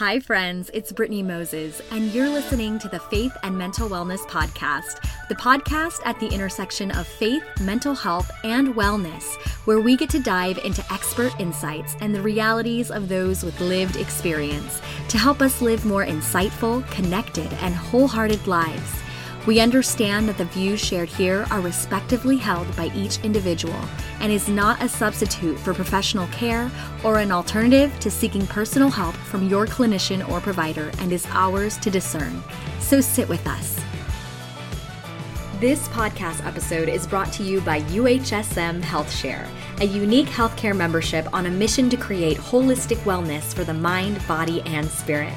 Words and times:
Hi, 0.00 0.18
friends, 0.18 0.70
it's 0.72 0.92
Brittney 0.92 1.22
Moses, 1.22 1.82
and 1.90 2.10
you're 2.14 2.30
listening 2.30 2.78
to 2.78 2.88
the 2.88 3.00
Faith 3.00 3.36
and 3.42 3.54
Mental 3.54 3.86
Wellness 3.86 4.20
Podcast, 4.20 5.06
the 5.28 5.34
podcast 5.34 6.00
at 6.06 6.18
the 6.18 6.28
intersection 6.28 6.90
of 6.92 7.06
faith, 7.06 7.42
mental 7.60 7.94
health, 7.94 8.30
and 8.42 8.68
wellness, 8.68 9.36
where 9.66 9.78
we 9.78 9.98
get 9.98 10.08
to 10.08 10.18
dive 10.18 10.56
into 10.64 10.82
expert 10.90 11.38
insights 11.38 11.96
and 12.00 12.14
the 12.14 12.22
realities 12.22 12.90
of 12.90 13.10
those 13.10 13.44
with 13.44 13.60
lived 13.60 13.96
experience 13.96 14.80
to 15.10 15.18
help 15.18 15.42
us 15.42 15.60
live 15.60 15.84
more 15.84 16.06
insightful, 16.06 16.90
connected, 16.90 17.52
and 17.60 17.74
wholehearted 17.74 18.46
lives. 18.46 19.02
We 19.46 19.58
understand 19.58 20.28
that 20.28 20.36
the 20.36 20.44
views 20.44 20.80
shared 20.80 21.08
here 21.08 21.46
are 21.50 21.60
respectively 21.60 22.36
held 22.36 22.74
by 22.76 22.90
each 22.94 23.18
individual 23.24 23.80
and 24.20 24.30
is 24.30 24.48
not 24.48 24.82
a 24.82 24.88
substitute 24.88 25.58
for 25.58 25.72
professional 25.72 26.26
care 26.26 26.70
or 27.02 27.18
an 27.18 27.32
alternative 27.32 27.98
to 28.00 28.10
seeking 28.10 28.46
personal 28.46 28.90
help 28.90 29.14
from 29.14 29.48
your 29.48 29.66
clinician 29.66 30.28
or 30.28 30.40
provider 30.40 30.90
and 30.98 31.10
is 31.10 31.26
ours 31.30 31.78
to 31.78 31.90
discern. 31.90 32.42
So 32.80 33.00
sit 33.00 33.30
with 33.30 33.46
us. 33.46 33.80
This 35.58 35.88
podcast 35.88 36.46
episode 36.46 36.88
is 36.88 37.06
brought 37.06 37.32
to 37.34 37.42
you 37.42 37.62
by 37.62 37.80
UHSM 37.82 38.82
HealthShare, 38.82 39.46
a 39.80 39.86
unique 39.86 40.26
healthcare 40.26 40.76
membership 40.76 41.26
on 41.32 41.46
a 41.46 41.50
mission 41.50 41.88
to 41.88 41.96
create 41.96 42.36
holistic 42.36 42.98
wellness 42.98 43.54
for 43.54 43.64
the 43.64 43.72
mind, 43.72 44.20
body, 44.28 44.60
and 44.66 44.86
spirit. 44.86 45.32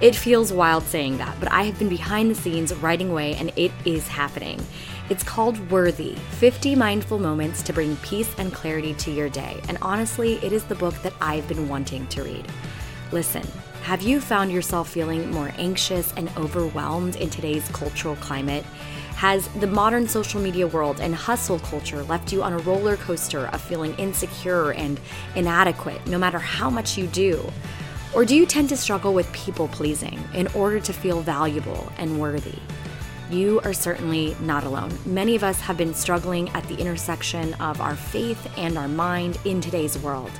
It 0.00 0.14
feels 0.14 0.52
wild 0.52 0.84
saying 0.84 1.18
that, 1.18 1.38
but 1.40 1.50
I 1.50 1.64
have 1.64 1.78
been 1.78 1.88
behind 1.88 2.30
the 2.30 2.34
scenes 2.34 2.72
writing 2.74 3.10
away 3.10 3.34
and 3.34 3.52
it 3.56 3.72
is 3.84 4.06
happening. 4.06 4.64
It's 5.10 5.22
called 5.22 5.70
Worthy 5.70 6.14
50 6.14 6.74
Mindful 6.74 7.18
Moments 7.18 7.62
to 7.64 7.74
Bring 7.74 7.94
Peace 7.96 8.34
and 8.38 8.50
Clarity 8.50 8.94
to 8.94 9.10
Your 9.10 9.28
Day. 9.28 9.60
And 9.68 9.76
honestly, 9.82 10.36
it 10.36 10.50
is 10.50 10.64
the 10.64 10.74
book 10.74 10.94
that 11.02 11.12
I've 11.20 11.46
been 11.46 11.68
wanting 11.68 12.06
to 12.06 12.22
read. 12.22 12.46
Listen, 13.12 13.46
have 13.82 14.00
you 14.00 14.18
found 14.18 14.50
yourself 14.50 14.88
feeling 14.88 15.30
more 15.30 15.52
anxious 15.58 16.14
and 16.16 16.34
overwhelmed 16.38 17.16
in 17.16 17.28
today's 17.28 17.68
cultural 17.68 18.16
climate? 18.16 18.64
Has 19.16 19.46
the 19.48 19.66
modern 19.66 20.08
social 20.08 20.40
media 20.40 20.66
world 20.66 21.00
and 21.02 21.14
hustle 21.14 21.58
culture 21.58 22.02
left 22.04 22.32
you 22.32 22.42
on 22.42 22.54
a 22.54 22.58
roller 22.60 22.96
coaster 22.96 23.48
of 23.48 23.60
feeling 23.60 23.94
insecure 23.96 24.72
and 24.72 24.98
inadequate 25.36 26.06
no 26.06 26.16
matter 26.16 26.38
how 26.38 26.70
much 26.70 26.96
you 26.96 27.08
do? 27.08 27.52
Or 28.14 28.24
do 28.24 28.34
you 28.34 28.46
tend 28.46 28.70
to 28.70 28.76
struggle 28.78 29.12
with 29.12 29.30
people 29.34 29.68
pleasing 29.68 30.18
in 30.32 30.46
order 30.54 30.80
to 30.80 30.94
feel 30.94 31.20
valuable 31.20 31.92
and 31.98 32.18
worthy? 32.18 32.58
You 33.30 33.60
are 33.64 33.72
certainly 33.72 34.36
not 34.40 34.64
alone. 34.64 34.96
Many 35.06 35.34
of 35.34 35.44
us 35.44 35.60
have 35.60 35.76
been 35.76 35.94
struggling 35.94 36.48
at 36.50 36.66
the 36.68 36.76
intersection 36.76 37.54
of 37.54 37.80
our 37.80 37.96
faith 37.96 38.46
and 38.56 38.76
our 38.76 38.88
mind 38.88 39.38
in 39.44 39.60
today's 39.60 39.98
world. 39.98 40.30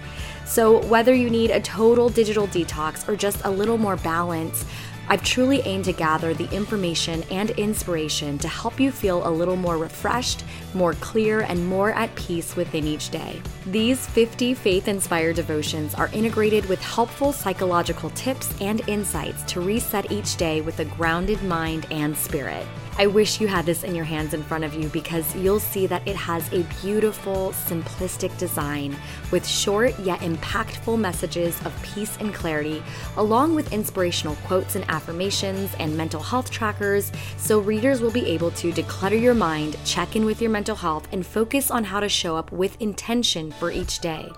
So, 0.45 0.85
whether 0.87 1.15
you 1.15 1.31
need 1.31 1.51
a 1.51 1.61
total 1.61 2.11
digital 2.11 2.47
detox 2.47 3.09
or 3.09 3.17
just 3.17 3.45
a 3.45 3.51
little 3.51 3.79
more 3.79 3.97
balance, 3.97 4.65
I've 5.09 5.23
truly 5.23 5.61
aimed 5.63 5.85
to 5.85 5.93
gather 5.93 6.33
the 6.33 6.51
information 6.51 7.23
and 7.31 7.51
inspiration 7.51 8.39
to 8.39 8.49
help 8.49 8.81
you 8.81 8.91
feel 8.91 9.27
a 9.27 9.31
little 9.31 9.57
more 9.57 9.77
refreshed, 9.77 10.45
more 10.73 10.95
clear, 10.95 11.41
and 11.41 11.67
more 11.67 11.93
at 11.93 12.15
peace 12.15 12.57
within 12.57 12.87
each 12.87 13.11
day. 13.11 13.41
These 13.67 14.07
50 14.07 14.55
faith 14.55 14.89
inspired 14.89 15.37
devotions 15.37 15.95
are 15.95 16.11
integrated 16.13 16.67
with 16.69 16.83
helpful 16.83 17.33
psychological 17.33 18.11
tips 18.11 18.55
and 18.61 18.81
insights 18.89 19.43
to 19.53 19.61
reset 19.61 20.11
each 20.11 20.37
day 20.37 20.63
with 20.63 20.81
a 20.81 20.85
grounded 20.85 21.43
mind 21.43 21.87
and 21.91 22.17
spirit. 22.17 22.67
I 22.97 23.09
wish 23.09 23.41
you 23.41 23.49
had 23.49 23.67
this 23.67 23.83
in 23.83 23.93
your 23.97 24.05
hands 24.05 24.35
in 24.35 24.43
front 24.45 24.63
of 24.63 24.73
you 24.73 24.89
because 24.89 25.35
you'll 25.35 25.59
see 25.59 25.89
that 25.89 26.07
it 26.07 26.15
has 26.15 26.53
a 26.53 26.63
beautiful, 26.81 27.51
simplistic 27.51 28.37
design 28.39 28.97
with 29.33 29.45
short 29.45 29.99
yet 29.99 30.21
impactful 30.21 30.97
messages 30.97 31.61
of 31.67 31.83
peace 31.83 32.17
and 32.21 32.33
clarity, 32.33 32.85
along 33.17 33.57
with 33.57 33.73
inspirational 33.73 34.37
quotes 34.47 34.77
and 34.77 34.89
affirmations 34.89 35.75
and 35.81 35.97
mental 35.97 36.23
health 36.23 36.53
trackers, 36.53 37.11
so 37.37 37.59
readers 37.59 38.01
will 38.01 38.13
be 38.13 38.27
able 38.27 38.53
to 38.53 38.71
declutter 38.71 39.21
your 39.21 39.35
mind, 39.35 39.77
check 39.85 40.15
in 40.15 40.25
with 40.25 40.41
your 40.41 40.53
mental 40.53 40.77
health, 40.77 41.09
and 41.11 41.27
focus 41.27 41.73
on 41.73 41.83
how 41.83 41.99
to 41.99 42.09
show 42.09 42.37
up 42.37 42.53
with 42.53 42.81
intention 42.81 43.51
for 43.51 43.73
each 43.73 43.99
day. 43.99 44.31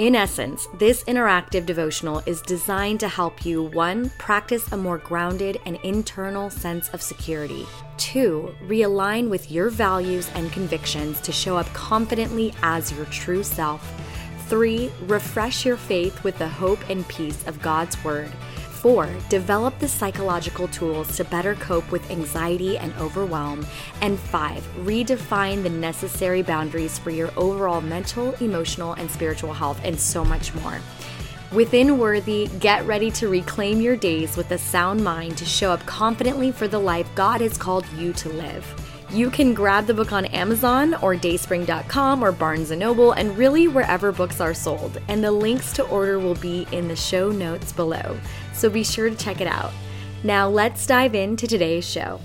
In 0.00 0.16
essence, 0.16 0.66
this 0.78 1.04
interactive 1.04 1.66
devotional 1.66 2.22
is 2.24 2.40
designed 2.40 3.00
to 3.00 3.08
help 3.08 3.44
you 3.44 3.64
one, 3.64 4.08
practice 4.16 4.72
a 4.72 4.76
more 4.78 4.96
grounded 4.96 5.60
and 5.66 5.76
internal 5.82 6.48
sense 6.48 6.88
of 6.94 7.02
security, 7.02 7.66
two, 7.98 8.54
realign 8.66 9.28
with 9.28 9.50
your 9.50 9.68
values 9.68 10.30
and 10.34 10.50
convictions 10.52 11.20
to 11.20 11.32
show 11.32 11.58
up 11.58 11.66
confidently 11.74 12.54
as 12.62 12.90
your 12.92 13.04
true 13.10 13.42
self, 13.42 13.92
three, 14.48 14.90
refresh 15.02 15.66
your 15.66 15.76
faith 15.76 16.24
with 16.24 16.38
the 16.38 16.48
hope 16.48 16.80
and 16.88 17.06
peace 17.08 17.46
of 17.46 17.60
God's 17.60 18.02
Word. 18.02 18.32
Four, 18.80 19.10
develop 19.28 19.78
the 19.78 19.86
psychological 19.86 20.66
tools 20.68 21.14
to 21.18 21.24
better 21.24 21.54
cope 21.56 21.92
with 21.92 22.10
anxiety 22.10 22.78
and 22.78 22.94
overwhelm. 22.98 23.66
And 24.00 24.18
five, 24.18 24.66
redefine 24.78 25.62
the 25.62 25.68
necessary 25.68 26.40
boundaries 26.40 26.98
for 26.98 27.10
your 27.10 27.30
overall 27.36 27.82
mental, 27.82 28.32
emotional, 28.40 28.94
and 28.94 29.10
spiritual 29.10 29.52
health, 29.52 29.78
and 29.84 30.00
so 30.00 30.24
much 30.24 30.54
more. 30.54 30.78
Within 31.52 31.98
Worthy, 31.98 32.48
get 32.58 32.86
ready 32.86 33.10
to 33.10 33.28
reclaim 33.28 33.82
your 33.82 33.96
days 33.96 34.34
with 34.38 34.50
a 34.50 34.56
sound 34.56 35.04
mind 35.04 35.36
to 35.36 35.44
show 35.44 35.72
up 35.72 35.84
confidently 35.84 36.50
for 36.50 36.66
the 36.66 36.78
life 36.78 37.06
God 37.14 37.42
has 37.42 37.58
called 37.58 37.84
you 37.98 38.14
to 38.14 38.30
live. 38.30 38.64
You 39.12 39.28
can 39.28 39.54
grab 39.54 39.86
the 39.86 39.94
book 39.94 40.12
on 40.12 40.24
Amazon 40.26 40.94
or 41.02 41.16
dayspring.com 41.16 42.22
or 42.22 42.30
Barnes 42.30 42.70
& 42.70 42.76
Noble 42.76 43.10
and 43.10 43.36
really 43.36 43.66
wherever 43.66 44.12
books 44.12 44.40
are 44.40 44.54
sold. 44.54 45.00
And 45.08 45.22
the 45.22 45.32
links 45.32 45.72
to 45.72 45.82
order 45.88 46.20
will 46.20 46.36
be 46.36 46.68
in 46.70 46.86
the 46.86 46.94
show 46.94 47.32
notes 47.32 47.72
below. 47.72 48.16
So 48.60 48.68
be 48.68 48.84
sure 48.84 49.08
to 49.08 49.16
check 49.16 49.40
it 49.40 49.46
out. 49.46 49.72
Now 50.22 50.46
let's 50.46 50.86
dive 50.86 51.14
into 51.14 51.46
today's 51.46 51.88
show. 51.88 52.20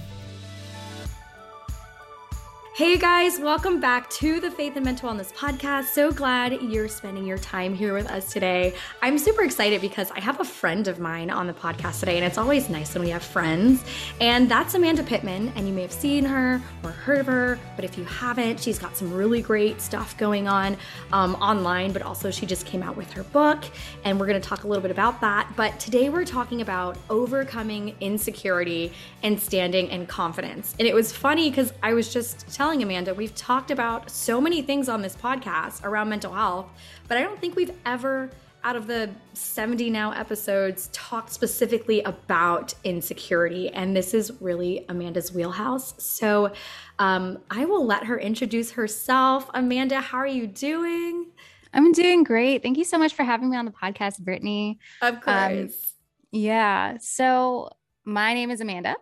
Hey 2.76 2.98
guys, 2.98 3.40
welcome 3.40 3.80
back 3.80 4.10
to 4.10 4.42
the 4.42 4.52
Faith 4.52 4.76
and 4.76 4.84
Mental 4.84 5.10
Wellness 5.10 5.34
Podcast. 5.34 5.86
So 5.86 6.12
glad 6.12 6.62
you're 6.62 6.90
spending 6.90 7.26
your 7.26 7.38
time 7.38 7.74
here 7.74 7.94
with 7.94 8.06
us 8.12 8.34
today. 8.34 8.74
I'm 9.02 9.18
super 9.18 9.44
excited 9.44 9.80
because 9.80 10.12
I 10.12 10.20
have 10.20 10.42
a 10.42 10.44
friend 10.44 10.90
of 10.90 11.00
mine 11.00 11.30
on 11.30 11.48
the 11.48 11.54
podcast 11.54 12.02
today, 12.02 12.18
and 12.18 12.26
it's 12.26 12.38
always 12.38 12.70
nice 12.70 12.94
when 12.94 13.06
we 13.06 13.12
have 13.12 13.24
friends. 13.24 13.82
And 14.20 14.52
that's 14.52 14.74
Amanda 14.74 15.04
Pittman, 15.04 15.54
and 15.56 15.66
you 15.66 15.74
may 15.74 15.84
have 15.84 15.92
seen 15.94 16.26
her 16.26 16.62
or 16.84 16.90
heard 16.90 17.20
of 17.20 17.28
her, 17.28 17.58
but 17.78 17.86
if 17.86 17.98
you 17.98 18.04
haven't, 18.04 18.60
she's 18.60 18.78
got 18.78 18.98
some 18.98 19.14
really 19.14 19.42
great 19.42 19.80
stuff 19.80 20.18
going 20.18 20.50
on 20.50 20.76
um, 21.14 21.36
online, 21.36 21.94
but 21.94 22.02
also 22.02 22.30
she 22.30 22.46
just 22.46 22.66
came 22.66 22.84
out 22.84 22.98
with 22.98 23.10
her 23.14 23.24
book, 23.24 23.64
and 24.04 24.20
we're 24.20 24.28
gonna 24.28 24.42
talk 24.42 24.66
a 24.66 24.68
little 24.68 24.82
bit 24.82 24.92
about 24.92 25.22
that. 25.22 25.50
But 25.56 25.80
today 25.80 26.10
we're 26.10 26.26
talking 26.26 26.60
about 26.60 26.98
overcoming 27.10 27.96
insecurity 28.02 28.92
and 29.24 29.40
standing 29.40 29.88
in 29.88 30.08
confidence. 30.08 30.76
And 30.78 30.86
it 30.86 30.94
was 30.94 31.14
funny 31.14 31.50
because 31.50 31.72
I 31.82 31.94
was 31.94 32.12
just 32.12 32.54
telling 32.54 32.65
telling 32.66 32.82
Amanda, 32.82 33.14
we've 33.14 33.36
talked 33.36 33.70
about 33.70 34.10
so 34.10 34.42
many 34.42 34.64
things 34.64 34.90
on 34.90 35.04
this 35.04 35.16
podcast 35.16 35.84
around 35.84 36.10
mental 36.10 36.34
health, 36.34 36.66
but 37.08 37.16
I 37.16 37.22
don't 37.22 37.40
think 37.40 37.56
we've 37.56 37.74
ever, 37.86 38.32
out 38.64 38.76
of 38.76 38.88
the 38.88 39.12
70 39.34 39.92
now 39.92 40.12
episodes, 40.14 40.90
talked 40.92 41.32
specifically 41.32 42.02
about 42.02 42.74
insecurity. 42.84 43.70
And 43.70 43.96
this 43.96 44.16
is 44.16 44.32
really 44.42 44.84
Amanda's 44.90 45.32
wheelhouse. 45.32 45.94
So 46.04 46.54
um, 46.98 47.38
I 47.52 47.66
will 47.66 47.86
let 47.86 48.04
her 48.06 48.20
introduce 48.20 48.72
herself. 48.72 49.48
Amanda, 49.54 50.02
how 50.02 50.18
are 50.18 50.26
you 50.26 50.48
doing? 50.48 51.28
I'm 51.72 51.92
doing 51.92 52.24
great. 52.24 52.64
Thank 52.64 52.80
you 52.80 52.84
so 52.84 52.98
much 52.98 53.14
for 53.14 53.22
having 53.22 53.52
me 53.52 53.58
on 53.58 53.66
the 53.66 53.74
podcast, 53.74 54.22
Brittney. 54.22 54.80
Of 55.04 55.18
um, 55.18 55.22
course. 55.22 55.72
Um, 55.72 56.30
yeah. 56.32 56.98
So 57.00 57.70
my 58.06 58.34
name 58.34 58.50
is 58.50 58.60
Amanda. 58.60 58.96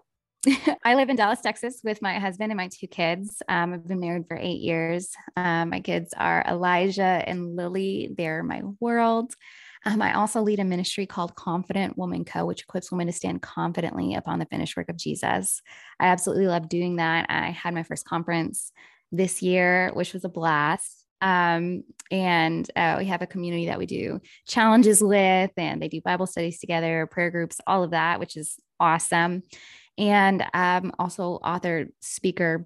I 0.84 0.96
live 0.96 1.10
in 1.10 1.16
Dallas, 1.16 1.42
Texas 1.42 1.80
with 1.84 2.02
my 2.02 2.20
husband 2.20 2.52
and 2.52 2.58
my 2.58 2.68
two 2.68 2.88
kids. 2.88 3.42
Um, 3.48 3.74
I've 3.74 3.88
been 3.88 4.00
married 4.00 4.28
for 4.28 4.36
eight 4.36 4.60
years. 4.60 5.10
Um, 5.38 5.70
my 5.70 5.80
kids 5.80 6.14
are 6.18 6.44
Elijah 6.48 7.24
and 7.26 7.56
Lily. 7.56 8.14
They're 8.18 8.44
my 8.44 8.62
world. 8.82 9.34
Um, 9.86 10.02
I 10.02 10.14
also 10.14 10.42
lead 10.42 10.60
a 10.60 10.66
ministry 10.66 11.06
called 11.06 11.36
Confident 11.36 11.98
Woman 11.98 12.26
Co., 12.26 12.46
which 12.46 12.64
equips 12.64 12.92
women 12.92 13.08
to 13.08 13.14
stand 13.14 13.42
confidently 13.42 14.16
upon 14.16 14.40
the 14.40 14.46
finished 14.46 14.76
work 14.76 14.90
of 14.90 14.98
Jesus. 14.98 15.62
I 16.00 16.08
absolutely 16.08 16.48
love 16.48 16.68
doing 16.68 16.98
that. 16.98 17.28
I 17.30 17.52
had 17.52 17.74
my 17.74 17.84
first 17.84 18.06
conference 18.06 18.72
this 19.12 19.42
year, 19.42 19.92
which 19.94 20.14
was 20.14 20.26
a 20.26 20.30
blast. 20.30 21.06
Um, 21.22 21.84
and 22.12 22.70
uh, 22.76 22.98
we 23.00 23.06
have 23.06 23.22
a 23.22 23.28
community 23.28 23.68
that 23.68 23.80
we 23.80 23.86
do 23.86 24.20
challenges 24.46 25.02
with, 25.02 25.52
and 25.56 25.82
they 25.82 25.88
do 25.88 26.02
Bible 26.02 26.28
studies 26.28 26.60
together, 26.60 27.08
prayer 27.10 27.32
groups, 27.32 27.62
all 27.66 27.84
of 27.84 27.92
that, 27.92 28.20
which 28.20 28.36
is 28.36 28.58
awesome. 28.78 29.44
And 29.98 30.44
um, 30.54 30.92
also 30.98 31.34
author, 31.44 31.88
speaker, 32.00 32.66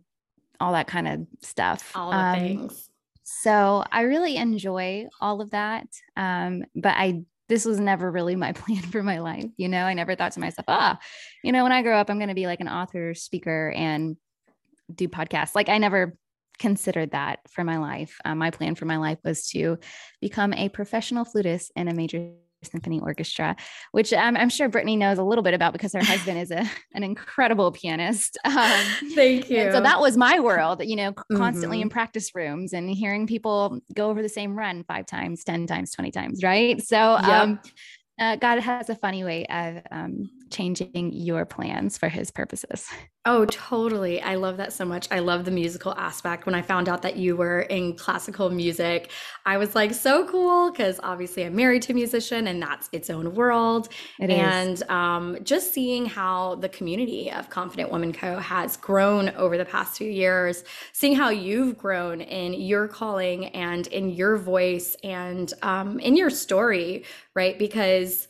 all 0.59 0.74
that 0.74 0.88
kind 0.88 1.07
of 1.07 1.27
stuff. 1.41 1.91
All 1.95 2.12
the 2.12 2.18
um, 2.18 2.39
things. 2.39 2.89
So 3.24 3.83
I 3.91 4.01
really 4.01 4.38
enjoy 4.38 5.07
all 5.19 5.41
of 5.41 5.51
that. 5.51 5.88
Um, 6.15 6.63
but 6.75 6.95
I 6.95 7.24
this 7.50 7.65
was 7.65 7.79
never 7.79 8.12
really 8.12 8.35
my 8.35 8.51
plan 8.53 8.81
for 8.81 9.03
my 9.03 9.19
life. 9.19 9.50
You 9.57 9.69
know, 9.69 9.83
I 9.83 9.94
never 9.94 10.15
thought 10.15 10.33
to 10.33 10.39
myself, 10.39 10.65
ah, 10.68 11.00
you 11.44 11.51
know, 11.51 11.63
when 11.63 11.71
I 11.71 11.81
grow 11.81 11.97
up, 11.97 12.09
I'm 12.09 12.19
going 12.19 12.29
to 12.29 12.35
be 12.35 12.45
like 12.45 12.59
an 12.59 12.69
author, 12.69 13.13
speaker, 13.13 13.71
and 13.75 14.18
do 14.94 15.07
podcasts. 15.07 15.56
Like 15.56 15.69
I 15.69 15.77
never 15.77 16.18
considered 16.59 17.12
that 17.12 17.39
for 17.50 17.63
my 17.63 17.77
life. 17.77 18.19
Um, 18.25 18.39
my 18.39 18.51
plan 18.51 18.75
for 18.75 18.85
my 18.85 18.97
life 18.97 19.19
was 19.23 19.47
to 19.50 19.77
become 20.21 20.53
a 20.53 20.69
professional 20.69 21.25
flutist 21.25 21.71
in 21.75 21.88
a 21.88 21.94
major 21.94 22.31
symphony 22.63 23.00
orchestra, 23.00 23.56
which 23.92 24.13
um, 24.13 24.36
I'm 24.38 24.50
sure 24.50 24.69
Brittney 24.69 24.98
knows 24.98 25.18
a 25.18 25.24
little 25.24 25.44
bit 25.44 25.54
about 25.54 25.74
because 25.74 25.94
her 25.94 26.04
husband 26.04 26.38
is 26.39 26.51
a, 26.51 26.69
an 26.94 27.04
incredible 27.04 27.71
pianist. 27.71 28.38
Um, 28.57 28.86
Thank 29.13 29.51
you. 29.51 29.71
So 29.71 29.81
that 29.81 30.00
was 30.00 30.18
my 30.18 30.39
world, 30.39 30.81
you 30.83 30.95
know, 30.95 31.13
constantly 31.33 31.77
mm-hmm. 31.77 31.83
in 31.83 31.89
practice 31.89 32.33
rooms 32.33 32.74
and 32.74 32.89
hearing 32.89 33.27
people 33.27 33.80
go 33.94 34.09
over 34.09 34.24
the 34.24 34.30
same 34.30 34.57
run 34.57 34.83
five 34.88 35.06
times, 35.06 35.44
10 35.44 35.68
times, 35.68 35.92
20 35.92 36.09
times. 36.09 36.44
Right. 36.44 36.81
So, 36.81 36.98
yep. 36.98 37.24
um, 37.24 37.59
uh, 38.19 38.36
God 38.38 38.59
has 38.59 38.89
a 38.89 38.95
funny 38.95 39.24
way 39.24 39.45
of 39.45 39.83
um, 39.92 40.30
changing 40.50 41.13
your 41.13 41.45
plans 41.45 42.00
for 42.00 42.09
his 42.09 42.31
purposes. 42.31 42.88
Oh, 43.25 43.43
totally. 43.43 44.21
I 44.21 44.35
love 44.35 44.55
that 44.55 44.71
so 44.71 44.85
much. 44.85 45.09
I 45.11 45.19
love 45.19 45.43
the 45.43 45.51
musical 45.51 45.93
aspect. 45.95 46.45
When 46.45 46.55
I 46.55 46.61
found 46.61 46.87
out 46.87 47.01
that 47.01 47.17
you 47.17 47.35
were 47.35 47.59
in 47.59 47.93
classical 47.97 48.49
music, 48.49 49.11
I 49.45 49.57
was 49.57 49.75
like, 49.75 49.93
so 49.93 50.25
cool 50.29 50.71
because 50.71 50.97
obviously 51.03 51.43
I'm 51.43 51.53
married 51.53 51.81
to 51.83 51.91
a 51.91 51.95
musician 51.95 52.47
and 52.47 52.61
that's 52.61 52.87
its 52.93 53.09
own 53.09 53.35
world. 53.35 53.89
It 54.17 54.29
and 54.29 54.81
um, 54.89 55.39
just 55.43 55.73
seeing 55.73 56.05
how 56.05 56.55
the 56.55 56.69
community 56.69 57.29
of 57.29 57.49
Confident 57.49 57.91
Woman 57.91 58.13
Co. 58.13 58.39
has 58.39 58.77
grown 58.77 59.27
over 59.31 59.57
the 59.57 59.65
past 59.65 59.97
few 59.97 60.09
years, 60.09 60.63
seeing 60.93 61.13
how 61.13 61.27
you've 61.27 61.77
grown 61.77 62.21
in 62.21 62.53
your 62.53 62.87
calling 62.87 63.47
and 63.47 63.87
in 63.87 64.09
your 64.09 64.37
voice 64.37 64.95
and 65.03 65.53
um, 65.63 65.99
in 65.99 66.15
your 66.15 66.29
story, 66.29 67.03
right? 67.33 67.59
Because 67.59 68.29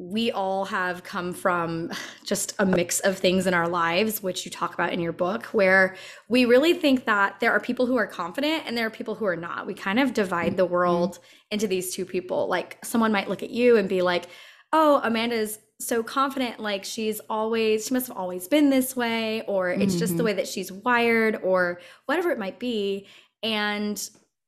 we 0.00 0.30
all 0.30 0.64
have 0.64 1.04
come 1.04 1.34
from 1.34 1.90
just 2.24 2.54
a 2.58 2.64
mix 2.64 3.00
of 3.00 3.18
things 3.18 3.46
in 3.46 3.52
our 3.52 3.68
lives, 3.68 4.22
which 4.22 4.46
you 4.46 4.50
talk 4.50 4.72
about 4.72 4.94
in 4.94 4.98
your 4.98 5.12
book, 5.12 5.44
where 5.46 5.94
we 6.26 6.46
really 6.46 6.72
think 6.72 7.04
that 7.04 7.38
there 7.40 7.52
are 7.52 7.60
people 7.60 7.84
who 7.84 7.96
are 7.96 8.06
confident 8.06 8.62
and 8.64 8.78
there 8.78 8.86
are 8.86 8.90
people 8.90 9.14
who 9.14 9.26
are 9.26 9.36
not. 9.36 9.66
We 9.66 9.74
kind 9.74 10.00
of 10.00 10.14
divide 10.14 10.56
the 10.56 10.64
mm-hmm. 10.64 10.72
world 10.72 11.18
into 11.50 11.66
these 11.66 11.94
two 11.94 12.06
people. 12.06 12.48
Like 12.48 12.78
someone 12.82 13.12
might 13.12 13.28
look 13.28 13.42
at 13.42 13.50
you 13.50 13.76
and 13.76 13.90
be 13.90 14.00
like, 14.00 14.24
oh, 14.72 15.02
Amanda's 15.04 15.58
so 15.80 16.02
confident, 16.02 16.60
like 16.60 16.84
she's 16.84 17.20
always, 17.28 17.86
she 17.86 17.92
must 17.92 18.08
have 18.08 18.16
always 18.16 18.48
been 18.48 18.70
this 18.70 18.96
way, 18.96 19.42
or 19.42 19.68
it's 19.68 19.92
mm-hmm. 19.92 19.98
just 19.98 20.12
the 20.12 20.18
mm-hmm. 20.18 20.26
way 20.26 20.32
that 20.32 20.48
she's 20.48 20.72
wired, 20.72 21.38
or 21.42 21.80
whatever 22.06 22.30
it 22.30 22.38
might 22.38 22.58
be. 22.58 23.06
And 23.42 24.02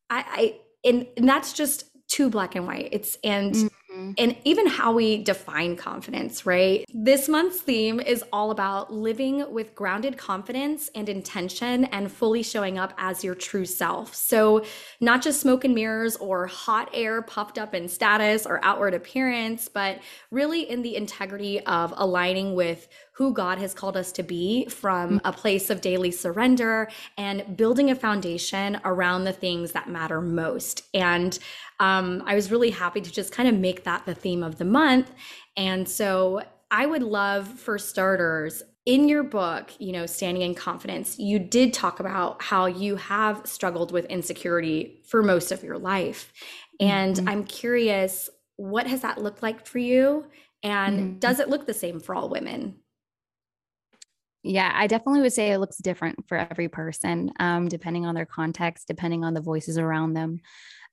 I, 0.08 0.24
I 0.26 0.88
and, 0.88 1.06
and 1.18 1.28
that's 1.28 1.52
just 1.52 1.84
too 2.08 2.30
black 2.30 2.54
and 2.54 2.66
white. 2.66 2.88
It's 2.92 3.18
and 3.22 3.52
mm-hmm 3.52 3.66
Mm-hmm. 3.92 4.12
And 4.18 4.36
even 4.44 4.66
how 4.66 4.92
we 4.92 5.22
define 5.22 5.76
confidence, 5.76 6.46
right? 6.46 6.84
This 6.92 7.28
month's 7.28 7.60
theme 7.60 8.00
is 8.00 8.24
all 8.32 8.50
about 8.50 8.92
living 8.92 9.44
with 9.52 9.74
grounded 9.74 10.16
confidence 10.16 10.90
and 10.94 11.08
intention 11.08 11.84
and 11.86 12.10
fully 12.10 12.42
showing 12.42 12.78
up 12.78 12.94
as 12.96 13.22
your 13.22 13.34
true 13.34 13.66
self. 13.66 14.14
So, 14.14 14.64
not 15.00 15.22
just 15.22 15.40
smoke 15.40 15.64
and 15.64 15.74
mirrors 15.74 16.16
or 16.16 16.46
hot 16.46 16.90
air 16.92 17.22
puffed 17.22 17.58
up 17.58 17.74
in 17.74 17.88
status 17.88 18.46
or 18.46 18.64
outward 18.64 18.94
appearance, 18.94 19.68
but 19.68 20.00
really 20.30 20.68
in 20.68 20.82
the 20.82 20.96
integrity 20.96 21.60
of 21.60 21.92
aligning 21.96 22.54
with 22.54 22.88
who 23.14 23.32
God 23.32 23.58
has 23.58 23.74
called 23.74 23.96
us 23.96 24.10
to 24.12 24.22
be 24.22 24.66
from 24.66 25.18
mm-hmm. 25.18 25.26
a 25.26 25.32
place 25.32 25.68
of 25.68 25.80
daily 25.82 26.10
surrender 26.10 26.88
and 27.18 27.56
building 27.56 27.90
a 27.90 27.94
foundation 27.94 28.80
around 28.84 29.24
the 29.24 29.32
things 29.32 29.72
that 29.72 29.88
matter 29.88 30.20
most. 30.20 30.84
And 30.94 31.38
um, 31.82 32.22
I 32.26 32.36
was 32.36 32.50
really 32.50 32.70
happy 32.70 33.00
to 33.00 33.10
just 33.10 33.32
kind 33.32 33.48
of 33.48 33.56
make 33.56 33.82
that 33.82 34.06
the 34.06 34.14
theme 34.14 34.44
of 34.44 34.58
the 34.58 34.64
month. 34.64 35.10
And 35.56 35.88
so 35.88 36.42
I 36.70 36.86
would 36.86 37.02
love 37.02 37.48
for 37.48 37.76
starters, 37.76 38.62
in 38.84 39.08
your 39.08 39.22
book, 39.22 39.70
you 39.78 39.92
know, 39.92 40.06
Standing 40.06 40.42
in 40.42 40.54
Confidence, 40.54 41.18
you 41.18 41.38
did 41.38 41.72
talk 41.72 42.00
about 42.00 42.42
how 42.42 42.66
you 42.66 42.96
have 42.96 43.46
struggled 43.46 43.92
with 43.92 44.04
insecurity 44.06 45.00
for 45.04 45.22
most 45.22 45.52
of 45.52 45.62
your 45.62 45.78
life. 45.78 46.32
And 46.80 47.14
mm-hmm. 47.14 47.28
I'm 47.28 47.44
curious, 47.44 48.28
what 48.56 48.88
has 48.88 49.02
that 49.02 49.22
looked 49.22 49.42
like 49.42 49.66
for 49.66 49.78
you? 49.78 50.26
And 50.64 50.98
mm-hmm. 50.98 51.18
does 51.18 51.38
it 51.38 51.48
look 51.48 51.66
the 51.66 51.74
same 51.74 52.00
for 52.00 52.14
all 52.14 52.28
women? 52.28 52.76
Yeah, 54.42 54.72
I 54.74 54.88
definitely 54.88 55.20
would 55.20 55.32
say 55.32 55.52
it 55.52 55.58
looks 55.58 55.76
different 55.76 56.26
for 56.26 56.36
every 56.36 56.68
person, 56.68 57.30
um, 57.38 57.68
depending 57.68 58.06
on 58.06 58.14
their 58.14 58.26
context, 58.26 58.88
depending 58.88 59.24
on 59.24 59.34
the 59.34 59.40
voices 59.40 59.78
around 59.78 60.14
them, 60.14 60.40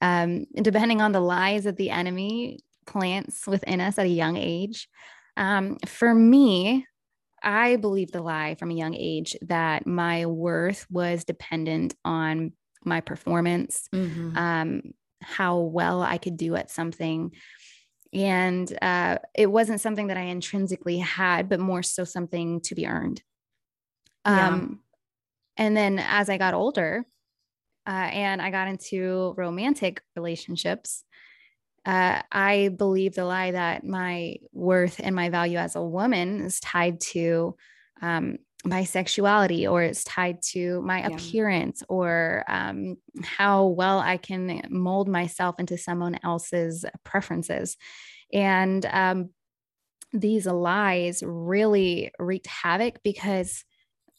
um, 0.01 0.45
depending 0.53 1.01
on 1.01 1.11
the 1.11 1.19
lies 1.19 1.63
that 1.63 1.75
the 1.75 1.89
enemy 1.89 2.59
plants 2.85 3.47
within 3.47 3.81
us 3.81 3.97
at 3.97 4.05
a 4.05 4.09
young 4.09 4.37
age. 4.37 4.87
Um, 5.35 5.77
for 5.87 6.13
me, 6.13 6.85
I 7.41 7.77
believe 7.77 8.11
the 8.11 8.21
lie 8.21 8.55
from 8.55 8.69
a 8.69 8.75
young 8.75 8.93
age 8.93 9.35
that 9.43 9.87
my 9.87 10.25
worth 10.25 10.85
was 10.91 11.23
dependent 11.23 11.95
on 12.05 12.51
my 12.83 13.01
performance, 13.01 13.87
mm-hmm. 13.93 14.37
um, 14.37 14.81
how 15.21 15.57
well 15.59 16.01
I 16.01 16.17
could 16.17 16.37
do 16.37 16.55
at 16.55 16.69
something. 16.69 17.31
And 18.13 18.77
uh, 18.81 19.19
it 19.35 19.47
wasn't 19.47 19.81
something 19.81 20.07
that 20.07 20.17
I 20.17 20.23
intrinsically 20.23 20.97
had, 20.97 21.49
but 21.49 21.59
more 21.59 21.83
so 21.83 22.03
something 22.03 22.61
to 22.61 22.75
be 22.75 22.87
earned. 22.87 23.21
Um, 24.25 24.35
yeah. 25.57 25.65
And 25.65 25.77
then 25.77 25.99
as 25.99 26.29
I 26.29 26.37
got 26.37 26.53
older 26.53 27.05
uh, 27.87 27.89
and 27.89 28.41
I 28.41 28.51
got 28.51 28.67
into 28.67 29.33
romantic 29.37 30.01
relationships, 30.15 31.03
uh, 31.85 32.21
I 32.31 32.69
believe 32.77 33.15
the 33.15 33.25
lie 33.25 33.51
that 33.51 33.83
my 33.83 34.35
worth 34.51 34.99
and 35.03 35.15
my 35.15 35.29
value 35.29 35.57
as 35.57 35.75
a 35.75 35.81
woman 35.81 36.41
is 36.41 36.59
tied 36.59 36.99
to 37.01 37.55
um, 38.01 38.37
my 38.65 38.83
sexuality 38.83 39.65
or 39.65 39.81
it's 39.81 40.03
tied 40.03 40.41
to 40.41 40.81
my 40.81 40.99
yeah. 40.99 41.07
appearance 41.07 41.81
or 41.87 42.43
um, 42.47 42.97
how 43.23 43.67
well 43.67 43.99
I 43.99 44.17
can 44.17 44.61
mold 44.69 45.07
myself 45.07 45.59
into 45.59 45.77
someone 45.77 46.19
else's 46.23 46.85
preferences. 47.03 47.77
And 48.33 48.85
um, 48.85 49.29
these 50.11 50.45
lies 50.45 51.23
really 51.25 52.11
wreaked 52.19 52.47
havoc 52.47 53.01
because 53.03 53.63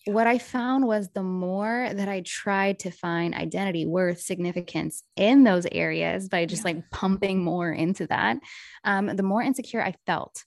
what 0.07 0.27
I 0.27 0.39
found 0.39 0.87
was 0.87 1.11
the 1.11 1.23
more 1.23 1.91
that 1.93 2.09
I 2.09 2.23
tried 2.23 2.79
to 2.81 2.91
find 2.91 3.35
identity, 3.35 3.87
worth, 3.87 4.21
significance 4.21 5.03
in 5.17 5.45
those 5.45 5.67
areas 5.71 6.29
by 6.29 6.47
just 6.47 6.65
yeah. 6.65 6.73
like 6.73 6.91
pumping 6.91 7.43
more 7.43 7.71
into 7.71 8.07
that, 8.07 8.39
um, 8.85 9.07
the 9.15 9.23
more 9.23 9.43
insecure 9.43 9.83
I 9.83 9.95
felt. 10.07 10.45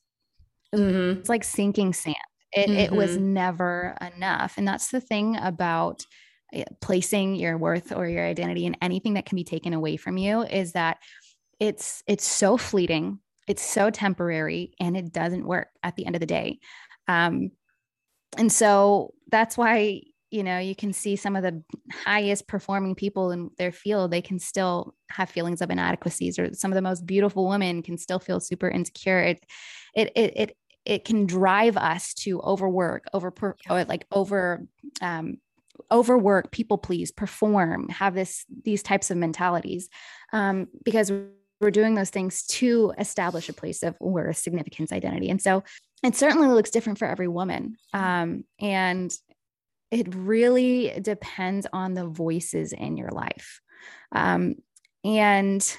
Mm-hmm. 0.73 1.19
It's 1.19 1.29
like 1.29 1.43
sinking 1.43 1.93
sand. 1.93 2.15
It, 2.51 2.69
mm-hmm. 2.69 2.79
it 2.79 2.91
was 2.91 3.11
mm-hmm. 3.11 3.33
never 3.33 3.97
enough. 4.15 4.55
And 4.57 4.67
that's 4.67 4.89
the 4.89 5.01
thing 5.01 5.37
about 5.37 6.03
eh, 6.51 6.65
placing 6.81 7.35
your 7.35 7.57
worth 7.57 7.91
or 7.91 8.07
your 8.07 8.25
identity 8.25 8.65
in 8.65 8.75
anything 8.81 9.13
that 9.15 9.25
can 9.25 9.35
be 9.35 9.43
taken 9.43 9.73
away 9.73 9.97
from 9.97 10.17
you 10.17 10.41
is 10.41 10.73
that 10.73 10.97
it's 11.59 12.03
it's 12.07 12.25
so 12.25 12.57
fleeting 12.57 13.19
it's 13.47 13.61
so 13.61 13.89
temporary 13.89 14.73
and 14.79 14.97
it 14.97 15.11
doesn't 15.11 15.45
work 15.45 15.67
at 15.83 15.95
the 15.95 16.05
end 16.05 16.15
of 16.15 16.19
the 16.19 16.25
day 16.25 16.59
um, 17.07 17.51
and 18.37 18.51
so 18.51 19.13
that's 19.29 19.57
why 19.57 20.01
you 20.31 20.43
know 20.43 20.59
you 20.59 20.75
can 20.75 20.93
see 20.93 21.15
some 21.15 21.35
of 21.35 21.43
the 21.43 21.63
highest 21.91 22.47
performing 22.47 22.95
people 22.95 23.31
in 23.31 23.49
their 23.57 23.71
field 23.71 24.11
they 24.11 24.21
can 24.21 24.39
still 24.39 24.95
have 25.13 25.29
feelings 25.29 25.61
of 25.61 25.69
inadequacies 25.69 26.39
or 26.39 26.53
some 26.53 26.71
of 26.71 26.75
the 26.75 26.81
most 26.81 27.05
beautiful 27.05 27.47
women 27.47 27.83
can 27.83 27.97
still 27.97 28.19
feel 28.19 28.39
super 28.39 28.67
insecure. 28.67 29.19
It 29.19 29.45
it 29.95 30.11
it, 30.15 30.33
it 30.35 30.57
it 30.85 31.05
can 31.05 31.25
drive 31.25 31.77
us 31.77 32.13
to 32.13 32.41
overwork 32.41 33.05
over 33.13 33.33
like 33.69 34.05
over 34.11 34.65
um, 35.01 35.37
overwork 35.91 36.51
people 36.51 36.77
please 36.77 37.11
perform 37.11 37.87
have 37.89 38.13
this 38.13 38.45
these 38.63 38.83
types 38.83 39.09
of 39.11 39.17
mentalities 39.17 39.89
um, 40.33 40.67
because 40.83 41.11
we're 41.61 41.71
doing 41.71 41.95
those 41.95 42.09
things 42.09 42.43
to 42.43 42.93
establish 42.97 43.47
a 43.47 43.53
place 43.53 43.83
of 43.83 43.95
worth 44.01 44.37
significance 44.37 44.91
identity. 44.91 45.29
And 45.29 45.41
so 45.41 45.63
it 46.03 46.15
certainly 46.15 46.49
looks 46.49 46.69
different 46.69 46.99
for 46.99 47.07
every 47.07 47.27
woman. 47.27 47.75
Um, 47.93 48.43
and 48.59 49.11
it 49.89 50.13
really 50.13 50.91
depends 51.01 51.65
on 51.71 51.93
the 51.93 52.07
voices 52.07 52.73
in 52.73 52.97
your 52.97 53.09
life. 53.09 53.61
Um, 54.11 54.55
and 55.03 55.77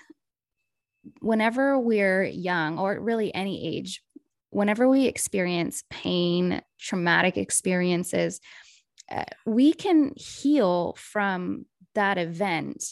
whenever 1.20 1.78
we're 1.78 2.24
young, 2.24 2.78
or 2.78 2.98
really 2.98 3.34
any 3.34 3.76
age, 3.76 4.02
whenever 4.50 4.88
we 4.88 5.06
experience 5.06 5.84
pain, 5.90 6.62
traumatic 6.78 7.36
experiences, 7.36 8.40
uh, 9.10 9.24
we 9.44 9.72
can 9.72 10.12
heal 10.16 10.94
from 10.96 11.66
that 11.94 12.16
event 12.16 12.84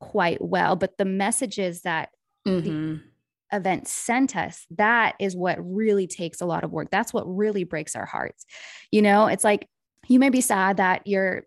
quite 0.00 0.44
well. 0.44 0.76
But 0.76 0.98
the 0.98 1.04
messages 1.04 1.82
that 1.82 2.10
mm-hmm. 2.46 2.94
the 2.94 3.00
event 3.52 3.88
sent 3.88 4.36
us, 4.36 4.66
that 4.76 5.14
is 5.18 5.36
what 5.36 5.58
really 5.60 6.06
takes 6.06 6.40
a 6.40 6.46
lot 6.46 6.64
of 6.64 6.70
work. 6.70 6.88
That's 6.90 7.12
what 7.12 7.24
really 7.24 7.64
breaks 7.64 7.96
our 7.96 8.06
hearts. 8.06 8.44
You 8.90 9.02
know, 9.02 9.26
it's 9.26 9.44
like 9.44 9.68
you 10.08 10.18
may 10.18 10.30
be 10.30 10.40
sad 10.40 10.78
that 10.78 11.06
your 11.06 11.44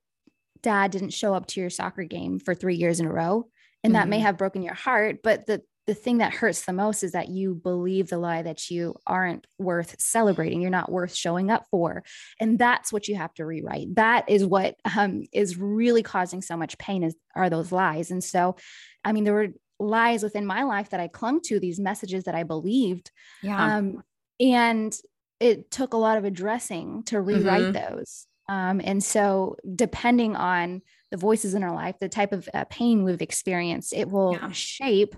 dad 0.62 0.92
didn't 0.92 1.12
show 1.12 1.34
up 1.34 1.48
to 1.48 1.60
your 1.60 1.70
soccer 1.70 2.04
game 2.04 2.40
for 2.40 2.56
three 2.56 2.76
years 2.76 3.00
in 3.00 3.06
a 3.06 3.12
row. 3.12 3.48
And 3.84 3.92
mm-hmm. 3.92 4.00
that 4.00 4.08
may 4.08 4.18
mm-hmm. 4.18 4.26
have 4.26 4.38
broken 4.38 4.62
your 4.64 4.74
heart, 4.74 5.18
but 5.24 5.46
the 5.46 5.62
the 5.86 5.94
thing 5.94 6.20
that 6.20 6.34
hurts 6.34 6.64
the 6.64 6.74
most 6.74 7.04
is 7.04 7.12
that 7.12 7.28
you 7.28 7.56
believe 7.56 8.10
the 8.10 8.18
lie 8.18 8.42
that 8.42 8.70
you 8.70 8.96
aren't 9.06 9.46
worth 9.60 9.96
celebrating 10.00 10.62
you're 10.62 10.70
not 10.70 10.92
worth 10.92 11.14
showing 11.14 11.52
up 11.52 11.66
for 11.70 12.04
and 12.40 12.58
that's 12.58 12.94
what 12.94 13.08
you 13.08 13.16
have 13.16 13.34
to 13.34 13.46
rewrite 13.46 13.94
that 13.96 14.30
is 14.30 14.46
what 14.46 14.76
um, 14.96 15.24
is 15.34 15.58
really 15.58 16.04
causing 16.04 16.42
so 16.42 16.56
much 16.56 16.78
pain 16.78 17.04
is 17.04 17.16
are 17.36 17.50
those 17.50 17.72
lies 17.72 18.12
and 18.12 18.24
so 18.24 18.56
i 19.04 19.12
mean 19.12 19.24
there 19.24 19.34
were 19.34 19.50
lies 19.84 20.24
within 20.24 20.46
my 20.46 20.64
life 20.64 20.90
that 20.90 21.00
I 21.00 21.08
clung 21.08 21.42
to, 21.42 21.60
these 21.60 21.80
messages 21.80 22.24
that 22.26 22.36
I 22.36 22.44
believed. 22.44 23.12
Yeah. 23.42 23.78
Um, 23.78 24.04
and 24.40 24.96
it 25.40 25.70
took 25.72 25.94
a 25.94 25.98
lot 25.98 26.18
of 26.18 26.26
addressing 26.26 27.04
to 27.04 27.22
rewrite 27.22 27.74
mm-hmm. 27.74 27.96
those. 27.96 28.28
Um, 28.50 28.82
and 28.84 29.04
so, 29.04 29.56
depending 29.76 30.36
on 30.36 30.82
the 31.12 31.18
voices 31.18 31.54
in 31.54 31.64
our 31.64 31.74
life, 31.74 31.96
the 32.00 32.10
type 32.10 32.34
of 32.34 32.50
uh, 32.54 32.66
pain 32.70 33.04
we've 33.04 33.22
experienced, 33.22 33.94
it 33.94 34.10
will 34.10 34.34
yeah. 34.34 34.52
shape 34.52 35.16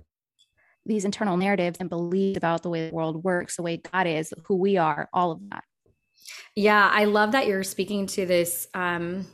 these 0.85 1.05
internal 1.05 1.37
narratives 1.37 1.77
and 1.79 1.89
beliefs 1.89 2.37
about 2.37 2.61
the 2.61 2.69
way 2.69 2.89
the 2.89 2.95
world 2.95 3.23
works, 3.23 3.55
the 3.55 3.63
way 3.63 3.77
God 3.77 4.05
is, 4.05 4.31
who 4.45 4.55
we 4.55 4.77
are, 4.77 5.09
all 5.11 5.31
of 5.31 5.49
that. 5.49 5.63
Yeah, 6.55 6.89
I 6.91 7.05
love 7.05 7.31
that 7.31 7.47
you're 7.47 7.63
speaking 7.63 8.05
to 8.07 8.25
this 8.25 8.67
um, 8.73 9.25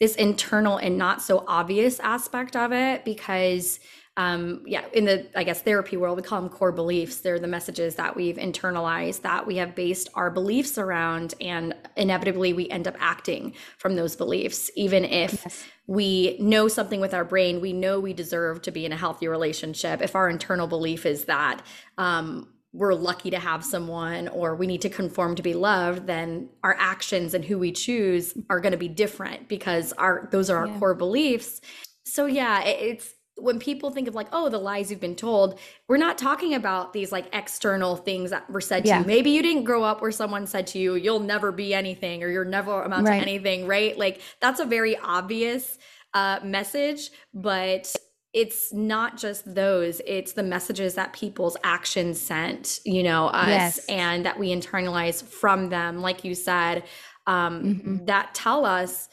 this 0.00 0.16
internal 0.16 0.76
and 0.76 0.98
not 0.98 1.22
so 1.22 1.44
obvious 1.46 2.00
aspect 2.00 2.56
of 2.56 2.72
it 2.72 3.04
because 3.04 3.78
um, 4.16 4.62
yeah, 4.64 4.84
in 4.92 5.06
the, 5.06 5.26
I 5.34 5.42
guess, 5.42 5.62
therapy 5.62 5.96
world, 5.96 6.16
we 6.16 6.22
call 6.22 6.40
them 6.40 6.48
core 6.48 6.70
beliefs. 6.70 7.16
They're 7.16 7.40
the 7.40 7.48
messages 7.48 7.96
that 7.96 8.14
we've 8.14 8.36
internalized, 8.36 9.22
that 9.22 9.44
we 9.44 9.56
have 9.56 9.74
based 9.74 10.08
our 10.14 10.30
beliefs 10.30 10.78
around, 10.78 11.34
and 11.40 11.74
inevitably 11.96 12.52
we 12.52 12.68
end 12.70 12.86
up 12.86 12.94
acting 13.00 13.54
from 13.76 13.96
those 13.96 14.14
beliefs. 14.14 14.70
Even 14.76 15.04
if 15.04 15.42
yes. 15.44 15.64
we 15.88 16.36
know 16.38 16.68
something 16.68 17.00
with 17.00 17.12
our 17.12 17.24
brain, 17.24 17.60
we 17.60 17.72
know 17.72 17.98
we 17.98 18.12
deserve 18.12 18.62
to 18.62 18.70
be 18.70 18.86
in 18.86 18.92
a 18.92 18.96
healthy 18.96 19.26
relationship. 19.26 20.00
If 20.00 20.14
our 20.14 20.28
internal 20.28 20.68
belief 20.68 21.06
is 21.06 21.24
that, 21.24 21.62
um, 21.98 22.48
we're 22.72 22.94
lucky 22.94 23.30
to 23.30 23.38
have 23.38 23.64
someone 23.64 24.26
or 24.28 24.56
we 24.56 24.66
need 24.66 24.82
to 24.82 24.88
conform 24.88 25.36
to 25.36 25.42
be 25.42 25.54
loved 25.54 26.08
then 26.08 26.48
our 26.64 26.74
actions 26.76 27.32
and 27.32 27.44
who 27.44 27.56
we 27.56 27.70
choose 27.70 28.36
are 28.50 28.58
going 28.58 28.72
to 28.72 28.78
be 28.78 28.88
different 28.88 29.48
because 29.48 29.92
our 29.92 30.28
those 30.32 30.50
are 30.50 30.58
our 30.58 30.66
yeah. 30.66 30.78
core 30.80 30.94
beliefs 30.94 31.60
so 32.04 32.26
yeah 32.26 32.64
it's 32.64 33.14
when 33.36 33.58
people 33.58 33.90
think 33.90 34.06
of 34.06 34.14
like, 34.14 34.28
oh, 34.32 34.48
the 34.48 34.58
lies 34.58 34.90
you've 34.90 35.00
been 35.00 35.16
told, 35.16 35.58
we're 35.88 35.96
not 35.96 36.18
talking 36.18 36.54
about 36.54 36.92
these 36.92 37.10
like 37.10 37.26
external 37.32 37.96
things 37.96 38.30
that 38.30 38.48
were 38.48 38.60
said 38.60 38.84
to 38.84 38.96
you. 38.96 39.04
Maybe 39.04 39.30
you 39.30 39.42
didn't 39.42 39.64
grow 39.64 39.82
up 39.82 40.00
where 40.00 40.12
someone 40.12 40.46
said 40.46 40.66
to 40.68 40.78
you, 40.78 40.94
you'll 40.94 41.20
never 41.20 41.50
be 41.50 41.74
anything 41.74 42.22
or 42.22 42.28
you're 42.28 42.44
never 42.44 42.82
amount 42.82 43.06
right. 43.06 43.16
to 43.16 43.22
anything, 43.22 43.66
right? 43.66 43.98
Like 43.98 44.20
that's 44.40 44.60
a 44.60 44.64
very 44.64 44.96
obvious 44.96 45.78
uh, 46.14 46.38
message, 46.44 47.10
but 47.32 47.92
it's 48.32 48.72
not 48.72 49.16
just 49.16 49.52
those, 49.52 50.00
it's 50.06 50.32
the 50.32 50.42
messages 50.42 50.94
that 50.94 51.12
people's 51.12 51.56
actions 51.64 52.20
sent, 52.20 52.80
you 52.84 53.02
know, 53.02 53.26
us 53.26 53.48
yes. 53.48 53.86
and 53.86 54.26
that 54.26 54.38
we 54.38 54.50
internalize 54.50 55.22
from 55.24 55.70
them, 55.70 56.02
like 56.02 56.24
you 56.24 56.34
said, 56.34 56.84
um, 57.26 57.64
mm-hmm. 57.64 58.04
that 58.04 58.34
tell 58.34 58.64
us 58.64 59.08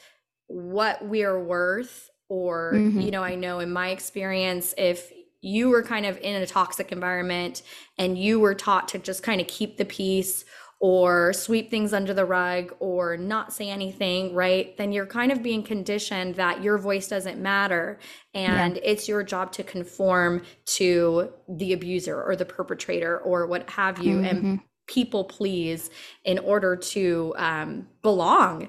what 0.48 1.04
we're 1.06 1.42
worth 1.42 2.11
or 2.32 2.72
mm-hmm. 2.74 3.02
you 3.02 3.12
know 3.12 3.22
i 3.22 3.36
know 3.36 3.60
in 3.60 3.70
my 3.70 3.90
experience 3.90 4.74
if 4.78 5.12
you 5.42 5.68
were 5.70 5.84
kind 5.84 6.06
of 6.06 6.18
in 6.20 6.42
a 6.42 6.48
toxic 6.48 6.92
environment 6.92 7.62
and 7.98 8.18
you 8.18 8.40
were 8.40 8.56
taught 8.56 8.88
to 8.88 8.98
just 8.98 9.22
kind 9.22 9.42
of 9.42 9.48
keep 9.48 9.78
the 9.78 9.84
peace 9.86 10.46
or 10.80 11.34
sweep 11.34 11.70
things 11.70 11.94
under 11.94 12.14
the 12.14 12.26
rug 12.26 12.74
or 12.80 13.16
not 13.16 13.54
say 13.54 13.70
anything, 13.70 14.34
right? 14.34 14.76
Then 14.78 14.92
you're 14.92 15.06
kind 15.06 15.32
of 15.32 15.44
being 15.44 15.62
conditioned 15.62 16.36
that 16.36 16.64
your 16.64 16.80
voice 16.80 17.08
doesn't 17.08 17.40
matter 17.40 18.00
and 18.34 18.78
yeah. 18.78 18.82
it's 18.84 19.08
your 19.08 19.22
job 19.22 19.52
to 19.54 19.64
conform 19.64 20.42
to 20.66 21.32
the 21.48 21.74
abuser 21.74 22.20
or 22.20 22.36
the 22.36 22.46
perpetrator 22.46 23.20
or 23.20 23.46
what 23.46 23.70
have 23.70 24.00
you. 24.00 24.18
Mm-hmm. 24.18 24.26
And 24.26 24.60
people 24.92 25.24
please 25.24 25.90
in 26.26 26.38
order 26.40 26.76
to 26.76 27.34
um, 27.38 27.88
belong. 28.02 28.68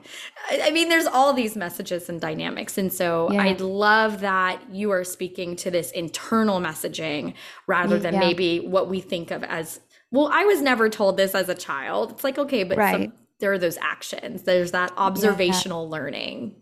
I 0.50 0.70
mean, 0.70 0.88
there's 0.88 1.06
all 1.06 1.32
these 1.32 1.56
messages 1.56 2.08
and 2.08 2.20
dynamics. 2.20 2.78
And 2.78 2.92
so 2.92 3.28
yeah. 3.32 3.42
I'd 3.42 3.60
love 3.60 4.20
that 4.20 4.62
you 4.70 4.92
are 4.92 5.02
speaking 5.02 5.56
to 5.56 5.70
this 5.70 5.90
internal 5.90 6.60
messaging 6.60 7.34
rather 7.66 7.98
than 7.98 8.14
yeah. 8.14 8.20
maybe 8.20 8.60
what 8.60 8.88
we 8.88 9.00
think 9.00 9.32
of 9.32 9.42
as, 9.42 9.80
well, 10.12 10.30
I 10.32 10.44
was 10.44 10.62
never 10.62 10.88
told 10.88 11.16
this 11.16 11.34
as 11.34 11.48
a 11.48 11.56
child. 11.56 12.12
It's 12.12 12.24
like, 12.24 12.38
okay, 12.38 12.62
but 12.62 12.78
right. 12.78 12.92
some, 12.92 13.12
there 13.40 13.52
are 13.52 13.58
those 13.58 13.78
actions, 13.78 14.44
there's 14.44 14.70
that 14.70 14.92
observational 14.96 15.86
yeah. 15.86 15.90
learning. 15.90 16.54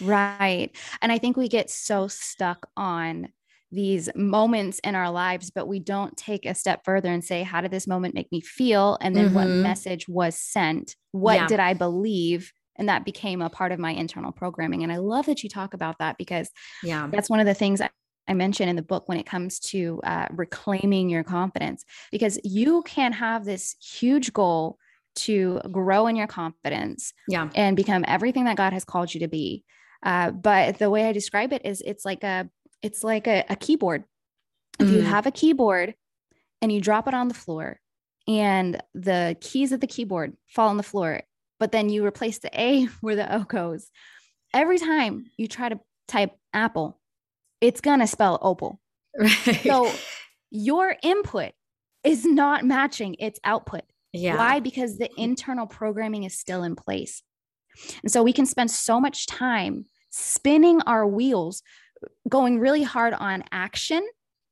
Right. 0.00 0.70
And 1.00 1.12
I 1.12 1.18
think 1.18 1.36
we 1.36 1.48
get 1.48 1.70
so 1.70 2.08
stuck 2.08 2.68
on 2.76 3.28
these 3.72 4.08
moments 4.14 4.78
in 4.80 4.94
our 4.94 5.10
lives, 5.10 5.50
but 5.50 5.66
we 5.66 5.80
don't 5.80 6.16
take 6.16 6.46
a 6.46 6.54
step 6.54 6.82
further 6.84 7.10
and 7.10 7.24
say, 7.24 7.42
how 7.42 7.60
did 7.60 7.70
this 7.70 7.86
moment 7.86 8.14
make 8.14 8.30
me 8.30 8.40
feel? 8.40 8.96
And 9.00 9.14
then 9.14 9.26
mm-hmm. 9.26 9.34
what 9.34 9.48
message 9.48 10.08
was 10.08 10.38
sent? 10.38 10.94
What 11.12 11.34
yeah. 11.34 11.46
did 11.46 11.60
I 11.60 11.74
believe? 11.74 12.52
And 12.76 12.88
that 12.88 13.04
became 13.04 13.42
a 13.42 13.50
part 13.50 13.72
of 13.72 13.78
my 13.78 13.90
internal 13.90 14.32
programming. 14.32 14.82
And 14.82 14.92
I 14.92 14.98
love 14.98 15.26
that 15.26 15.42
you 15.42 15.48
talk 15.48 15.74
about 15.74 15.98
that 15.98 16.16
because 16.18 16.50
yeah, 16.82 17.08
that's 17.10 17.30
one 17.30 17.40
of 17.40 17.46
the 17.46 17.54
things 17.54 17.80
I, 17.80 17.90
I 18.28 18.34
mentioned 18.34 18.70
in 18.70 18.76
the 18.76 18.82
book 18.82 19.08
when 19.08 19.18
it 19.18 19.26
comes 19.26 19.58
to 19.60 20.00
uh, 20.04 20.26
reclaiming 20.30 21.08
your 21.08 21.24
confidence, 21.24 21.84
because 22.12 22.38
you 22.44 22.82
can 22.82 23.12
have 23.12 23.44
this 23.44 23.76
huge 23.80 24.32
goal 24.32 24.78
to 25.16 25.60
grow 25.72 26.06
in 26.06 26.16
your 26.16 26.26
confidence 26.26 27.12
yeah. 27.28 27.48
and 27.54 27.76
become 27.76 28.04
everything 28.06 28.44
that 28.44 28.56
God 28.56 28.72
has 28.72 28.84
called 28.84 29.14
you 29.14 29.20
to 29.20 29.28
be. 29.28 29.64
Uh, 30.02 30.30
but 30.30 30.78
the 30.78 30.90
way 30.90 31.06
I 31.08 31.12
describe 31.12 31.52
it 31.52 31.64
is 31.64 31.82
it's 31.84 32.04
like 32.04 32.22
a 32.22 32.48
it's 32.82 33.02
like 33.04 33.26
a, 33.26 33.44
a 33.48 33.56
keyboard. 33.56 34.04
If 34.78 34.90
you 34.90 34.98
mm-hmm. 34.98 35.06
have 35.06 35.26
a 35.26 35.30
keyboard 35.30 35.94
and 36.60 36.70
you 36.70 36.80
drop 36.80 37.08
it 37.08 37.14
on 37.14 37.28
the 37.28 37.34
floor 37.34 37.80
and 38.28 38.80
the 38.94 39.36
keys 39.40 39.72
of 39.72 39.80
the 39.80 39.86
keyboard 39.86 40.36
fall 40.48 40.68
on 40.68 40.76
the 40.76 40.82
floor, 40.82 41.22
but 41.58 41.72
then 41.72 41.88
you 41.88 42.04
replace 42.04 42.38
the 42.38 42.50
A 42.58 42.84
where 43.00 43.16
the 43.16 43.34
O 43.34 43.44
goes, 43.44 43.90
every 44.52 44.78
time 44.78 45.26
you 45.36 45.48
try 45.48 45.68
to 45.68 45.80
type 46.08 46.32
Apple, 46.52 47.00
it's 47.60 47.80
going 47.80 48.00
to 48.00 48.06
spell 48.06 48.38
opal. 48.42 48.80
Right. 49.18 49.62
So 49.62 49.90
your 50.50 50.96
input 51.02 51.52
is 52.04 52.24
not 52.24 52.64
matching 52.64 53.16
its 53.18 53.40
output. 53.44 53.82
Yeah. 54.12 54.36
Why? 54.36 54.60
Because 54.60 54.98
the 54.98 55.10
internal 55.16 55.66
programming 55.66 56.24
is 56.24 56.38
still 56.38 56.62
in 56.62 56.76
place. 56.76 57.22
And 58.02 58.10
so 58.10 58.22
we 58.22 58.32
can 58.32 58.46
spend 58.46 58.70
so 58.70 59.00
much 59.00 59.26
time 59.26 59.84
spinning 60.10 60.80
our 60.82 61.06
wheels 61.06 61.62
going 62.28 62.58
really 62.58 62.82
hard 62.82 63.14
on 63.14 63.44
action 63.52 64.06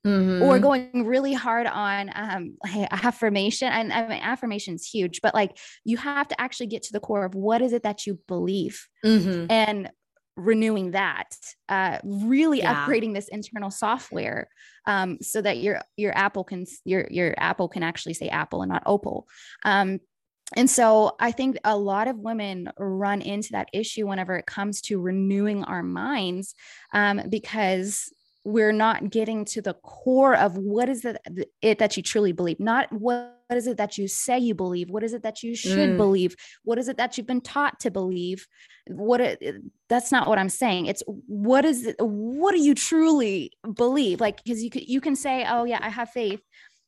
Mm-hmm. 0.06 0.42
or 0.42 0.58
going 0.58 1.06
really 1.06 1.32
hard 1.32 1.66
on 1.66 2.10
um, 2.14 2.58
affirmation. 2.90 3.68
And 3.68 3.90
I 3.90 4.06
mean, 4.06 4.20
affirmation 4.20 4.74
is 4.74 4.86
huge, 4.86 5.22
but 5.22 5.32
like 5.32 5.56
you 5.82 5.96
have 5.96 6.28
to 6.28 6.38
actually 6.38 6.66
get 6.66 6.82
to 6.82 6.92
the 6.92 7.00
core 7.00 7.24
of 7.24 7.34
what 7.34 7.62
is 7.62 7.72
it 7.72 7.84
that 7.84 8.06
you 8.06 8.18
believe 8.28 8.86
mm-hmm. 9.02 9.46
and 9.48 9.90
renewing 10.36 10.90
that, 10.90 11.34
uh, 11.70 11.98
really 12.04 12.58
yeah. 12.58 12.84
upgrading 12.84 13.14
this 13.14 13.28
internal 13.28 13.70
software 13.70 14.48
um, 14.86 15.18
so 15.22 15.40
that 15.40 15.58
your 15.58 15.80
your 15.96 16.16
Apple 16.16 16.44
can 16.44 16.66
your 16.84 17.06
your 17.10 17.34
Apple 17.38 17.68
can 17.68 17.82
actually 17.82 18.14
say 18.14 18.28
Apple 18.28 18.62
and 18.62 18.70
not 18.70 18.82
Opal. 18.84 19.26
Um, 19.64 20.00
and 20.54 20.68
so 20.68 21.16
I 21.20 21.32
think 21.32 21.58
a 21.64 21.76
lot 21.76 22.08
of 22.08 22.18
women 22.18 22.70
run 22.78 23.20
into 23.22 23.52
that 23.52 23.68
issue 23.72 24.06
whenever 24.06 24.36
it 24.36 24.46
comes 24.46 24.80
to 24.82 25.00
renewing 25.00 25.64
our 25.64 25.82
minds 25.82 26.54
um, 26.92 27.22
because 27.28 28.12
we're 28.44 28.72
not 28.72 29.10
getting 29.10 29.44
to 29.46 29.62
the 29.62 29.74
core 29.74 30.36
of 30.36 30.58
what 30.58 30.88
is 30.88 31.04
it, 31.04 31.18
it 31.62 31.78
that 31.78 31.96
you 31.96 32.02
truly 32.02 32.32
believe 32.32 32.60
not 32.60 32.92
what 32.92 33.38
is 33.50 33.66
it 33.66 33.78
that 33.78 33.96
you 33.96 34.06
say 34.06 34.38
you 34.38 34.54
believe 34.54 34.90
what 34.90 35.02
is 35.02 35.14
it 35.14 35.22
that 35.22 35.42
you 35.42 35.54
should 35.54 35.90
mm. 35.90 35.96
believe 35.96 36.36
what 36.62 36.78
is 36.78 36.88
it 36.88 36.98
that 36.98 37.16
you've 37.16 37.26
been 37.26 37.40
taught 37.40 37.80
to 37.80 37.90
believe 37.90 38.46
what 38.88 39.20
it, 39.20 39.62
that's 39.88 40.12
not 40.12 40.28
what 40.28 40.38
i'm 40.38 40.48
saying. 40.48 40.86
It's 40.86 41.02
what 41.06 41.64
is 41.64 41.86
it 41.86 41.96
what 41.98 42.52
do 42.52 42.60
you 42.60 42.74
truly 42.74 43.52
believe? 43.74 44.20
Like 44.20 44.42
because 44.42 44.62
you 44.62 44.70
could 44.70 44.88
you 44.88 45.00
can 45.00 45.16
say 45.16 45.46
oh 45.48 45.64
yeah 45.64 45.78
i 45.80 45.88
have 45.88 46.10
faith 46.10 46.40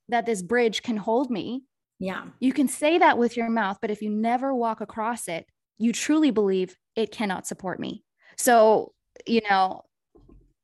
that 0.08 0.26
this 0.26 0.42
bridge 0.42 0.82
can 0.82 0.96
hold 0.96 1.30
me 1.30 1.62
yeah. 1.98 2.24
You 2.40 2.52
can 2.52 2.68
say 2.68 2.98
that 2.98 3.18
with 3.18 3.36
your 3.36 3.48
mouth, 3.48 3.78
but 3.80 3.90
if 3.90 4.02
you 4.02 4.10
never 4.10 4.54
walk 4.54 4.80
across 4.80 5.28
it, 5.28 5.46
you 5.78 5.92
truly 5.92 6.30
believe 6.30 6.76
it 6.94 7.10
cannot 7.10 7.46
support 7.46 7.80
me. 7.80 8.04
So, 8.36 8.92
you 9.26 9.40
know, 9.48 9.82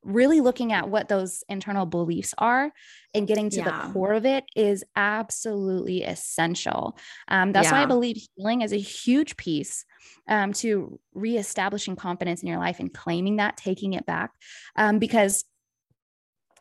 really 0.04 0.40
looking 0.40 0.72
at 0.72 0.88
what 0.88 1.08
those 1.08 1.44
internal 1.48 1.86
beliefs 1.86 2.34
are 2.38 2.72
and 3.14 3.28
getting 3.28 3.48
to 3.50 3.58
yeah. 3.58 3.86
the 3.86 3.92
core 3.92 4.14
of 4.14 4.26
it 4.26 4.44
is 4.56 4.84
absolutely 4.96 6.02
essential. 6.02 6.98
Um, 7.28 7.52
that's 7.52 7.66
yeah. 7.66 7.72
why 7.72 7.82
I 7.82 7.86
believe 7.86 8.18
healing 8.34 8.62
is 8.62 8.72
a 8.72 8.78
huge 8.78 9.36
piece 9.36 9.84
um, 10.28 10.52
to 10.54 10.98
reestablishing 11.14 11.96
confidence 11.96 12.42
in 12.42 12.48
your 12.48 12.58
life 12.58 12.80
and 12.80 12.92
claiming 12.92 13.36
that, 13.36 13.56
taking 13.56 13.92
it 13.92 14.04
back. 14.04 14.32
Um, 14.76 14.98
because 14.98 15.44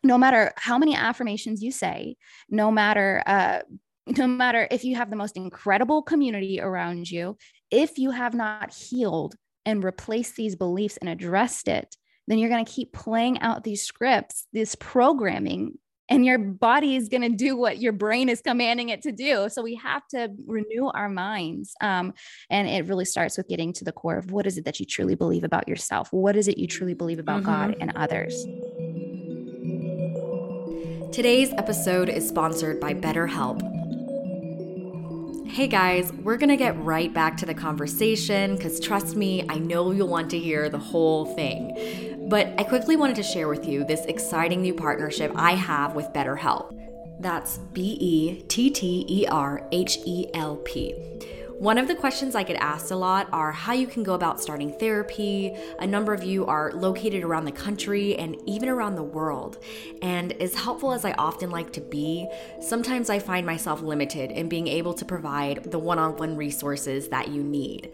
no 0.04 0.18
matter 0.18 0.52
how 0.56 0.78
many 0.78 0.96
affirmations 0.96 1.64
you 1.64 1.72
say, 1.72 2.18
no 2.50 2.72
matter 2.72 3.24
uh, 3.26 3.60
no 4.18 4.28
matter 4.28 4.68
if 4.72 4.84
you 4.84 4.96
have 4.96 5.10
the 5.10 5.16
most 5.16 5.38
incredible 5.38 6.02
community 6.02 6.60
around 6.62 7.10
you, 7.10 7.38
if 7.70 7.98
you 7.98 8.12
have 8.12 8.34
not 8.34 8.74
healed 8.74 9.36
and 9.66 9.84
replaced 9.84 10.36
these 10.36 10.56
beliefs 10.56 10.98
and 10.98 11.10
addressed 11.10 11.68
it, 11.68 11.96
then 12.28 12.38
you're 12.38 12.50
going 12.50 12.66
to 12.66 12.72
keep 12.72 12.94
playing 12.94 13.40
out 13.40 13.64
these 13.64 13.84
scripts, 13.84 14.48
this 14.54 14.76
programming, 14.76 15.78
and 16.10 16.26
your 16.26 16.38
body 16.38 16.98
is 16.98 17.08
going 17.08 17.22
to 17.22 17.30
do 17.30 17.56
what 17.56 17.80
your 17.80 17.94
brain 17.94 18.28
is 18.28 18.42
commanding 18.42 18.90
it 18.90 19.02
to 19.04 19.14
do. 19.14 19.48
So 19.50 19.62
we 19.62 19.76
have 19.76 20.06
to 20.10 20.30
renew 20.46 20.88
our 20.88 21.08
minds. 21.08 21.74
Um, 21.80 22.14
and 22.50 22.68
it 22.68 22.88
really 22.88 23.06
starts 23.06 23.38
with 23.38 23.48
getting 23.48 23.72
to 23.74 23.86
the 23.86 23.94
core 23.94 24.18
of 24.18 24.30
what 24.30 24.46
is 24.46 24.58
it 24.58 24.66
that 24.66 24.80
you 24.80 24.86
truly 24.86 25.16
believe 25.16 25.46
about 25.46 25.70
yourself? 25.70 26.12
What 26.12 26.36
is 26.36 26.50
it 26.50 26.58
you 26.58 26.68
truly 26.68 26.96
believe 26.96 27.20
about 27.20 27.44
mm-hmm. 27.44 27.70
God 27.70 27.78
and 27.80 27.94
others? 27.96 28.46
Today's 31.14 31.54
episode 31.54 32.10
is 32.10 32.28
sponsored 32.28 32.82
by 32.82 32.94
BetterHelp. 32.94 33.81
Hey 35.52 35.68
guys, 35.68 36.14
we're 36.14 36.38
gonna 36.38 36.56
get 36.56 36.82
right 36.82 37.14
back 37.14 37.36
to 37.38 37.46
the 37.46 37.54
conversation 37.54 38.56
because 38.56 38.80
trust 38.80 39.18
me, 39.18 39.46
I 39.50 39.56
know 39.56 39.92
you'll 39.92 40.08
want 40.08 40.30
to 40.30 40.40
hear 40.40 40.70
the 40.70 40.78
whole 40.78 41.26
thing. 41.36 42.30
But 42.30 42.54
I 42.58 42.64
quickly 42.64 42.96
wanted 42.96 43.18
to 43.18 43.24
share 43.24 43.50
with 43.50 43.68
you 43.68 43.84
this 43.84 44.06
exciting 44.06 44.62
new 44.62 44.74
partnership 44.74 45.30
I 45.36 45.52
have 45.56 45.94
with 45.94 46.06
BetterHelp. 46.14 46.74
That's 47.20 47.58
B 47.58 47.98
E 48.00 48.44
T 48.44 48.70
T 48.70 49.06
E 49.10 49.28
R 49.28 49.68
H 49.74 49.98
E 50.06 50.28
L 50.34 50.56
P. 50.56 50.96
One 51.62 51.78
of 51.78 51.88
the 51.88 51.94
questions 51.94 52.34
I 52.34 52.42
get 52.42 52.56
asked 52.60 52.90
a 52.90 52.96
lot 52.96 53.30
are 53.32 53.52
how 53.52 53.74
you 53.74 53.86
can 53.86 54.02
go 54.02 54.16
about 54.16 54.42
starting 54.42 54.74
therapy. 54.80 55.56
A 55.78 55.86
number 55.86 56.12
of 56.12 56.24
you 56.24 56.48
are 56.48 56.72
located 56.72 57.24
around 57.24 57.46
the 57.46 57.52
country 57.52 58.16
and 58.16 58.36
even 58.48 58.68
around 58.68 58.96
the 58.96 59.04
world. 59.04 59.60
And 60.02 60.32
as 60.42 60.56
helpful 60.56 60.92
as 60.92 61.06
I 61.06 61.12
often 61.20 61.52
like 61.52 61.72
to 61.74 61.82
be, 61.82 62.28
sometimes 62.62 63.12
I 63.12 63.20
find 63.20 63.46
myself 63.46 63.84
limited 63.84 64.32
in 64.32 64.50
being 64.50 64.68
able 64.68 64.96
to 64.96 65.06
provide 65.06 65.66
the 65.66 65.78
one 65.78 66.00
on 66.00 66.18
one 66.18 66.36
resources 66.36 67.10
that 67.10 67.28
you 67.28 67.44
need. 67.44 67.92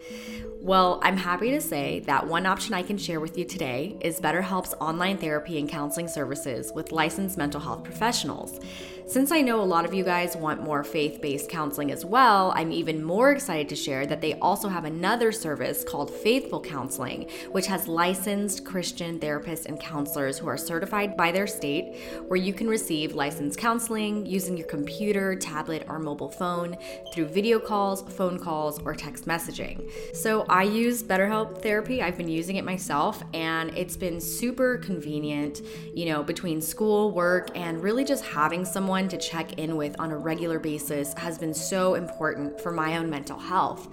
Well, 0.62 0.98
I'm 1.02 1.18
happy 1.18 1.50
to 1.50 1.60
say 1.60 2.00
that 2.06 2.26
one 2.26 2.46
option 2.46 2.72
I 2.72 2.82
can 2.82 2.96
share 2.96 3.20
with 3.20 3.36
you 3.36 3.44
today 3.44 3.98
is 4.00 4.18
BetterHelp's 4.18 4.72
online 4.80 5.18
therapy 5.18 5.58
and 5.58 5.68
counseling 5.68 6.08
services 6.08 6.72
with 6.74 6.90
licensed 6.90 7.36
mental 7.36 7.60
health 7.60 7.84
professionals. 7.84 8.60
Since 9.08 9.32
I 9.32 9.40
know 9.40 9.62
a 9.62 9.64
lot 9.64 9.86
of 9.86 9.94
you 9.94 10.04
guys 10.04 10.36
want 10.36 10.62
more 10.62 10.84
faith 10.84 11.22
based 11.22 11.48
counseling 11.48 11.90
as 11.90 12.04
well, 12.04 12.52
I'm 12.54 12.70
even 12.70 13.02
more 13.02 13.32
excited 13.32 13.66
to 13.70 13.74
share 13.74 14.04
that 14.04 14.20
they 14.20 14.34
also 14.34 14.68
have 14.68 14.84
another 14.84 15.32
service 15.32 15.82
called 15.82 16.10
Faithful 16.10 16.60
Counseling, 16.60 17.26
which 17.50 17.66
has 17.68 17.88
licensed 17.88 18.66
Christian 18.66 19.18
therapists 19.18 19.64
and 19.64 19.80
counselors 19.80 20.36
who 20.36 20.46
are 20.46 20.58
certified 20.58 21.16
by 21.16 21.32
their 21.32 21.46
state, 21.46 21.96
where 22.26 22.36
you 22.36 22.52
can 22.52 22.68
receive 22.68 23.14
licensed 23.14 23.58
counseling 23.58 24.26
using 24.26 24.58
your 24.58 24.66
computer, 24.66 25.34
tablet, 25.34 25.86
or 25.88 25.98
mobile 25.98 26.30
phone 26.30 26.76
through 27.14 27.28
video 27.28 27.58
calls, 27.58 28.02
phone 28.12 28.38
calls, 28.38 28.78
or 28.80 28.94
text 28.94 29.24
messaging. 29.24 29.90
So 30.14 30.42
I 30.50 30.64
use 30.64 31.02
BetterHelp 31.02 31.62
Therapy. 31.62 32.02
I've 32.02 32.18
been 32.18 32.28
using 32.28 32.56
it 32.56 32.64
myself, 32.66 33.22
and 33.32 33.70
it's 33.70 33.96
been 33.96 34.20
super 34.20 34.76
convenient, 34.76 35.62
you 35.94 36.04
know, 36.04 36.22
between 36.22 36.60
school, 36.60 37.10
work, 37.12 37.48
and 37.54 37.82
really 37.82 38.04
just 38.04 38.22
having 38.26 38.66
someone 38.66 38.97
someone 38.98 39.08
to 39.08 39.16
check 39.16 39.52
in 39.60 39.76
with 39.76 39.94
on 40.00 40.10
a 40.10 40.16
regular 40.16 40.58
basis 40.58 41.14
has 41.14 41.38
been 41.38 41.54
so 41.54 41.94
important 41.94 42.60
for 42.60 42.72
my 42.72 42.96
own 42.96 43.08
mental 43.08 43.38
health. 43.38 43.86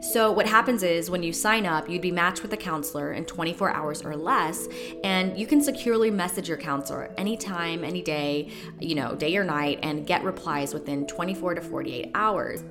So, 0.00 0.30
what 0.30 0.46
happens 0.46 0.84
is 0.84 1.10
when 1.10 1.24
you 1.24 1.32
sign 1.32 1.66
up, 1.66 1.88
you'd 1.88 2.00
be 2.00 2.12
matched 2.12 2.42
with 2.42 2.52
a 2.52 2.56
counselor 2.56 3.12
in 3.12 3.24
24 3.24 3.70
hours 3.70 4.04
or 4.04 4.14
less, 4.14 4.68
and 5.02 5.36
you 5.36 5.48
can 5.48 5.60
securely 5.60 6.12
message 6.12 6.48
your 6.48 6.58
counselor 6.58 7.12
anytime, 7.18 7.82
any 7.82 8.02
day, 8.02 8.50
you 8.78 8.94
know, 8.94 9.16
day 9.16 9.36
or 9.36 9.42
night, 9.42 9.80
and 9.82 10.06
get 10.06 10.22
replies 10.22 10.72
within 10.72 11.08
24 11.08 11.56
to 11.56 11.60
48 11.60 12.12
hours. 12.14 12.62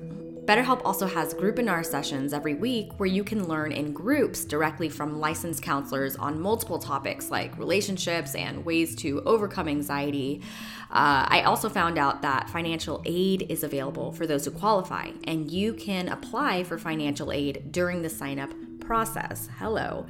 BetterHelp 0.44 0.82
also 0.84 1.06
has 1.06 1.34
groupinar 1.34 1.86
sessions 1.86 2.32
every 2.32 2.54
week 2.54 2.90
where 2.96 3.08
you 3.08 3.22
can 3.22 3.46
learn 3.46 3.70
in 3.70 3.92
groups 3.92 4.44
directly 4.44 4.88
from 4.88 5.20
licensed 5.20 5.62
counselors 5.62 6.16
on 6.16 6.40
multiple 6.40 6.80
topics 6.80 7.30
like 7.30 7.56
relationships 7.56 8.34
and 8.34 8.64
ways 8.64 8.96
to 8.96 9.22
overcome 9.24 9.68
anxiety. 9.68 10.42
Uh, 10.90 11.26
I 11.28 11.42
also 11.42 11.68
found 11.68 11.96
out 11.96 12.22
that 12.22 12.50
financial 12.50 13.02
aid 13.04 13.46
is 13.50 13.62
available 13.62 14.10
for 14.10 14.26
those 14.26 14.44
who 14.44 14.50
qualify, 14.50 15.12
and 15.24 15.48
you 15.48 15.74
can 15.74 16.08
apply 16.08 16.64
for 16.64 16.76
financial 16.76 17.30
aid 17.30 17.70
during 17.70 18.02
the 18.02 18.10
sign 18.10 18.40
up 18.40 18.50
process. 18.80 19.48
Hello. 19.58 20.06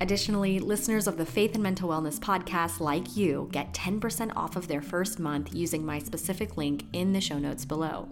Additionally, 0.00 0.60
listeners 0.60 1.06
of 1.06 1.18
the 1.18 1.26
Faith 1.26 1.52
and 1.52 1.62
Mental 1.62 1.90
Wellness 1.90 2.18
podcast, 2.18 2.80
like 2.80 3.16
you, 3.16 3.50
get 3.52 3.74
10% 3.74 4.32
off 4.34 4.56
of 4.56 4.66
their 4.66 4.80
first 4.80 5.18
month 5.18 5.54
using 5.54 5.84
my 5.84 5.98
specific 5.98 6.56
link 6.56 6.86
in 6.94 7.12
the 7.12 7.20
show 7.20 7.38
notes 7.38 7.66
below. 7.66 8.08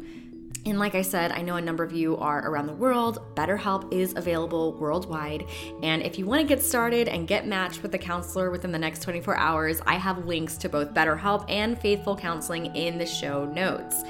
And 0.64 0.79
like 0.79 0.94
I 0.94 1.03
said, 1.03 1.33
I 1.33 1.42
know 1.42 1.57
a 1.57 1.61
number 1.61 1.83
of 1.83 1.92
you 1.92 2.16
are 2.18 2.48
around 2.48 2.66
the 2.66 2.75
world. 2.75 3.35
BetterHelp 3.35 3.92
is 3.92 4.14
available 4.14 4.75
worldwide. 4.75 5.44
And 5.83 6.03
if 6.03 6.18
you 6.18 6.27
want 6.27 6.40
to 6.40 6.46
get 6.46 6.62
started 6.62 7.09
and 7.09 7.27
get 7.27 7.48
matched 7.48 7.83
with 7.83 7.92
a 7.94 7.98
counselor 7.98 8.51
within 8.51 8.70
the 8.70 8.79
next 8.79 9.03
24 9.03 9.37
hours, 9.37 9.81
I 9.87 9.94
have 9.94 10.25
links 10.25 10.57
to 10.59 10.68
both 10.68 10.94
BetterHelp 10.94 11.46
and 11.48 11.77
Faithful 11.81 12.16
Counseling 12.16 12.77
in 12.77 12.96
the 12.96 13.07
show 13.07 13.44
notes. 13.44 14.05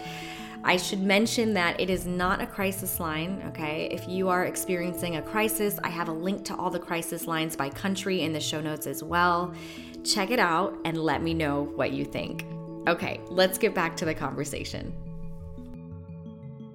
I 0.65 0.77
should 0.77 1.01
mention 1.01 1.55
that 1.55 1.81
it 1.81 1.91
is 1.91 2.07
not 2.07 2.41
a 2.41 2.47
crisis 2.47 3.01
line, 3.01 3.43
okay? 3.49 3.89
If 3.91 4.07
you 4.07 4.29
are 4.29 4.45
experiencing 4.45 5.17
a 5.17 5.23
crisis, 5.23 5.79
I 5.83 5.89
have 5.89 6.09
a 6.09 6.13
link 6.13 6.45
to 6.45 6.55
all 6.55 6.71
the 6.71 6.79
crisis 6.79 7.27
lines 7.27 7.57
by 7.57 7.71
country 7.71 8.21
in 8.21 8.33
the 8.33 8.41
show 8.41 8.61
notes 8.61 8.87
as 8.87 9.03
well. 9.03 9.55
Check 10.05 10.31
it 10.31 10.39
out 10.39 10.79
and 10.85 10.99
let 10.99 11.23
me 11.23 11.35
know 11.35 11.65
what 11.75 11.93
you 11.93 12.05
think. 12.05 12.47
Okay, 12.87 13.21
let's 13.29 13.59
get 13.59 13.75
back 13.75 13.97
to 13.97 14.05
the 14.05 14.15
conversation. 14.15 14.93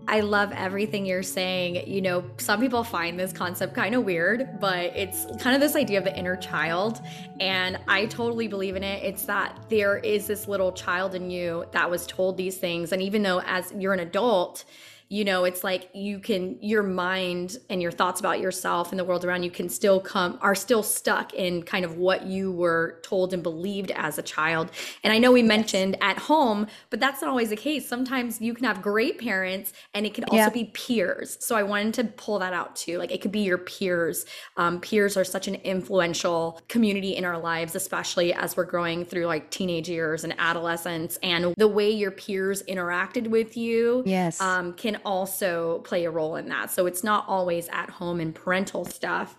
I 0.09 0.21
love 0.21 0.51
everything 0.53 1.05
you're 1.05 1.21
saying. 1.21 1.87
You 1.87 2.01
know, 2.01 2.23
some 2.37 2.61
people 2.61 2.83
find 2.83 3.19
this 3.19 3.33
concept 3.33 3.73
kind 3.73 3.93
of 3.93 4.05
weird, 4.05 4.59
but 4.59 4.95
it's 4.95 5.25
kind 5.41 5.53
of 5.53 5.59
this 5.59 5.75
idea 5.75 5.97
of 5.97 6.05
the 6.05 6.17
inner 6.17 6.37
child. 6.37 7.01
And 7.41 7.77
I 7.87 8.05
totally 8.05 8.47
believe 8.47 8.77
in 8.77 8.83
it. 8.83 9.03
It's 9.03 9.25
that 9.25 9.57
there 9.69 9.97
is 9.97 10.25
this 10.25 10.47
little 10.47 10.71
child 10.71 11.13
in 11.13 11.29
you 11.29 11.65
that 11.71 11.89
was 11.89 12.07
told 12.07 12.37
these 12.37 12.57
things. 12.57 12.93
And 12.93 13.01
even 13.01 13.21
though 13.21 13.41
as 13.41 13.73
you're 13.77 13.93
an 13.93 13.99
adult, 13.99 14.63
you 15.09 15.23
know 15.23 15.45
it's 15.45 15.63
like 15.63 15.89
you 15.93 16.19
can 16.19 16.57
your 16.61 16.83
mind 16.83 17.57
and 17.69 17.81
your 17.81 17.91
thoughts 17.91 18.19
about 18.19 18.39
yourself 18.39 18.91
and 18.91 18.99
the 18.99 19.05
world 19.05 19.23
around 19.23 19.43
you 19.43 19.51
can 19.51 19.69
still 19.69 19.99
come 19.99 20.37
are 20.41 20.55
still 20.55 20.83
stuck 20.83 21.33
in 21.33 21.63
kind 21.63 21.85
of 21.85 21.97
what 21.97 22.25
you 22.25 22.51
were 22.51 22.99
told 23.03 23.33
and 23.33 23.41
believed 23.41 23.91
as 23.91 24.17
a 24.17 24.21
child. 24.21 24.69
And 25.03 25.13
i 25.13 25.17
know 25.17 25.31
we 25.31 25.43
mentioned 25.43 25.97
at 26.01 26.17
home 26.17 26.67
but 26.89 26.99
that's 26.99 27.21
not 27.21 27.29
always 27.29 27.49
the 27.49 27.55
case. 27.55 27.87
Sometimes 27.87 28.41
you 28.41 28.53
can 28.53 28.65
have 28.65 28.81
great 28.81 29.19
parents 29.19 29.71
and 29.93 30.05
it 30.05 30.13
can 30.13 30.25
also 30.25 30.35
yeah. 30.35 30.49
be 30.49 30.65
peers. 30.65 31.37
So 31.39 31.55
i 31.55 31.63
wanted 31.63 31.93
to 31.95 32.03
pull 32.05 32.39
that 32.39 32.53
out 32.53 32.75
too. 32.75 32.97
Like 32.97 33.11
it 33.11 33.21
could 33.21 33.31
be 33.31 33.41
your 33.41 33.57
peers. 33.57 34.25
Um, 34.57 34.81
peers 34.81 35.15
are 35.15 35.23
such 35.23 35.47
an 35.47 35.55
influential 35.55 36.59
community 36.67 37.15
in 37.15 37.23
our 37.23 37.37
lives 37.37 37.75
especially 37.75 38.33
as 38.33 38.57
we're 38.57 38.65
growing 38.65 39.05
through 39.05 39.25
like 39.25 39.49
teenage 39.51 39.89
years 39.89 40.23
and 40.23 40.33
adolescence. 40.37 41.17
And 41.23 41.53
the 41.57 41.67
way 41.67 41.89
your 41.89 42.11
peers 42.11 42.63
interacted 42.63 43.27
with 43.27 43.55
you 43.55 44.03
yes. 44.05 44.41
um, 44.41 44.73
can 44.73 44.96
also 45.05 45.79
play 45.79 46.05
a 46.05 46.11
role 46.11 46.35
in 46.35 46.49
that. 46.49 46.71
So 46.71 46.85
it's 46.85 47.03
not 47.03 47.25
always 47.27 47.67
at 47.69 47.89
home 47.89 48.19
and 48.19 48.33
parental 48.33 48.85
stuff. 48.85 49.37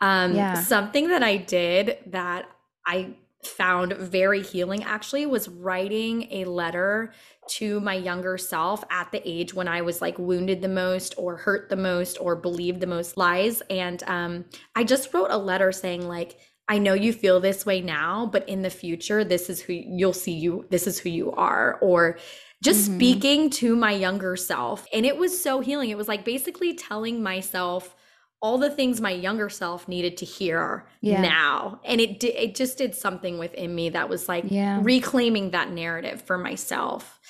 Um, 0.00 0.34
yeah. 0.34 0.54
Something 0.54 1.08
that 1.08 1.22
I 1.22 1.36
did 1.36 1.98
that 2.06 2.48
I 2.86 3.14
found 3.44 3.92
very 3.94 4.42
healing 4.42 4.84
actually 4.84 5.26
was 5.26 5.48
writing 5.48 6.28
a 6.30 6.44
letter 6.44 7.12
to 7.48 7.80
my 7.80 7.94
younger 7.94 8.38
self 8.38 8.84
at 8.90 9.10
the 9.10 9.20
age 9.28 9.52
when 9.52 9.66
I 9.66 9.80
was 9.82 10.00
like 10.00 10.18
wounded 10.18 10.62
the 10.62 10.68
most 10.68 11.14
or 11.18 11.36
hurt 11.36 11.68
the 11.68 11.76
most 11.76 12.18
or 12.20 12.36
believed 12.36 12.80
the 12.80 12.86
most 12.86 13.16
lies. 13.16 13.60
And 13.68 14.02
um, 14.04 14.44
I 14.76 14.84
just 14.84 15.12
wrote 15.12 15.30
a 15.30 15.38
letter 15.38 15.72
saying, 15.72 16.06
like, 16.06 16.38
I 16.68 16.78
know 16.78 16.94
you 16.94 17.12
feel 17.12 17.40
this 17.40 17.66
way 17.66 17.80
now, 17.80 18.26
but 18.26 18.48
in 18.48 18.62
the 18.62 18.70
future, 18.70 19.24
this 19.24 19.50
is 19.50 19.60
who 19.60 19.72
you'll 19.72 20.12
see 20.12 20.32
you, 20.32 20.64
this 20.70 20.86
is 20.86 20.98
who 20.98 21.08
you 21.08 21.32
are. 21.32 21.78
Or 21.82 22.18
just 22.62 22.86
mm-hmm. 22.86 22.94
speaking 22.96 23.50
to 23.50 23.74
my 23.74 23.90
younger 23.90 24.36
self. 24.36 24.86
And 24.92 25.04
it 25.04 25.16
was 25.16 25.38
so 25.38 25.60
healing. 25.60 25.90
It 25.90 25.98
was 25.98 26.08
like 26.08 26.24
basically 26.24 26.74
telling 26.74 27.22
myself 27.22 27.94
all 28.40 28.56
the 28.56 28.70
things 28.70 29.00
my 29.00 29.10
younger 29.10 29.48
self 29.48 29.88
needed 29.88 30.16
to 30.18 30.24
hear 30.24 30.86
yeah. 31.00 31.20
now. 31.20 31.80
And 31.84 32.00
it 32.00 32.20
did, 32.20 32.34
it 32.36 32.54
just 32.54 32.78
did 32.78 32.94
something 32.94 33.38
within 33.38 33.74
me 33.74 33.90
that 33.90 34.08
was 34.08 34.28
like 34.28 34.44
yeah. 34.48 34.80
reclaiming 34.82 35.50
that 35.50 35.70
narrative 35.70 36.22
for 36.22 36.38
myself. 36.38 37.20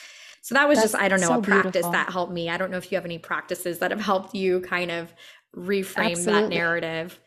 So 0.43 0.55
that 0.55 0.69
was 0.69 0.79
That's 0.79 0.93
just 0.93 1.03
I 1.03 1.09
don't 1.09 1.21
know 1.21 1.29
so 1.29 1.39
a 1.39 1.43
practice 1.43 1.73
beautiful. 1.73 1.93
that 1.93 2.11
helped 2.11 2.33
me. 2.33 2.51
I 2.51 2.57
don't 2.57 2.71
know 2.71 2.77
if 2.77 2.93
you 2.93 2.97
have 2.97 3.05
any 3.05 3.19
practices 3.19 3.79
that 3.79 3.91
have 3.91 4.01
helped 4.01 4.35
you 4.35 4.61
kind 4.61 4.91
of 4.91 5.15
reframe 5.57 6.13
Absolutely. 6.13 6.43
that 6.43 6.49
narrative. 6.49 7.21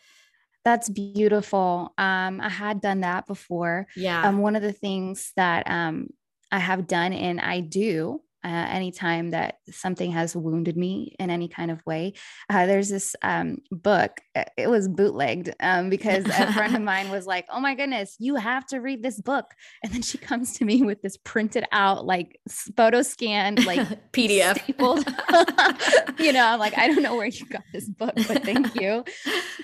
That's 0.64 0.90
beautiful. 0.90 1.94
Um, 1.98 2.42
I 2.42 2.50
had 2.50 2.82
done 2.82 3.02
that 3.02 3.28
before. 3.28 3.88
Yeah. 3.96 4.28
Um, 4.28 4.40
one 4.40 4.56
of 4.56 4.64
the 4.64 4.74
things 4.74 5.32
that 5.38 5.70
um, 5.70 6.10
I 6.56 6.60
have 6.60 6.88
done 6.88 7.12
and 7.12 7.42
I 7.42 7.60
do 7.60 8.22
uh, 8.46 8.48
anytime 8.48 9.32
that 9.32 9.58
something 9.72 10.12
has 10.12 10.36
wounded 10.36 10.78
me 10.78 11.16
in 11.20 11.32
any 11.32 11.48
kind 11.48 11.72
of 11.72 11.84
way. 11.84 12.14
Uh, 12.48 12.68
there's 12.68 12.90
this 12.90 13.16
um, 13.24 13.58
book, 13.72 14.22
uh, 14.36 14.44
it 14.56 14.70
was 14.70 14.88
bootlegged 14.88 15.50
um, 15.60 15.90
because 15.90 16.26
a 16.26 16.54
friend 16.54 16.76
of 16.76 16.82
mine 16.84 17.10
was 17.10 17.26
like, 17.26 17.48
Oh 17.50 17.60
my 17.60 17.74
goodness, 17.74 18.16
you 18.20 18.36
have 18.36 18.64
to 18.68 18.78
read 18.78 19.02
this 19.02 19.20
book. 19.20 19.56
And 19.84 19.92
then 19.92 20.04
she 20.04 20.20
comes 20.20 20.54
to 20.60 20.66
me 20.66 20.84
with 20.84 21.02
this 21.02 21.18
printed 21.18 21.66
out, 21.72 22.06
like 22.06 22.40
photo 22.78 23.02
scanned, 23.02 23.66
like 23.66 23.80
PDF. 24.14 24.62
you 26.20 26.32
know, 26.32 26.46
I'm 26.46 26.60
like, 26.60 26.78
I 26.78 26.88
don't 26.88 27.02
know 27.02 27.16
where 27.16 27.26
you 27.26 27.48
got 27.48 27.64
this 27.74 27.90
book, 27.90 28.14
but 28.16 28.44
thank 28.44 28.80
you. 28.80 29.04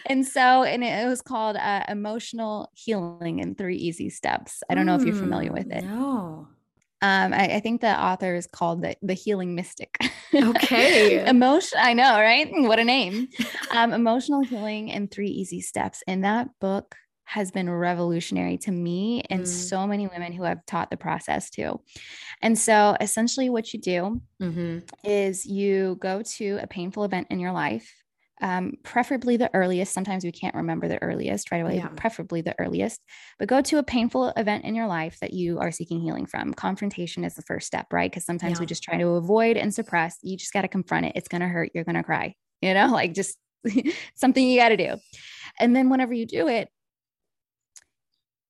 And 0.08 0.26
so, 0.26 0.64
and 0.64 0.84
it, 0.84 1.04
it 1.04 1.08
was 1.08 1.22
called 1.22 1.56
uh, 1.56 1.84
Emotional 1.88 2.72
Healing 2.74 3.40
in 3.40 3.54
Three 3.54 3.78
Easy 3.78 4.10
Steps. 4.10 4.64
I 4.72 4.74
don't 4.74 4.88
know 4.88 4.96
if 4.96 5.04
you're 5.06 5.16
familiar 5.16 5.52
with 5.52 5.72
it. 5.72 5.84
No. 5.84 6.31
Um, 7.04 7.34
I, 7.34 7.56
I, 7.56 7.60
think 7.62 7.82
the 7.82 8.00
author 8.00 8.36
is 8.36 8.46
called 8.46 8.84
the, 8.84 8.96
the 9.02 9.14
Healing 9.14 9.56
Mystic. 9.56 9.98
Okay. 10.34 11.28
Emotion. 11.28 11.78
I 11.82 11.94
know, 11.94 12.14
right? 12.14 12.48
What 12.52 12.80
a 12.80 12.86
name. 12.86 13.28
Um, 13.72 13.92
Emotional 13.92 14.42
Healing 14.42 14.90
in 14.90 15.08
Three 15.08 15.30
Easy 15.30 15.60
Steps. 15.62 16.04
And 16.08 16.24
that 16.24 16.48
book 16.60 16.96
has 17.26 17.52
been 17.52 17.70
revolutionary 17.70 18.58
to 18.58 18.72
me 18.72 19.24
and 19.30 19.44
mm. 19.44 19.48
so 19.48 19.88
many 19.88 20.08
women 20.08 20.34
who 20.34 20.44
have 20.44 20.66
taught 20.66 20.90
the 20.90 20.98
process 20.98 21.50
too. 21.50 21.80
And 22.42 22.58
so 22.58 22.98
essentially 23.00 23.50
what 23.50 23.74
you 23.74 23.80
do 23.80 24.22
mm-hmm. 24.42 24.80
is 25.06 25.46
you 25.46 25.98
go 26.02 26.22
to 26.22 26.60
a 26.62 26.68
painful 26.68 27.06
event 27.06 27.28
in 27.30 27.40
your 27.40 27.54
life 27.54 27.90
um, 28.42 28.74
preferably 28.84 29.38
the 29.38 29.50
earliest. 29.54 29.94
Sometimes 29.94 30.24
we 30.24 30.32
can't 30.32 30.56
remember 30.56 30.88
the 30.88 31.02
earliest 31.02 31.52
right 31.52 31.62
away, 31.62 31.78
yeah. 31.78 31.88
preferably 31.90 32.42
the 32.42 32.56
earliest. 32.60 33.00
But 33.38 33.48
go 33.48 33.62
to 33.62 33.78
a 33.78 33.84
painful 33.84 34.30
event 34.36 34.66
in 34.66 34.76
your 34.76 34.88
life 34.88 35.20
that 35.22 35.34
you 35.34 35.60
are 35.60 35.72
seeking 35.72 36.02
healing 36.02 36.26
from. 36.26 36.54
Confrontation 36.54 37.24
is 37.24 37.36
the 37.36 37.44
first 37.44 37.68
step, 37.68 37.88
right? 37.94 38.10
Because 38.10 38.26
sometimes 38.26 38.58
yeah. 38.58 38.62
we 38.62 38.66
just 38.66 38.84
try 38.84 38.98
to 38.98 39.10
avoid 39.10 39.58
and 39.58 39.74
suppress. 39.74 40.18
You 40.24 40.38
just 40.38 40.54
got 40.54 40.64
to 40.64 40.68
confront 40.68 41.06
it. 41.06 41.14
It's 41.16 41.28
going 41.28 41.42
to 41.42 41.48
hurt. 41.48 41.72
You're 41.74 41.84
going 41.84 41.96
to 41.96 42.04
cry, 42.04 42.36
you 42.62 42.74
know, 42.74 42.88
like 42.92 43.14
just 43.14 43.38
something 44.16 44.46
you 44.46 44.60
got 44.60 44.70
to 44.70 44.78
do. 44.78 44.96
And 45.60 45.76
then 45.76 45.90
whenever 45.90 46.14
you 46.14 46.26
do 46.26 46.48
it, 46.48 46.70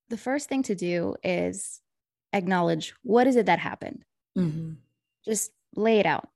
the 0.08 0.16
first 0.16 0.48
thing 0.48 0.62
to 0.64 0.74
do 0.74 1.16
is 1.22 1.80
acknowledge 2.32 2.94
what 3.02 3.26
is 3.26 3.36
it 3.36 3.46
that 3.46 3.58
happened. 3.58 4.04
Mm-hmm. 4.36 4.72
Just 5.24 5.52
lay 5.76 5.98
it 5.98 6.06
out. 6.06 6.28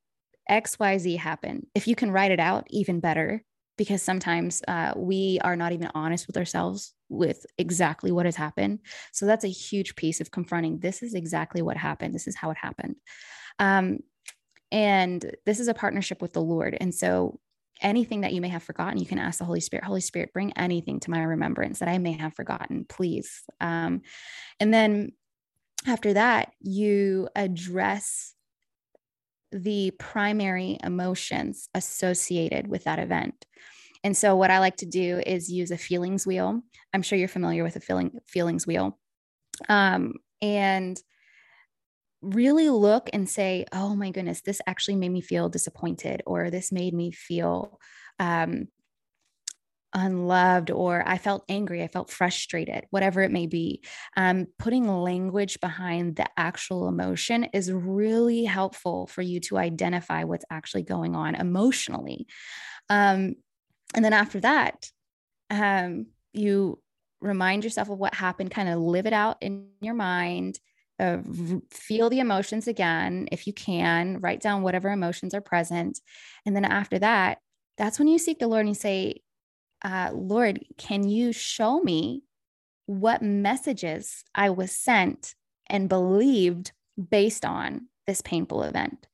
XYZ 0.51 1.19
happened. 1.19 1.67
If 1.75 1.87
you 1.87 1.95
can 1.95 2.11
write 2.11 2.31
it 2.31 2.41
out, 2.41 2.67
even 2.71 3.01
better, 3.01 3.43
because 3.77 4.03
sometimes 4.03 4.63
uh, 4.69 4.93
we 4.97 5.39
are 5.43 5.57
not 5.57 5.73
even 5.73 5.91
honest 5.95 6.27
with 6.27 6.37
ourselves 6.37 6.95
with 7.09 7.45
exactly 7.59 8.11
what 8.11 8.27
has 8.27 8.37
happened. 8.37 8.81
So 9.13 9.27
that's 9.27 9.45
a 9.45 9.49
huge 9.49 9.97
piece 9.97 10.21
of 10.21 10.31
confronting 10.31 10.79
this 10.79 11.03
is 11.03 11.15
exactly 11.15 11.63
what 11.63 11.77
happened. 11.77 12.15
This 12.15 12.27
is 12.27 12.37
how 12.37 12.51
it 12.51 12.57
happened. 12.57 12.97
Um, 13.59 13.99
and 14.73 15.25
this 15.45 15.61
is 15.61 15.69
a 15.69 15.75
partnership 15.75 16.23
with 16.23 16.33
the 16.33 16.43
Lord. 16.43 16.77
And 16.81 16.95
so 16.95 17.39
anything 17.83 18.23
that 18.23 18.33
you 18.33 18.41
may 18.41 18.49
have 18.49 18.63
forgotten, 18.63 18.99
you 18.99 19.07
can 19.07 19.19
ask 19.19 19.39
the 19.39 19.45
Holy 19.45 19.61
Spirit, 19.61 19.85
Holy 19.85 20.01
Spirit, 20.01 20.33
bring 20.33 20.53
anything 20.55 20.99
to 21.01 21.11
my 21.11 21.23
remembrance 21.23 21.79
that 21.79 21.89
I 21.89 21.99
may 21.99 22.13
have 22.13 22.35
forgotten, 22.35 22.87
please. 22.89 23.43
Um, 23.61 24.03
and 24.59 24.73
then 24.73 25.13
after 25.87 26.15
that, 26.15 26.53
you 26.61 27.29
address 27.37 28.35
the 29.53 29.93
primary 29.99 30.79
emotions 30.83 31.69
associated 31.75 32.69
with 32.69 32.85
that 32.85 32.99
event. 32.99 33.47
And 34.05 34.17
so, 34.17 34.37
what 34.37 34.51
I 34.51 34.61
like 34.61 34.77
to 34.79 34.87
do 34.87 35.23
is 35.27 35.51
use 35.53 35.71
a 35.71 35.79
feelings 35.79 36.27
wheel. 36.27 36.63
I'm 36.95 37.03
sure 37.03 37.19
you're 37.19 37.29
familiar 37.29 37.65
with 37.65 37.77
a 37.77 37.81
feeling 37.81 38.19
feelings 38.27 38.67
wheel, 38.67 38.99
um, 39.69 40.15
and 40.43 41.01
really 42.23 42.71
look 42.71 43.09
and 43.13 43.29
say, 43.29 43.67
"Oh 43.73 43.95
my 43.95 44.11
goodness, 44.11 44.41
this 44.43 44.61
actually 44.67 44.97
made 44.97 45.11
me 45.11 45.21
feel 45.21 45.49
disappointed," 45.49 46.23
or 46.27 46.51
"This 46.51 46.73
made 46.73 46.95
me 46.95 47.11
feel 47.13 47.79
um, 48.19 48.69
unloved 49.97 50.71
or 50.71 51.03
I 51.07 51.19
felt 51.19 51.45
angry, 51.49 51.83
I 51.83 51.89
felt 51.89 52.11
frustrated, 52.11 52.85
whatever 52.91 53.23
it 53.23 53.33
may 53.33 53.47
be. 53.47 53.83
Um, 54.17 54.47
putting 54.59 54.87
language 54.87 55.59
behind 55.61 56.17
the 56.17 56.27
actual 56.37 56.87
emotion 56.87 57.45
is 57.53 57.73
really 57.73 58.45
helpful 58.45 59.07
for 59.07 59.23
you 59.23 59.41
to 59.41 59.57
identify 59.57 60.25
what's 60.25 60.45
actually 60.51 60.83
going 60.83 61.17
on 61.17 61.35
emotionally. 61.35 62.27
Um, 62.91 63.37
and 63.95 64.05
then 64.05 64.13
after 64.13 64.39
that, 64.41 64.91
um, 65.49 66.07
you 66.33 66.79
remind 67.21 67.65
yourself 67.65 67.89
of 67.89 67.99
what 67.99 68.15
happened, 68.15 68.51
kind 68.51 68.69
of 68.69 68.79
live 68.79 69.07
it 69.07 69.15
out 69.15 69.39
in 69.41 69.69
your 69.81 69.95
mind. 69.95 70.61
Uh, 70.99 71.19
feel 71.71 72.09
the 72.09 72.21
emotions 72.21 72.67
again 72.67 73.29
if 73.31 73.47
you 73.47 73.53
can 73.53 74.19
write 74.21 74.41
down 74.41 74.63
whatever 74.63 74.89
emotions 74.89 75.35
are 75.35 75.43
present 75.43 76.01
and 76.47 76.57
then 76.57 76.65
after 76.65 76.99
that 76.99 77.37
that's 77.77 77.99
when 77.99 78.09
you 78.09 78.19
seek 78.19 78.39
the 78.39 78.47
lord 78.47 78.61
and 78.61 78.71
you 78.71 78.75
say 78.75 79.21
uh, 79.83 80.11
Lord, 80.13 80.65
can 80.79 81.07
you 81.07 81.33
show 81.33 81.81
me 81.81 82.23
what 82.87 83.23
messages 83.23 84.25
I 84.35 84.51
was 84.51 84.73
sent 84.73 85.35
and 85.69 85.89
believed 85.89 86.73
based 87.11 87.45
on 87.45 87.89
this 88.07 88.21
painful 88.21 88.63
event? 88.63 89.07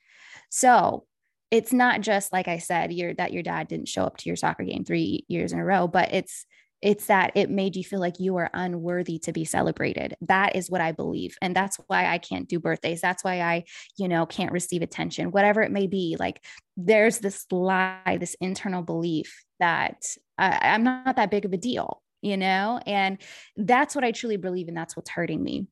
So 0.50 1.06
it's 1.50 1.72
not 1.72 2.00
just 2.00 2.32
like 2.32 2.48
I 2.48 2.58
said, 2.58 2.90
that 3.18 3.32
your 3.32 3.42
dad 3.42 3.68
didn't 3.68 3.88
show 3.88 4.04
up 4.04 4.16
to 4.18 4.28
your 4.28 4.36
soccer 4.36 4.64
game 4.64 4.84
three 4.84 5.24
years 5.28 5.52
in 5.52 5.58
a 5.58 5.64
row, 5.64 5.86
but 5.86 6.12
it's 6.12 6.46
it's 6.80 7.06
that 7.06 7.30
it 7.36 7.48
made 7.48 7.76
you 7.76 7.84
feel 7.84 8.00
like 8.00 8.18
you 8.18 8.36
are 8.36 8.50
unworthy 8.52 9.18
to 9.20 9.32
be 9.32 9.44
celebrated. 9.44 10.16
That 10.22 10.56
is 10.56 10.68
what 10.68 10.80
i 10.80 10.92
believe 10.92 11.36
and 11.40 11.54
that's 11.54 11.78
why 11.86 12.06
i 12.06 12.18
can't 12.18 12.48
do 12.48 12.58
birthdays. 12.58 13.00
That's 13.00 13.22
why 13.22 13.40
i 13.40 13.64
you 13.96 14.08
know 14.08 14.26
can't 14.26 14.52
receive 14.52 14.82
attention 14.82 15.30
whatever 15.30 15.62
it 15.62 15.70
may 15.70 15.86
be. 15.86 16.16
Like 16.18 16.42
there's 16.76 17.18
this 17.18 17.46
lie 17.50 18.16
this 18.18 18.34
internal 18.40 18.82
belief 18.82 19.44
that 19.62 20.04
I, 20.36 20.58
I'm 20.60 20.82
not 20.82 21.14
that 21.16 21.30
big 21.30 21.44
of 21.44 21.52
a 21.52 21.56
deal, 21.56 22.02
you 22.20 22.36
know? 22.36 22.80
And 22.84 23.18
that's 23.56 23.94
what 23.94 24.04
I 24.04 24.10
truly 24.10 24.36
believe 24.36 24.66
and 24.66 24.76
That's 24.76 24.96
what's 24.96 25.10
hurting 25.10 25.42
me. 25.42 25.68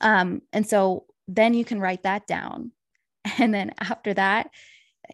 Um, 0.00 0.42
and 0.52 0.66
so 0.66 1.06
then 1.28 1.54
you 1.54 1.64
can 1.64 1.80
write 1.80 2.02
that 2.02 2.26
down. 2.26 2.72
And 3.38 3.52
then 3.52 3.72
after 3.78 4.14
that, 4.14 4.50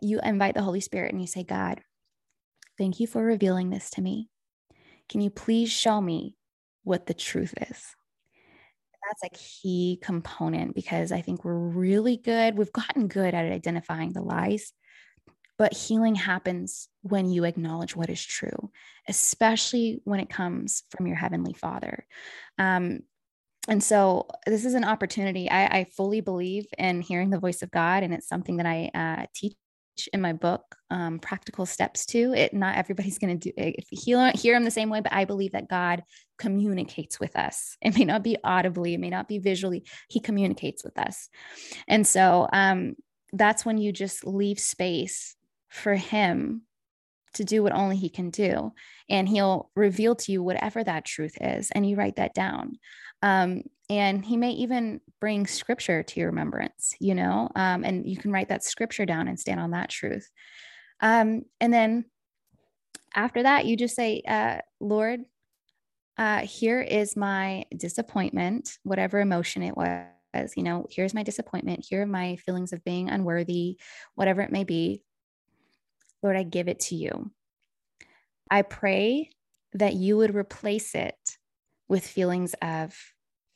you 0.00 0.20
invite 0.22 0.54
the 0.54 0.62
Holy 0.62 0.80
Spirit 0.80 1.12
and 1.12 1.20
you 1.20 1.26
say, 1.26 1.42
God, 1.42 1.80
thank 2.78 3.00
you 3.00 3.06
for 3.06 3.22
revealing 3.22 3.68
this 3.68 3.90
to 3.90 4.00
me. 4.00 4.28
Can 5.08 5.20
you 5.20 5.28
please 5.28 5.70
show 5.70 6.00
me 6.00 6.36
what 6.84 7.06
the 7.06 7.14
truth 7.14 7.52
is? 7.68 7.96
That's 9.06 9.34
a 9.34 9.36
key 9.36 9.98
component 10.02 10.74
because 10.74 11.12
I 11.12 11.20
think 11.20 11.44
we're 11.44 11.58
really 11.58 12.16
good. 12.16 12.56
We've 12.56 12.72
gotten 12.72 13.08
good 13.08 13.34
at 13.34 13.52
identifying 13.52 14.12
the 14.12 14.22
lies, 14.22 14.72
but 15.58 15.72
healing 15.72 16.14
happens 16.14 16.88
when 17.02 17.30
you 17.30 17.44
acknowledge 17.44 17.96
what 17.96 18.10
is 18.10 18.24
true, 18.24 18.70
especially 19.08 20.00
when 20.04 20.20
it 20.20 20.28
comes 20.28 20.82
from 20.90 21.06
your 21.06 21.16
Heavenly 21.16 21.54
Father. 21.54 22.06
Um, 22.58 23.00
and 23.68 23.82
so 23.82 24.28
this 24.46 24.64
is 24.64 24.74
an 24.74 24.84
opportunity. 24.84 25.50
I, 25.50 25.66
I, 25.66 25.84
fully 25.96 26.20
believe 26.20 26.66
in 26.78 27.00
hearing 27.00 27.30
the 27.30 27.40
voice 27.40 27.62
of 27.62 27.70
God, 27.70 28.02
and 28.02 28.14
it's 28.14 28.28
something 28.28 28.58
that 28.58 28.66
I 28.66 28.90
uh, 28.94 29.26
teach 29.34 29.56
in 30.12 30.20
my 30.20 30.32
book, 30.32 30.62
um, 30.90 31.18
Practical 31.18 31.66
Steps 31.66 32.06
to 32.06 32.32
it. 32.34 32.54
Not 32.54 32.76
everybody's 32.76 33.18
going 33.18 33.38
to 33.38 33.50
do 33.50 33.52
if 33.56 33.86
hear, 33.90 34.30
hear 34.34 34.54
him 34.54 34.64
the 34.64 34.70
same 34.70 34.90
way, 34.90 35.00
but 35.00 35.12
I 35.12 35.24
believe 35.24 35.52
that 35.52 35.68
God 35.68 36.04
communicates 36.38 37.18
with 37.18 37.34
us. 37.34 37.76
It 37.82 37.96
may 37.98 38.04
not 38.04 38.22
be 38.22 38.36
audibly, 38.44 38.94
it 38.94 39.00
may 39.00 39.10
not 39.10 39.26
be 39.26 39.38
visually. 39.38 39.84
He 40.08 40.20
communicates 40.20 40.84
with 40.84 40.98
us, 40.98 41.28
and 41.88 42.06
so 42.06 42.48
um, 42.52 42.94
that's 43.32 43.64
when 43.64 43.78
you 43.78 43.90
just 43.90 44.24
leave 44.24 44.60
space 44.60 45.35
for 45.68 45.94
him 45.94 46.62
to 47.34 47.44
do 47.44 47.62
what 47.62 47.74
only 47.74 47.96
he 47.96 48.08
can 48.08 48.30
do. 48.30 48.72
And 49.08 49.28
he'll 49.28 49.70
reveal 49.76 50.14
to 50.16 50.32
you 50.32 50.42
whatever 50.42 50.82
that 50.82 51.04
truth 51.04 51.36
is, 51.40 51.70
and 51.70 51.88
you 51.88 51.96
write 51.96 52.16
that 52.16 52.34
down. 52.34 52.78
Um, 53.22 53.62
and 53.88 54.24
he 54.24 54.36
may 54.36 54.50
even 54.50 55.00
bring 55.20 55.46
scripture 55.46 56.02
to 56.02 56.20
your 56.20 56.30
remembrance, 56.30 56.94
you 56.98 57.14
know, 57.14 57.50
um, 57.54 57.84
and 57.84 58.06
you 58.06 58.16
can 58.16 58.32
write 58.32 58.48
that 58.48 58.64
scripture 58.64 59.06
down 59.06 59.28
and 59.28 59.38
stand 59.38 59.60
on 59.60 59.70
that 59.70 59.90
truth. 59.90 60.28
Um, 61.00 61.42
and 61.60 61.72
then 61.72 62.06
after 63.14 63.42
that, 63.44 63.66
you 63.66 63.76
just 63.76 63.94
say, 63.94 64.22
uh, 64.26 64.58
Lord, 64.80 65.20
uh, 66.18 66.40
here 66.40 66.80
is 66.80 67.16
my 67.16 67.64
disappointment, 67.76 68.78
whatever 68.82 69.20
emotion 69.20 69.62
it 69.62 69.76
was. 69.76 70.06
You 70.56 70.62
know, 70.62 70.86
here's 70.90 71.14
my 71.14 71.22
disappointment. 71.22 71.84
Here 71.88 72.02
are 72.02 72.06
my 72.06 72.36
feelings 72.36 72.72
of 72.72 72.84
being 72.84 73.08
unworthy, 73.08 73.78
whatever 74.14 74.42
it 74.42 74.52
may 74.52 74.64
be. 74.64 75.02
Lord, 76.22 76.36
I 76.36 76.42
give 76.42 76.68
it 76.68 76.80
to 76.80 76.94
you. 76.94 77.30
I 78.50 78.62
pray 78.62 79.30
that 79.74 79.94
you 79.94 80.16
would 80.16 80.34
replace 80.34 80.94
it 80.94 81.16
with 81.88 82.06
feelings 82.06 82.54
of 82.62 82.96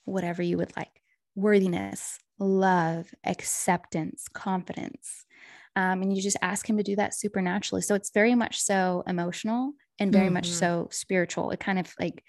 whatever 0.05 0.43
you 0.43 0.57
would 0.59 0.77
like 0.77 1.01
worthiness, 1.37 2.19
love, 2.39 3.09
acceptance, 3.25 4.27
confidence. 4.33 5.25
Um, 5.77 6.03
and 6.03 6.15
you 6.15 6.21
just 6.21 6.37
ask 6.43 6.69
him 6.69 6.77
to 6.77 6.83
do 6.83 6.97
that 6.97 7.15
supernaturally. 7.15 7.83
So 7.83 7.95
it's 7.95 8.11
very 8.11 8.35
much 8.35 8.61
so 8.61 9.05
emotional 9.07 9.73
and 9.99 10.13
very 10.13 10.27
mm-hmm. 10.27 10.35
much 10.35 10.49
so 10.49 10.89
spiritual. 10.91 11.51
It 11.53 11.61
kind 11.61 11.79
of 11.79 11.95
like 12.01 12.25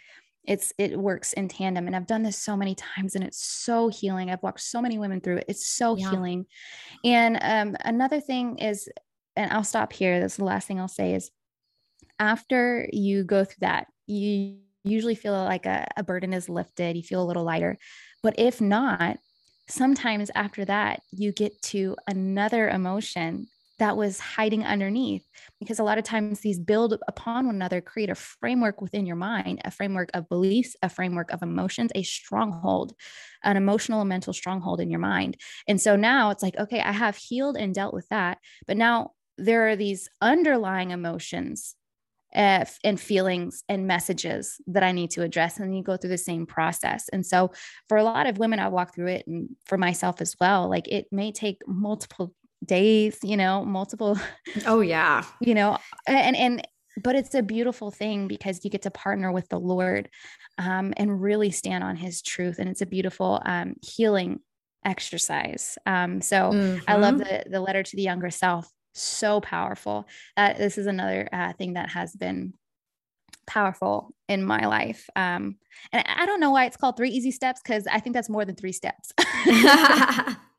it's 0.46 0.74
it 0.78 0.98
works 0.98 1.34
in 1.34 1.48
tandem 1.48 1.86
and 1.86 1.96
i've 1.96 2.08
done 2.08 2.24
this 2.24 2.38
so 2.38 2.58
many 2.58 2.74
times 2.74 3.16
and 3.16 3.24
it's 3.24 3.44
so 3.46 3.90
healing 3.90 4.32
i've 4.32 4.42
walked 4.42 4.60
so 4.60 4.82
many 4.82 4.98
women 4.98 5.22
through 5.22 5.38
it 5.38 5.46
it's 5.48 5.68
so 5.68 5.96
yeah. 5.96 6.10
healing 6.10 6.46
and 7.04 7.38
um, 7.42 7.76
another 7.86 8.20
thing 8.20 8.58
is 8.58 8.90
and 9.36 9.52
i'll 9.52 9.64
stop 9.64 9.94
here. 9.94 10.20
That's 10.20 10.38
the 10.38 10.46
last 10.46 10.68
thing 10.68 10.80
i'll 10.80 10.88
say 10.88 11.14
is 11.14 11.32
after 12.20 12.88
you 12.92 13.24
go 13.24 13.44
through 13.44 13.62
that 13.62 13.88
you 14.08 14.58
usually 14.84 15.16
feel 15.16 15.34
like 15.34 15.66
a, 15.66 15.88
a 15.98 16.04
burden 16.04 16.34
is 16.34 16.50
lifted 16.50 16.96
you 16.96 17.04
feel 17.04 17.22
a 17.22 17.26
little 17.26 17.44
lighter. 17.44 17.78
But 18.24 18.36
if 18.38 18.62
not 18.62 19.18
sometimes 19.68 20.30
after 20.36 20.66
that 20.66 21.02
you 21.12 21.32
get 21.32 21.62
to 21.62 21.96
another 22.08 22.70
emotion 22.70 23.48
that 23.80 23.98
was 23.98 24.20
hiding 24.20 24.64
underneath 24.64 25.28
because 25.60 25.80
a 25.80 25.84
lot 25.84 25.98
of 25.98 26.04
times 26.04 26.42
these 26.42 26.60
build 26.60 26.96
upon 27.08 27.48
one 27.48 27.56
another 27.56 27.82
create 27.82 28.12
a 28.12 28.16
framework 28.16 28.80
within 28.80 29.08
your 29.08 29.16
mind 29.16 29.60
a 29.66 29.72
framework 29.72 30.10
of 30.14 30.30
beliefs 30.30 30.76
a 30.84 30.90
framework 30.90 31.32
of 31.32 31.42
emotions 31.42 31.92
a 31.96 32.04
stronghold 32.04 32.94
an 33.44 33.58
emotional 33.58 34.02
and 34.02 34.10
mental 34.10 34.34
stronghold 34.34 34.80
in 34.80 34.92
your 34.92 35.00
mind. 35.00 35.36
And 35.68 35.82
so 35.82 35.96
now 35.96 36.30
it's 36.30 36.44
like 36.44 36.56
okay 36.58 36.80
i 36.80 36.92
have 36.92 37.16
healed 37.16 37.58
and 37.58 37.74
dealt 37.74 37.94
with 37.94 38.08
that 38.10 38.38
but 38.68 38.78
now 38.78 39.12
there 39.38 39.70
are 39.70 39.76
these 39.76 40.10
underlying 40.22 40.92
emotions 40.92 41.76
uh, 42.34 42.66
and 42.84 43.00
feelings 43.00 43.64
and 43.68 43.88
messages 43.88 44.62
that 44.68 44.84
I 44.84 44.92
need 44.92 45.12
to 45.12 45.24
address. 45.24 45.60
And 45.60 45.76
you 45.76 45.84
go 45.84 45.98
through 45.98 46.12
the 46.12 46.18
same 46.18 46.46
process. 46.46 47.10
And 47.10 47.26
so, 47.26 47.52
for 47.90 47.98
a 47.98 48.04
lot 48.04 48.28
of 48.28 48.38
women, 48.38 48.60
I 48.60 48.70
walk 48.70 48.96
through 48.96 49.08
it, 49.08 49.28
and 49.28 49.50
for 49.66 49.78
myself 49.78 50.22
as 50.22 50.36
well, 50.40 50.70
like 50.70 50.88
it 50.88 51.08
may 51.12 51.32
take 51.32 51.62
multiple 51.68 52.34
days, 52.64 53.18
you 53.24 53.38
know, 53.38 53.66
multiple. 53.66 54.18
Oh, 54.66 54.82
yeah. 54.82 55.24
You 55.42 55.56
know, 55.56 55.78
and, 56.08 56.36
and, 56.36 56.68
but 57.04 57.16
it's 57.16 57.34
a 57.34 57.42
beautiful 57.42 57.90
thing 57.90 58.28
because 58.28 58.64
you 58.64 58.70
get 58.70 58.84
to 58.84 58.92
partner 58.92 59.32
with 59.32 59.50
the 59.50 59.60
Lord 59.60 60.10
um, 60.58 60.94
and 60.98 61.22
really 61.22 61.50
stand 61.50 61.84
on 61.84 61.96
his 61.96 62.22
truth. 62.22 62.60
And 62.60 62.70
it's 62.70 62.82
a 62.82 62.86
beautiful 62.86 63.42
um, 63.46 63.76
healing 63.82 64.40
exercise. 64.86 65.78
Um, 65.86 66.22
so 66.22 66.52
mm-hmm. 66.52 66.84
I 66.88 66.98
love 66.98 67.16
mm-hmm. 67.16 67.24
the, 67.24 67.50
the 67.50 67.62
letter 67.62 67.82
to 67.82 67.96
the 67.96 68.04
younger 68.04 68.30
self. 68.30 68.70
So 68.94 69.42
powerful. 69.42 70.08
Uh, 70.36 70.54
this 70.54 70.78
is 70.78 70.88
another 70.88 71.28
uh, 71.32 71.54
thing 71.54 71.74
that 71.74 71.90
has 71.90 72.16
been 72.16 72.54
powerful 73.48 74.14
in 74.28 74.44
my 74.44 74.66
life. 74.66 75.10
Um, 75.16 75.58
and 75.92 76.04
I 76.08 76.26
don't 76.26 76.40
know 76.40 76.52
why 76.52 76.66
it's 76.66 76.78
called 76.78 76.98
three 76.98 77.10
easy 77.10 77.32
steps 77.32 77.62
because 77.64 77.88
I 77.88 78.00
think 78.00 78.14
that's 78.14 78.30
more 78.30 78.46
than 78.46 78.56
three 78.56 78.72
steps. 78.72 79.14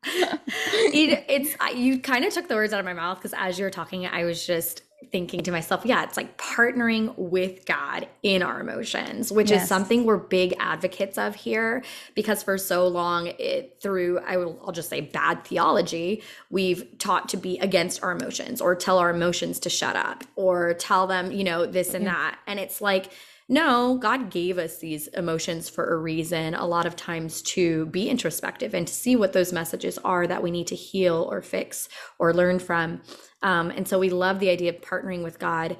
it, 0.04 1.24
it's 1.28 1.56
you 1.74 1.98
kind 1.98 2.24
of 2.24 2.32
took 2.32 2.48
the 2.48 2.54
words 2.54 2.72
out 2.72 2.80
of 2.80 2.84
my 2.84 2.92
mouth 2.92 3.18
because 3.18 3.34
as 3.36 3.58
you 3.58 3.64
were 3.64 3.70
talking, 3.70 4.06
I 4.06 4.24
was 4.24 4.46
just 4.46 4.82
thinking 5.10 5.42
to 5.42 5.50
myself, 5.50 5.84
yeah, 5.84 6.04
it's 6.04 6.16
like 6.16 6.36
partnering 6.38 7.16
with 7.16 7.64
God 7.66 8.08
in 8.22 8.42
our 8.42 8.60
emotions, 8.60 9.32
which 9.32 9.50
yes. 9.50 9.62
is 9.62 9.68
something 9.68 10.04
we're 10.04 10.16
big 10.16 10.54
advocates 10.58 11.18
of 11.18 11.34
here 11.34 11.82
because 12.14 12.42
for 12.42 12.58
so 12.58 12.86
long 12.86 13.28
it 13.38 13.78
through 13.80 14.20
I 14.20 14.36
will 14.36 14.60
I'll 14.64 14.72
just 14.72 14.88
say 14.88 15.00
bad 15.00 15.44
theology, 15.44 16.22
we've 16.50 16.98
taught 16.98 17.28
to 17.30 17.36
be 17.36 17.58
against 17.58 18.02
our 18.02 18.12
emotions 18.12 18.60
or 18.60 18.74
tell 18.74 18.98
our 18.98 19.10
emotions 19.10 19.58
to 19.60 19.70
shut 19.70 19.96
up 19.96 20.24
or 20.36 20.74
tell 20.74 21.06
them, 21.06 21.32
you 21.32 21.44
know, 21.44 21.66
this 21.66 21.94
and 21.94 22.04
yeah. 22.04 22.12
that. 22.12 22.38
And 22.46 22.60
it's 22.60 22.80
like 22.80 23.10
no, 23.48 23.98
God 23.98 24.30
gave 24.30 24.58
us 24.58 24.78
these 24.78 25.08
emotions 25.08 25.68
for 25.68 25.92
a 25.92 25.96
reason, 25.96 26.54
a 26.54 26.66
lot 26.66 26.86
of 26.86 26.96
times 26.96 27.42
to 27.42 27.86
be 27.86 28.08
introspective 28.08 28.74
and 28.74 28.86
to 28.86 28.92
see 28.92 29.16
what 29.16 29.32
those 29.32 29.52
messages 29.52 29.98
are 29.98 30.26
that 30.26 30.42
we 30.42 30.50
need 30.50 30.68
to 30.68 30.76
heal 30.76 31.28
or 31.30 31.42
fix 31.42 31.88
or 32.18 32.32
learn 32.32 32.58
from. 32.58 33.02
Um, 33.42 33.70
and 33.70 33.86
so 33.86 33.98
we 33.98 34.10
love 34.10 34.38
the 34.38 34.50
idea 34.50 34.70
of 34.70 34.80
partnering 34.80 35.22
with 35.22 35.38
God 35.38 35.76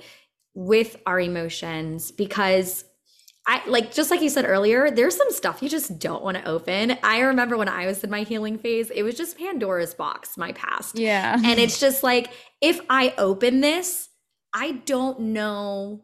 with 0.54 0.96
our 1.06 1.20
emotions 1.20 2.10
because 2.10 2.84
I 3.46 3.60
like 3.66 3.92
just 3.92 4.10
like 4.10 4.20
you 4.20 4.28
said 4.28 4.44
earlier, 4.44 4.90
there's 4.90 5.16
some 5.16 5.30
stuff 5.30 5.62
you 5.62 5.68
just 5.68 5.98
don't 5.98 6.22
want 6.22 6.36
to 6.36 6.44
open. 6.44 6.96
I 7.02 7.20
remember 7.20 7.56
when 7.56 7.68
I 7.68 7.86
was 7.86 8.04
in 8.04 8.10
my 8.10 8.22
healing 8.22 8.58
phase, 8.58 8.90
it 8.90 9.02
was 9.02 9.16
just 9.16 9.36
Pandora's 9.36 9.94
box, 9.94 10.36
my 10.36 10.52
past. 10.52 10.98
Yeah. 10.98 11.40
And 11.42 11.58
it's 11.58 11.80
just 11.80 12.02
like 12.02 12.30
if 12.60 12.80
I 12.88 13.14
open 13.18 13.60
this, 13.60 14.08
I 14.54 14.72
don't 14.72 15.18
know 15.20 16.02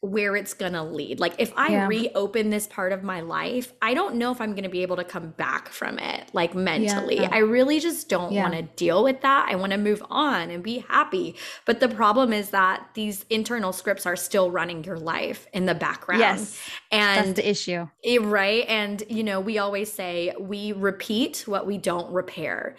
where 0.00 0.36
it's 0.36 0.54
going 0.54 0.74
to 0.74 0.82
lead. 0.82 1.18
Like 1.18 1.34
if 1.38 1.52
I 1.56 1.68
yeah. 1.70 1.86
reopen 1.88 2.50
this 2.50 2.68
part 2.68 2.92
of 2.92 3.02
my 3.02 3.20
life, 3.20 3.72
I 3.82 3.94
don't 3.94 4.14
know 4.14 4.30
if 4.30 4.40
I'm 4.40 4.52
going 4.52 4.62
to 4.62 4.68
be 4.68 4.82
able 4.82 4.94
to 4.96 5.04
come 5.04 5.30
back 5.30 5.70
from 5.70 5.98
it 5.98 6.30
like 6.32 6.54
mentally. 6.54 7.16
Yeah. 7.16 7.30
I 7.32 7.38
really 7.38 7.80
just 7.80 8.08
don't 8.08 8.30
yeah. 8.30 8.42
want 8.42 8.54
to 8.54 8.62
deal 8.62 9.02
with 9.02 9.22
that. 9.22 9.48
I 9.50 9.56
want 9.56 9.72
to 9.72 9.78
move 9.78 10.00
on 10.08 10.50
and 10.50 10.62
be 10.62 10.84
happy. 10.88 11.34
But 11.64 11.80
the 11.80 11.88
problem 11.88 12.32
is 12.32 12.50
that 12.50 12.88
these 12.94 13.24
internal 13.28 13.72
scripts 13.72 14.06
are 14.06 14.14
still 14.14 14.52
running 14.52 14.84
your 14.84 14.98
life 14.98 15.48
in 15.52 15.66
the 15.66 15.74
background. 15.74 16.20
Yes. 16.20 16.60
And 16.92 17.26
that's 17.26 17.36
the 17.36 17.50
issue. 17.50 17.88
It, 18.04 18.22
right? 18.22 18.64
And 18.68 19.02
you 19.08 19.24
know, 19.24 19.40
we 19.40 19.58
always 19.58 19.92
say 19.92 20.32
we 20.38 20.70
repeat 20.72 21.42
what 21.46 21.66
we 21.66 21.76
don't 21.76 22.12
repair 22.12 22.76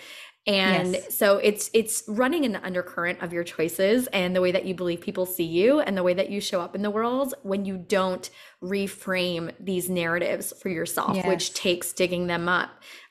and 0.48 0.94
yes. 0.94 1.18
so 1.18 1.38
it's 1.38 1.70
it's 1.74 2.04
running 2.08 2.44
in 2.44 2.54
the 2.54 2.64
undercurrent 2.66 3.22
of 3.22 3.34
your 3.34 3.44
choices 3.44 4.08
and 4.08 4.36
the 4.36 4.42
way 4.42 4.52
that 4.52 4.66
you 4.66 4.74
believe 4.74 5.02
people 5.02 5.26
see 5.26 5.44
you 5.44 5.80
and 5.80 5.98
the 5.98 6.04
way 6.04 6.14
that 6.14 6.30
you 6.30 6.40
show 6.40 6.62
up 6.62 6.76
in 6.76 6.82
the 6.82 6.90
world 6.90 7.34
when 7.44 7.66
you 7.66 7.78
don't 7.78 8.30
reframe 8.64 9.52
these 9.60 9.90
narratives 9.90 10.54
for 10.62 10.70
yourself 10.70 11.16
yes. 11.16 11.28
which 11.28 11.54
takes 11.54 11.92
digging 11.92 12.28
them 12.28 12.48
up 12.48 12.70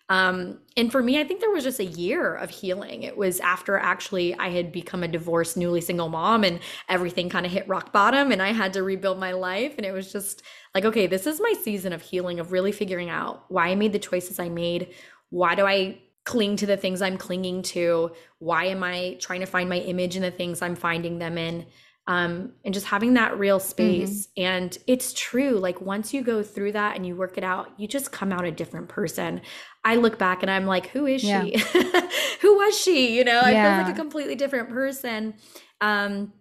um, 0.09 0.59
and 0.75 0.91
for 0.91 1.03
me 1.03 1.21
i 1.21 1.25
think 1.25 1.41
there 1.41 1.51
was 1.51 1.65
just 1.65 1.81
a 1.81 1.85
year 1.85 2.35
of 2.35 2.49
healing 2.49 3.03
it 3.03 3.17
was 3.17 3.41
after 3.41 3.77
actually 3.77 4.35
i 4.37 4.49
had 4.49 4.73
become 4.73 5.03
a 5.03 5.09
divorced 5.09 5.57
newly 5.57 5.83
single 5.83 6.09
mom 6.09 6.45
and 6.45 6.61
everything 6.89 7.29
kind 7.29 7.45
of 7.45 7.53
hit 7.53 7.69
rock 7.69 7.93
bottom 7.93 8.33
and 8.33 8.41
i 8.41 8.53
had 8.53 8.73
to 8.73 8.83
rebuild 8.83 9.19
my 9.19 9.33
life 9.33 9.75
and 9.77 9.85
it 9.85 9.93
was 9.93 10.11
just 10.11 10.43
like 10.75 10.87
okay 10.87 11.07
this 11.07 11.27
is 11.27 11.41
my 11.43 11.53
season 11.63 11.93
of 11.93 12.01
healing 12.01 12.41
of 12.41 12.53
really 12.53 12.73
figuring 12.73 13.11
out 13.11 13.45
why 13.49 13.69
i 13.69 13.75
made 13.75 13.93
the 13.93 13.99
choices 13.99 14.39
i 14.39 14.49
made 14.49 14.95
why 15.29 15.55
do 15.55 15.67
i 15.67 15.99
cling 16.29 16.57
to 16.57 16.67
the 16.67 16.77
things 16.77 17.01
I'm 17.01 17.17
clinging 17.17 17.63
to? 17.63 18.13
Why 18.39 18.67
am 18.67 18.85
I 18.85 19.17
trying 19.19 19.41
to 19.41 19.47
find 19.47 19.69
my 19.69 19.79
image 19.79 20.15
in 20.15 20.21
the 20.21 20.31
things 20.31 20.61
I'm 20.61 20.77
finding 20.77 21.19
them 21.19 21.39
in? 21.39 21.65
Um, 22.07 22.53
and 22.65 22.73
just 22.73 22.87
having 22.87 23.15
that 23.15 23.39
real 23.39 23.59
space. 23.59 24.27
Mm-hmm. 24.27 24.43
And 24.43 24.79
it's 24.87 25.15
true. 25.15 25.59
Like 25.59 25.81
once 25.81 26.13
you 26.13 26.23
go 26.23 26.43
through 26.43 26.73
that 26.73 26.97
and 26.97 27.07
you 27.07 27.17
work 27.17 27.39
it 27.39 27.45
out, 27.45 27.73
you 27.79 27.89
just 27.89 28.13
come 28.13 28.31
out 28.31 28.45
a 28.45 28.51
different 28.51 28.91
person. 28.91 29.41
I 29.85 29.97
look 29.97 30.19
back 30.19 30.43
and 30.43 30.51
I'm 30.51 30.67
like, 30.67 30.89
who 30.89 31.07
is 31.07 31.25
yeah. 31.25 31.45
she? 31.45 31.59
who 32.41 32.57
was 32.57 32.79
she? 32.79 33.17
You 33.17 33.25
know, 33.25 33.41
I 33.41 33.53
feel 33.53 33.85
like 33.85 33.95
a 33.95 33.99
completely 33.99 34.37
different 34.37 34.69
person. 34.69 35.35
Um, 35.81 36.35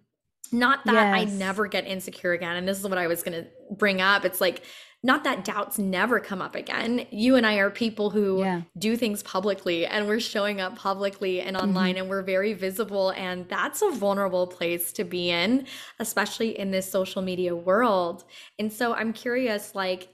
not 0.52 0.84
that 0.84 1.16
yes. 1.16 1.32
I 1.32 1.36
never 1.36 1.66
get 1.66 1.86
insecure 1.86 2.32
again. 2.32 2.56
And 2.56 2.68
this 2.68 2.78
is 2.78 2.86
what 2.86 2.98
I 2.98 3.06
was 3.06 3.22
going 3.22 3.42
to 3.42 3.48
bring 3.74 4.00
up. 4.00 4.24
It's 4.24 4.40
like, 4.40 4.62
not 5.02 5.22
that 5.24 5.44
doubts 5.44 5.78
never 5.78 6.18
come 6.18 6.42
up 6.42 6.56
again. 6.56 7.06
You 7.10 7.36
and 7.36 7.46
I 7.46 7.54
are 7.56 7.70
people 7.70 8.10
who 8.10 8.40
yeah. 8.40 8.62
do 8.76 8.96
things 8.96 9.22
publicly 9.22 9.86
and 9.86 10.08
we're 10.08 10.18
showing 10.18 10.60
up 10.60 10.76
publicly 10.76 11.40
and 11.40 11.56
online 11.56 11.94
mm-hmm. 11.94 12.02
and 12.02 12.10
we're 12.10 12.22
very 12.22 12.52
visible. 12.52 13.10
And 13.10 13.48
that's 13.48 13.80
a 13.80 13.90
vulnerable 13.90 14.48
place 14.48 14.92
to 14.94 15.04
be 15.04 15.30
in, 15.30 15.66
especially 16.00 16.58
in 16.58 16.72
this 16.72 16.90
social 16.90 17.22
media 17.22 17.54
world. 17.54 18.24
And 18.58 18.72
so 18.72 18.92
I'm 18.92 19.12
curious, 19.12 19.74
like, 19.74 20.08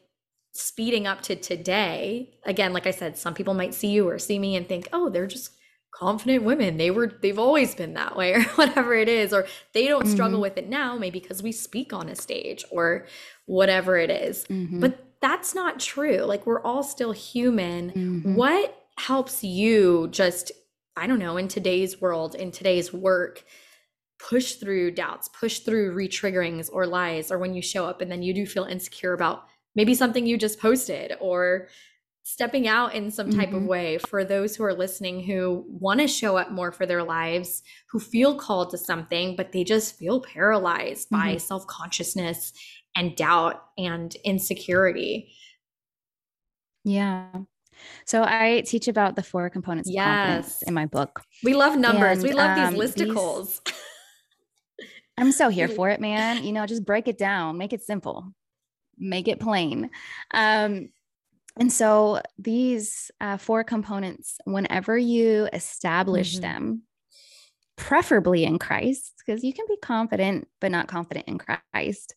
speeding 0.56 1.04
up 1.04 1.20
to 1.20 1.34
today 1.34 2.30
again 2.46 2.72
like 2.72 2.86
i 2.86 2.92
said 2.92 3.18
some 3.18 3.34
people 3.34 3.54
might 3.54 3.74
see 3.74 3.88
you 3.88 4.08
or 4.08 4.20
see 4.20 4.38
me 4.38 4.54
and 4.54 4.68
think 4.68 4.88
oh 4.92 5.10
they're 5.10 5.26
just 5.26 5.50
confident 5.92 6.44
women 6.44 6.76
they 6.76 6.92
were 6.92 7.08
they've 7.22 7.40
always 7.40 7.74
been 7.74 7.94
that 7.94 8.16
way 8.16 8.34
or 8.34 8.42
whatever 8.54 8.94
it 8.94 9.08
is 9.08 9.32
or 9.32 9.46
they 9.72 9.88
don't 9.88 10.06
struggle 10.06 10.36
mm-hmm. 10.36 10.42
with 10.42 10.56
it 10.56 10.68
now 10.68 10.96
maybe 10.96 11.18
because 11.18 11.42
we 11.42 11.50
speak 11.50 11.92
on 11.92 12.08
a 12.08 12.14
stage 12.14 12.64
or 12.70 13.06
whatever 13.46 13.96
it 13.96 14.10
is. 14.10 14.44
Mm-hmm. 14.44 14.80
But 14.80 15.04
that's 15.20 15.54
not 15.54 15.80
true. 15.80 16.18
Like 16.18 16.46
we're 16.46 16.62
all 16.62 16.82
still 16.82 17.12
human. 17.12 17.90
Mm-hmm. 17.90 18.34
What 18.34 18.76
helps 18.98 19.42
you 19.42 20.08
just, 20.10 20.52
I 20.96 21.06
don't 21.06 21.18
know, 21.18 21.36
in 21.36 21.48
today's 21.48 22.00
world, 22.00 22.34
in 22.34 22.50
today's 22.50 22.92
work, 22.92 23.44
push 24.18 24.54
through 24.54 24.92
doubts, 24.92 25.28
push 25.28 25.60
through 25.60 25.94
retriggerings 25.94 26.70
or 26.72 26.86
lies, 26.86 27.30
or 27.30 27.38
when 27.38 27.54
you 27.54 27.62
show 27.62 27.86
up 27.86 28.00
and 28.00 28.10
then 28.10 28.22
you 28.22 28.32
do 28.32 28.46
feel 28.46 28.64
insecure 28.64 29.12
about 29.12 29.46
maybe 29.74 29.94
something 29.94 30.26
you 30.26 30.38
just 30.38 30.60
posted 30.60 31.14
or 31.20 31.68
stepping 32.22 32.66
out 32.66 32.94
in 32.94 33.10
some 33.10 33.30
type 33.30 33.48
mm-hmm. 33.48 33.56
of 33.58 33.64
way 33.64 33.98
for 33.98 34.24
those 34.24 34.56
who 34.56 34.64
are 34.64 34.72
listening 34.72 35.22
who 35.22 35.62
want 35.68 36.00
to 36.00 36.08
show 36.08 36.38
up 36.38 36.50
more 36.50 36.72
for 36.72 36.86
their 36.86 37.02
lives, 37.02 37.62
who 37.90 38.00
feel 38.00 38.34
called 38.34 38.70
to 38.70 38.78
something, 38.78 39.36
but 39.36 39.52
they 39.52 39.62
just 39.62 39.98
feel 39.98 40.22
paralyzed 40.22 41.08
mm-hmm. 41.08 41.22
by 41.22 41.36
self 41.36 41.66
consciousness 41.66 42.54
and 42.96 43.16
doubt 43.16 43.62
and 43.76 44.14
insecurity. 44.24 45.34
Yeah. 46.84 47.28
So 48.04 48.22
I 48.22 48.62
teach 48.66 48.88
about 48.88 49.16
the 49.16 49.22
four 49.22 49.50
components 49.50 49.88
of 49.88 49.94
yes. 49.94 50.04
confidence 50.06 50.62
in 50.62 50.74
my 50.74 50.86
book. 50.86 51.22
We 51.42 51.54
love 51.54 51.76
numbers. 51.76 52.18
And, 52.18 52.28
we 52.28 52.32
love 52.32 52.56
um, 52.56 52.74
these 52.74 52.82
listicles. 52.82 53.60
These, 53.64 53.74
I'm 55.18 55.32
so 55.32 55.48
here 55.48 55.68
for 55.76 55.90
it, 55.90 56.00
man. 56.00 56.44
You 56.44 56.52
know, 56.52 56.66
just 56.66 56.84
break 56.84 57.08
it 57.08 57.18
down, 57.18 57.58
make 57.58 57.72
it 57.72 57.82
simple, 57.82 58.32
make 58.98 59.28
it 59.28 59.40
plain. 59.40 59.90
Um, 60.32 60.90
and 61.58 61.72
so 61.72 62.20
these 62.36 63.10
uh, 63.20 63.36
four 63.36 63.62
components, 63.64 64.38
whenever 64.44 64.98
you 64.98 65.48
establish 65.52 66.34
mm-hmm. 66.34 66.42
them, 66.42 66.82
preferably 67.76 68.44
in 68.44 68.58
Christ, 68.58 69.14
because 69.24 69.42
you 69.42 69.52
can 69.52 69.66
be 69.68 69.76
confident, 69.76 70.48
but 70.60 70.70
not 70.70 70.88
confident 70.88 71.26
in 71.28 71.38
Christ 71.38 72.14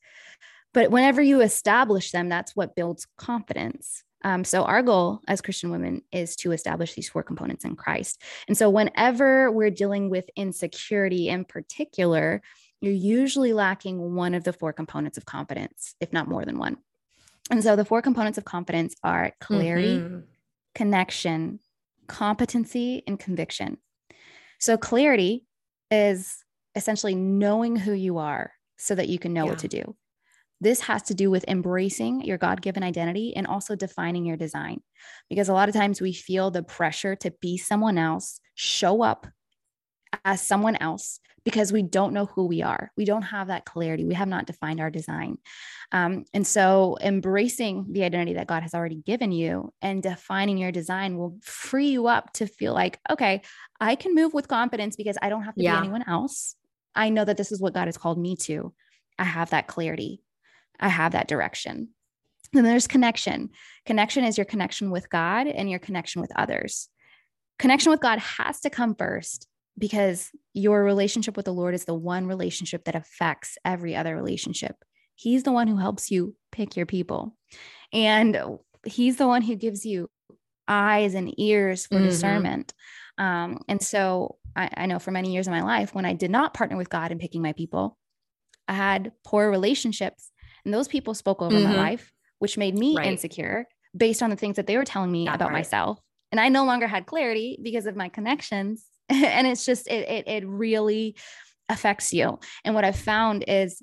But 0.77 0.91
whenever 0.91 1.23
you 1.23 1.41
establish 1.41 2.11
them, 2.11 2.29
that's 2.29 2.55
what 2.55 2.75
builds 2.75 3.07
confidence. 3.17 4.03
Um, 4.23 4.43
so, 4.43 4.61
our 4.61 4.83
goal 4.83 5.21
as 5.27 5.41
Christian 5.41 5.71
women 5.71 6.03
is 6.11 6.35
to 6.35 6.51
establish 6.51 6.93
these 6.93 7.09
four 7.09 7.23
components 7.23 7.65
in 7.65 7.75
Christ. 7.75 8.21
And 8.47 8.55
so, 8.55 8.69
whenever 8.69 9.49
we're 9.49 9.71
dealing 9.71 10.11
with 10.11 10.29
insecurity 10.35 11.29
in 11.29 11.45
particular, 11.45 12.43
you're 12.79 12.93
usually 12.93 13.53
lacking 13.53 14.13
one 14.13 14.35
of 14.35 14.43
the 14.43 14.53
four 14.53 14.71
components 14.71 15.17
of 15.17 15.25
confidence, 15.25 15.95
if 15.99 16.13
not 16.13 16.27
more 16.27 16.45
than 16.45 16.59
one. 16.59 16.77
And 17.49 17.63
so, 17.63 17.75
the 17.75 17.83
four 17.83 18.03
components 18.03 18.37
of 18.37 18.45
confidence 18.45 18.93
are 19.03 19.33
clarity, 19.41 19.97
mm-hmm. 19.97 20.19
connection, 20.75 21.59
competency, 22.05 23.01
and 23.07 23.19
conviction. 23.19 23.79
So, 24.59 24.77
clarity 24.77 25.43
is 25.89 26.45
essentially 26.75 27.15
knowing 27.15 27.77
who 27.77 27.93
you 27.93 28.19
are 28.19 28.51
so 28.77 28.93
that 28.93 29.09
you 29.09 29.17
can 29.17 29.33
know 29.33 29.45
yeah. 29.45 29.49
what 29.49 29.59
to 29.59 29.67
do. 29.67 29.95
This 30.59 30.81
has 30.81 31.03
to 31.03 31.13
do 31.13 31.29
with 31.29 31.45
embracing 31.47 32.23
your 32.23 32.37
God 32.37 32.61
given 32.61 32.83
identity 32.83 33.35
and 33.35 33.45
also 33.45 33.75
defining 33.75 34.25
your 34.25 34.37
design. 34.37 34.81
Because 35.29 35.49
a 35.49 35.53
lot 35.53 35.69
of 35.69 35.75
times 35.75 36.01
we 36.01 36.13
feel 36.13 36.49
the 36.49 36.63
pressure 36.63 37.15
to 37.17 37.31
be 37.41 37.57
someone 37.57 37.97
else, 37.97 38.39
show 38.55 39.03
up 39.03 39.27
as 40.25 40.41
someone 40.41 40.75
else 40.77 41.19
because 41.47 41.71
we 41.71 41.81
don't 41.81 42.11
know 42.11 42.25
who 42.25 42.45
we 42.45 42.61
are. 42.61 42.91
We 42.97 43.05
don't 43.05 43.21
have 43.21 43.47
that 43.47 43.63
clarity. 43.63 44.03
We 44.03 44.15
have 44.15 44.27
not 44.27 44.47
defined 44.47 44.81
our 44.81 44.89
design. 44.89 45.37
Um, 45.93 46.25
and 46.33 46.45
so, 46.45 46.97
embracing 47.01 47.85
the 47.91 48.03
identity 48.03 48.33
that 48.33 48.47
God 48.47 48.63
has 48.63 48.73
already 48.73 48.97
given 48.97 49.31
you 49.31 49.71
and 49.81 50.03
defining 50.03 50.57
your 50.57 50.73
design 50.73 51.17
will 51.17 51.37
free 51.41 51.87
you 51.87 52.07
up 52.07 52.33
to 52.33 52.47
feel 52.47 52.73
like, 52.73 52.99
okay, 53.09 53.43
I 53.79 53.95
can 53.95 54.13
move 54.13 54.33
with 54.33 54.49
confidence 54.49 54.97
because 54.97 55.17
I 55.21 55.29
don't 55.29 55.43
have 55.43 55.55
to 55.55 55.63
yeah. 55.63 55.79
be 55.79 55.85
anyone 55.85 56.03
else. 56.05 56.55
I 56.93 57.07
know 57.09 57.23
that 57.23 57.37
this 57.37 57.53
is 57.53 57.61
what 57.61 57.73
God 57.73 57.87
has 57.87 57.97
called 57.97 58.19
me 58.19 58.35
to. 58.41 58.73
I 59.17 59.23
have 59.23 59.51
that 59.51 59.67
clarity. 59.67 60.21
I 60.79 60.89
have 60.89 61.13
that 61.13 61.27
direction. 61.27 61.89
Then 62.53 62.63
there's 62.63 62.87
connection. 62.87 63.49
Connection 63.85 64.23
is 64.23 64.37
your 64.37 64.45
connection 64.45 64.91
with 64.91 65.09
God 65.09 65.47
and 65.47 65.69
your 65.69 65.79
connection 65.79 66.21
with 66.21 66.31
others. 66.35 66.89
Connection 67.59 67.91
with 67.91 67.99
God 67.99 68.19
has 68.19 68.59
to 68.61 68.69
come 68.69 68.95
first 68.95 69.47
because 69.77 70.31
your 70.53 70.83
relationship 70.83 71.35
with 71.35 71.45
the 71.45 71.53
Lord 71.53 71.73
is 71.73 71.85
the 71.85 71.93
one 71.93 72.25
relationship 72.25 72.85
that 72.85 72.95
affects 72.95 73.57
every 73.65 73.95
other 73.95 74.15
relationship. 74.15 74.75
He's 75.15 75.43
the 75.43 75.51
one 75.51 75.67
who 75.67 75.77
helps 75.77 76.09
you 76.11 76.35
pick 76.51 76.75
your 76.75 76.85
people. 76.85 77.35
And 77.91 78.39
he's 78.85 79.17
the 79.17 79.27
one 79.27 79.41
who 79.41 79.55
gives 79.55 79.85
you 79.85 80.09
eyes 80.67 81.13
and 81.15 81.33
ears 81.39 81.85
for 81.85 81.95
mm-hmm. 81.95 82.05
discernment. 82.05 82.73
Um, 83.17 83.59
and 83.67 83.81
so 83.81 84.37
I, 84.55 84.69
I 84.75 84.85
know 84.85 84.99
for 84.99 85.11
many 85.11 85.33
years 85.33 85.47
of 85.47 85.51
my 85.51 85.63
life, 85.63 85.93
when 85.93 86.05
I 86.05 86.13
did 86.13 86.31
not 86.31 86.53
partner 86.53 86.77
with 86.77 86.89
God 86.89 87.11
in 87.11 87.19
picking 87.19 87.41
my 87.41 87.53
people, 87.53 87.97
I 88.67 88.73
had 88.73 89.11
poor 89.23 89.49
relationships 89.49 90.31
and 90.67 90.73
those 90.73 90.89
people 90.89 91.13
spoke 91.13 91.41
over 91.41 91.55
mm-hmm. 91.55 91.71
my 91.71 91.77
life, 91.77 92.11
which 92.39 92.57
made 92.57 92.77
me 92.77 92.93
right. 92.97 93.07
insecure 93.07 93.65
based 93.95 94.21
on 94.21 94.29
the 94.29 94.35
things 94.35 94.57
that 94.57 94.67
they 94.67 94.75
were 94.75 94.83
telling 94.83 95.09
me 95.09 95.23
that 95.23 95.35
about 95.35 95.45
part. 95.45 95.53
myself. 95.53 95.97
And 96.29 96.41
I 96.41 96.49
no 96.49 96.65
longer 96.65 96.87
had 96.87 97.05
clarity 97.05 97.57
because 97.63 97.85
of 97.85 97.95
my 97.95 98.09
connections. 98.09 98.83
and 99.09 99.47
it's 99.47 99.63
just, 99.63 99.87
it, 99.87 100.09
it, 100.09 100.27
it 100.27 100.45
really 100.45 101.15
affects 101.69 102.11
you. 102.11 102.37
And 102.65 102.75
what 102.75 102.83
I've 102.83 102.97
found 102.97 103.45
is 103.47 103.81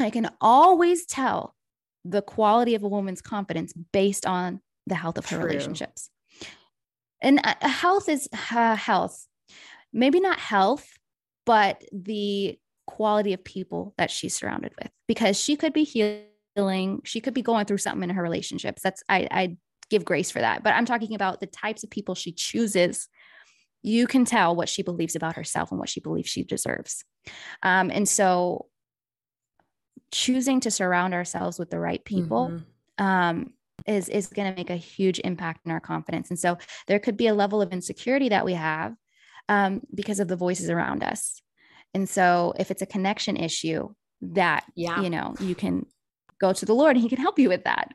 I 0.00 0.08
can 0.08 0.30
always 0.40 1.04
tell 1.04 1.54
the 2.06 2.22
quality 2.22 2.74
of 2.74 2.82
a 2.82 2.88
woman's 2.88 3.20
confidence 3.20 3.74
based 3.92 4.24
on 4.24 4.62
the 4.86 4.94
health 4.94 5.18
of 5.18 5.26
her 5.26 5.36
True. 5.36 5.46
relationships. 5.46 6.08
And 7.20 7.38
uh, 7.44 7.68
health 7.68 8.08
is 8.08 8.30
uh, 8.50 8.76
health, 8.76 9.26
maybe 9.92 10.20
not 10.20 10.38
health, 10.38 10.88
but 11.44 11.84
the 11.92 12.58
quality 12.86 13.32
of 13.32 13.44
people 13.44 13.94
that 13.98 14.10
she's 14.10 14.36
surrounded 14.36 14.72
with 14.80 14.90
because 15.08 15.38
she 15.38 15.56
could 15.56 15.72
be 15.72 15.84
healing. 15.84 17.00
She 17.04 17.20
could 17.20 17.34
be 17.34 17.42
going 17.42 17.66
through 17.66 17.78
something 17.78 18.08
in 18.08 18.16
her 18.16 18.22
relationships. 18.22 18.82
That's 18.82 19.02
i 19.08 19.28
i 19.30 19.56
give 19.90 20.04
grace 20.04 20.30
for 20.30 20.40
that. 20.40 20.62
But 20.62 20.74
i'm 20.74 20.86
talking 20.86 21.14
about 21.14 21.40
the 21.40 21.46
types 21.46 21.84
of 21.84 21.90
people 21.90 22.14
she 22.14 22.32
chooses. 22.32 23.08
You 23.82 24.06
can 24.06 24.24
tell 24.24 24.56
what 24.56 24.68
she 24.68 24.82
believes 24.82 25.14
about 25.14 25.36
herself 25.36 25.70
and 25.70 25.78
what 25.78 25.90
she 25.90 26.00
believes 26.00 26.28
she 26.28 26.42
deserves. 26.42 27.04
Um, 27.62 27.90
and 27.90 28.08
so 28.08 28.66
choosing 30.10 30.60
to 30.60 30.70
surround 30.70 31.12
ourselves 31.12 31.58
with 31.58 31.70
the 31.70 31.78
right 31.78 32.02
people 32.04 32.50
mm-hmm. 32.50 33.04
um, 33.04 33.52
is 33.86 34.08
is 34.08 34.28
going 34.28 34.50
to 34.50 34.56
make 34.56 34.70
a 34.70 34.76
huge 34.76 35.20
impact 35.20 35.66
in 35.66 35.72
our 35.72 35.80
confidence. 35.80 36.30
And 36.30 36.38
so 36.38 36.58
there 36.86 36.98
could 36.98 37.16
be 37.16 37.26
a 37.26 37.34
level 37.34 37.60
of 37.60 37.72
insecurity 37.72 38.30
that 38.30 38.44
we 38.44 38.54
have 38.54 38.94
um, 39.48 39.82
because 39.94 40.20
of 40.20 40.28
the 40.28 40.36
voices 40.36 40.70
around 40.70 41.02
us 41.02 41.42
and 41.94 42.08
so 42.08 42.52
if 42.58 42.70
it's 42.70 42.82
a 42.82 42.86
connection 42.86 43.36
issue, 43.36 43.88
that 44.20 44.64
yeah. 44.74 45.00
you 45.00 45.10
know, 45.10 45.34
you 45.40 45.54
can 45.54 45.86
go 46.40 46.52
to 46.52 46.66
the 46.66 46.74
Lord 46.74 46.96
and 46.96 47.02
he 47.02 47.08
can 47.08 47.20
help 47.20 47.38
you 47.38 47.48
with 47.48 47.64
that. 47.64 47.92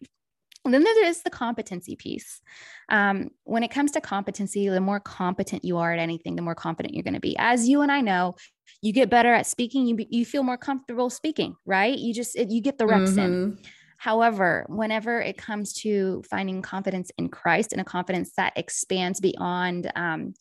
And 0.66 0.74
then 0.74 0.84
there 0.84 1.06
is 1.06 1.24
the 1.24 1.30
competency 1.30 1.96
piece. 1.96 2.42
Um, 2.90 3.30
when 3.44 3.64
it 3.64 3.72
comes 3.72 3.92
to 3.92 4.02
competency, 4.02 4.68
the 4.68 4.82
more 4.82 5.00
competent 5.00 5.64
you 5.64 5.78
are 5.78 5.94
at 5.94 6.00
anything, 6.00 6.36
the 6.36 6.42
more 6.42 6.56
confident 6.56 6.94
you're 6.94 7.04
going 7.04 7.14
to 7.14 7.20
be. 7.20 7.36
As 7.38 7.68
you 7.68 7.82
and 7.82 7.92
I 7.92 8.02
know, 8.02 8.36
you 8.82 8.92
get 8.94 9.10
better 9.10 9.34
at 9.34 9.48
speaking, 9.48 9.88
you, 9.88 10.06
you 10.10 10.26
feel 10.26 10.44
more 10.44 10.58
comfortable 10.58 11.10
speaking, 11.10 11.56
right? 11.66 11.98
You 11.98 12.14
just, 12.14 12.36
it, 12.36 12.50
you 12.50 12.62
get 12.62 12.78
the 12.78 12.88
reps 12.88 13.12
mm-hmm. 13.12 13.20
in. 13.20 13.58
However, 13.98 14.66
whenever 14.70 15.20
it 15.22 15.38
comes 15.38 15.74
to 15.82 16.24
finding 16.30 16.62
confidence 16.62 17.12
in 17.18 17.30
Christ 17.30 17.74
and 17.74 17.82
a 17.82 17.86
confidence 17.86 18.32
that 18.38 18.54
expands 18.56 19.20
beyond 19.20 19.92
um, 19.96 20.34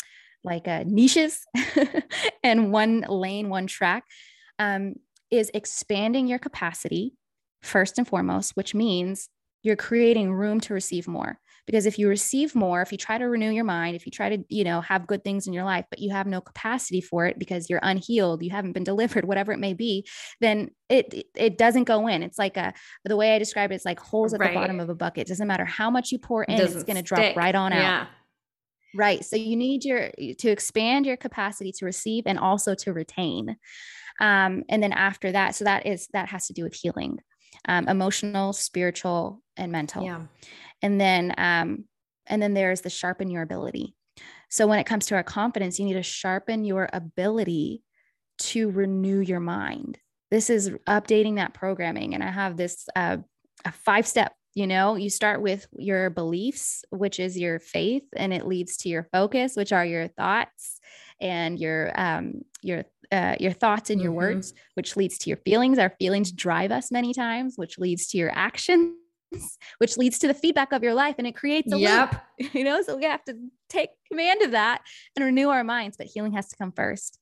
like 0.45 0.69
uh, 0.69 0.85
niches 0.87 1.45
and 2.43 2.73
one 2.73 3.05
lane, 3.09 3.49
one 3.49 3.67
track, 3.67 4.05
um, 4.59 4.95
is 5.31 5.51
expanding 5.55 6.27
your 6.27 6.39
capacity 6.39 7.15
first 7.63 7.99
and 7.99 8.07
foremost, 8.07 8.53
which 8.55 8.75
means 8.75 9.29
you're 9.63 9.77
creating 9.77 10.33
room 10.33 10.61
to 10.61 10.75
receive 10.75 11.09
more. 11.09 11.39
Because 11.67 11.85
if 11.85 11.99
you 11.99 12.09
receive 12.09 12.55
more, 12.55 12.81
if 12.81 12.93
you 12.93 12.97
try 12.97 13.19
to 13.19 13.27
renew 13.27 13.51
your 13.51 13.65
mind, 13.65 13.95
if 13.95 14.07
you 14.07 14.11
try 14.11 14.35
to, 14.35 14.43
you 14.49 14.65
know, 14.65 14.81
have 14.81 15.07
good 15.07 15.23
things 15.23 15.47
in 15.47 15.53
your 15.53 15.65
life, 15.65 15.85
but 15.91 15.99
you 15.99 16.11
have 16.13 16.27
no 16.27 16.41
capacity 16.41 17.03
for 17.03 17.27
it 17.27 17.39
because 17.39 17.69
you're 17.69 17.81
unhealed, 17.83 18.43
you 18.43 18.49
haven't 18.49 18.73
been 18.73 18.85
delivered, 18.93 19.27
whatever 19.27 19.53
it 19.53 19.59
may 19.59 19.75
be, 19.75 20.07
then 20.41 20.71
it 20.89 21.27
it 21.37 21.59
doesn't 21.59 21.85
go 21.85 22.07
in. 22.07 22.23
It's 22.23 22.39
like 22.39 22.57
a 22.57 22.73
the 23.05 23.17
way 23.17 23.35
I 23.35 23.39
describe 23.39 23.71
it, 23.71 23.75
it's 23.75 23.85
like 23.85 24.01
holes 24.01 24.33
at 24.33 24.41
right. 24.41 24.49
the 24.49 24.55
bottom 24.55 24.81
of 24.81 24.89
a 24.89 24.95
bucket. 24.95 25.27
It 25.27 25.29
doesn't 25.29 25.47
matter 25.47 25.67
how 25.67 25.91
much 25.91 26.11
you 26.11 26.19
pour 26.19 26.45
in, 26.45 26.59
it's 26.59 26.85
going 26.85 26.97
to 26.97 27.03
drop 27.03 27.37
right 27.37 27.55
on 27.55 27.73
yeah. 27.73 28.01
out. 28.01 28.07
Right. 28.95 29.25
So 29.25 29.37
you 29.37 29.57
need 29.57 29.85
your 29.85 30.11
to 30.39 30.49
expand 30.49 31.07
your 31.07 31.17
capacity 31.17 31.73
to 31.73 31.85
receive 31.85 32.25
and 32.27 32.39
also 32.39 32.75
to 32.77 32.93
retain. 32.93 33.57
Um, 34.21 34.65
and 34.69 34.83
then 34.83 34.93
after 34.93 35.33
that, 35.33 35.55
so 35.55 35.65
that 35.65 35.87
is 35.87 36.09
that 36.13 36.29
has 36.29 36.47
to 36.49 36.53
do 36.53 36.65
with 36.65 36.75
healing, 36.75 37.19
um, 37.67 37.87
emotional, 37.89 38.53
spiritual, 38.53 39.43
and 39.57 39.71
mental. 39.71 40.05
Yeah. 40.05 40.23
And 40.83 41.01
then 41.01 41.35
um, 41.37 41.85
and 42.27 42.41
then 42.41 42.55
there's 42.55 42.81
the 42.81 42.91
sharpen 42.91 43.31
your 43.31 43.43
ability. 43.43 43.95
So 44.51 44.67
when 44.67 44.79
it 44.79 44.87
comes 44.87 45.07
to 45.07 45.15
our 45.15 45.23
confidence, 45.23 45.79
you 45.79 45.85
need 45.85 45.95
to 45.95 46.03
sharpen 46.03 46.65
your 46.65 46.89
ability 46.93 47.83
to 48.39 48.71
renew 48.71 49.21
your 49.21 49.41
mind. 49.41 49.99
This 50.31 50.51
is 50.51 50.71
updating 50.87 51.37
that 51.37 51.55
programming. 51.55 52.15
And 52.15 52.23
I 52.23 52.31
have 52.31 52.57
this 52.57 52.87
uh, 52.97 53.19
a 53.65 53.73
five 53.73 54.07
step 54.07 54.33
you 54.59 54.67
know 54.67 54.97
you 54.97 55.09
start 55.09 55.41
with 55.41 55.69
your 55.79 56.11
beliefs 56.11 56.85
which 56.91 57.21
is 57.21 57.39
your 57.39 57.61
faith 57.61 58.03
and 58.17 58.33
it 58.33 58.45
leads 58.45 58.77
to 58.77 58.89
your 58.89 59.05
focus 59.13 59.55
which 59.55 59.73
are 59.73 59.87
your 59.87 60.09
thoughts 60.09 60.81
and 61.21 61.61
your 61.61 61.93
um 61.95 62.43
your 62.61 62.85
uh, 63.11 63.37
your 63.41 63.53
thoughts 63.53 63.89
and 63.89 64.03
your 64.03 64.11
mm-hmm. 64.11 64.19
words 64.19 64.53
which 64.75 64.95
leads 64.97 65.17
to 65.17 65.31
your 65.31 65.39
feelings 65.39 65.79
our 65.79 65.95
feelings 65.99 66.33
drive 66.33 66.73
us 66.73 66.91
many 66.91 67.15
times 67.15 67.55
which 67.57 67.79
leads 67.79 68.09
to 68.09 68.19
your 68.19 68.31
actions 68.35 68.95
which 69.79 69.97
leads 69.97 70.19
to 70.19 70.27
the 70.27 70.35
feedback 70.35 70.73
of 70.73 70.83
your 70.83 70.93
life 70.93 71.15
and 71.19 71.27
it 71.27 71.37
creates 71.37 71.73
a 71.73 71.79
yep. 71.79 72.27
loop 72.39 72.55
you 72.55 72.65
know 72.65 72.83
so 72.83 72.97
we 72.97 73.05
have 73.05 73.25
to 73.25 73.35
take 73.71 73.91
command 74.11 74.43
of 74.43 74.51
that 74.51 74.83
and 75.17 75.25
renew 75.25 75.49
our 75.49 75.65
minds 75.65 75.97
but 75.97 76.07
healing 76.07 76.33
has 76.33 76.49
to 76.49 76.57
come 76.57 76.73
first 76.73 77.19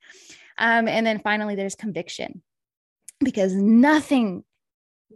um, 0.58 0.88
and 0.88 1.06
then 1.06 1.20
finally 1.20 1.54
there's 1.54 1.74
conviction 1.74 2.42
because 3.20 3.54
nothing 3.54 4.42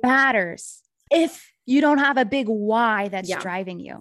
matters 0.02 0.82
if 1.10 1.52
you 1.70 1.80
don't 1.80 1.98
have 1.98 2.16
a 2.16 2.24
big 2.24 2.48
why 2.48 3.08
that's 3.08 3.28
yeah. 3.28 3.38
driving 3.38 3.78
you. 3.78 4.00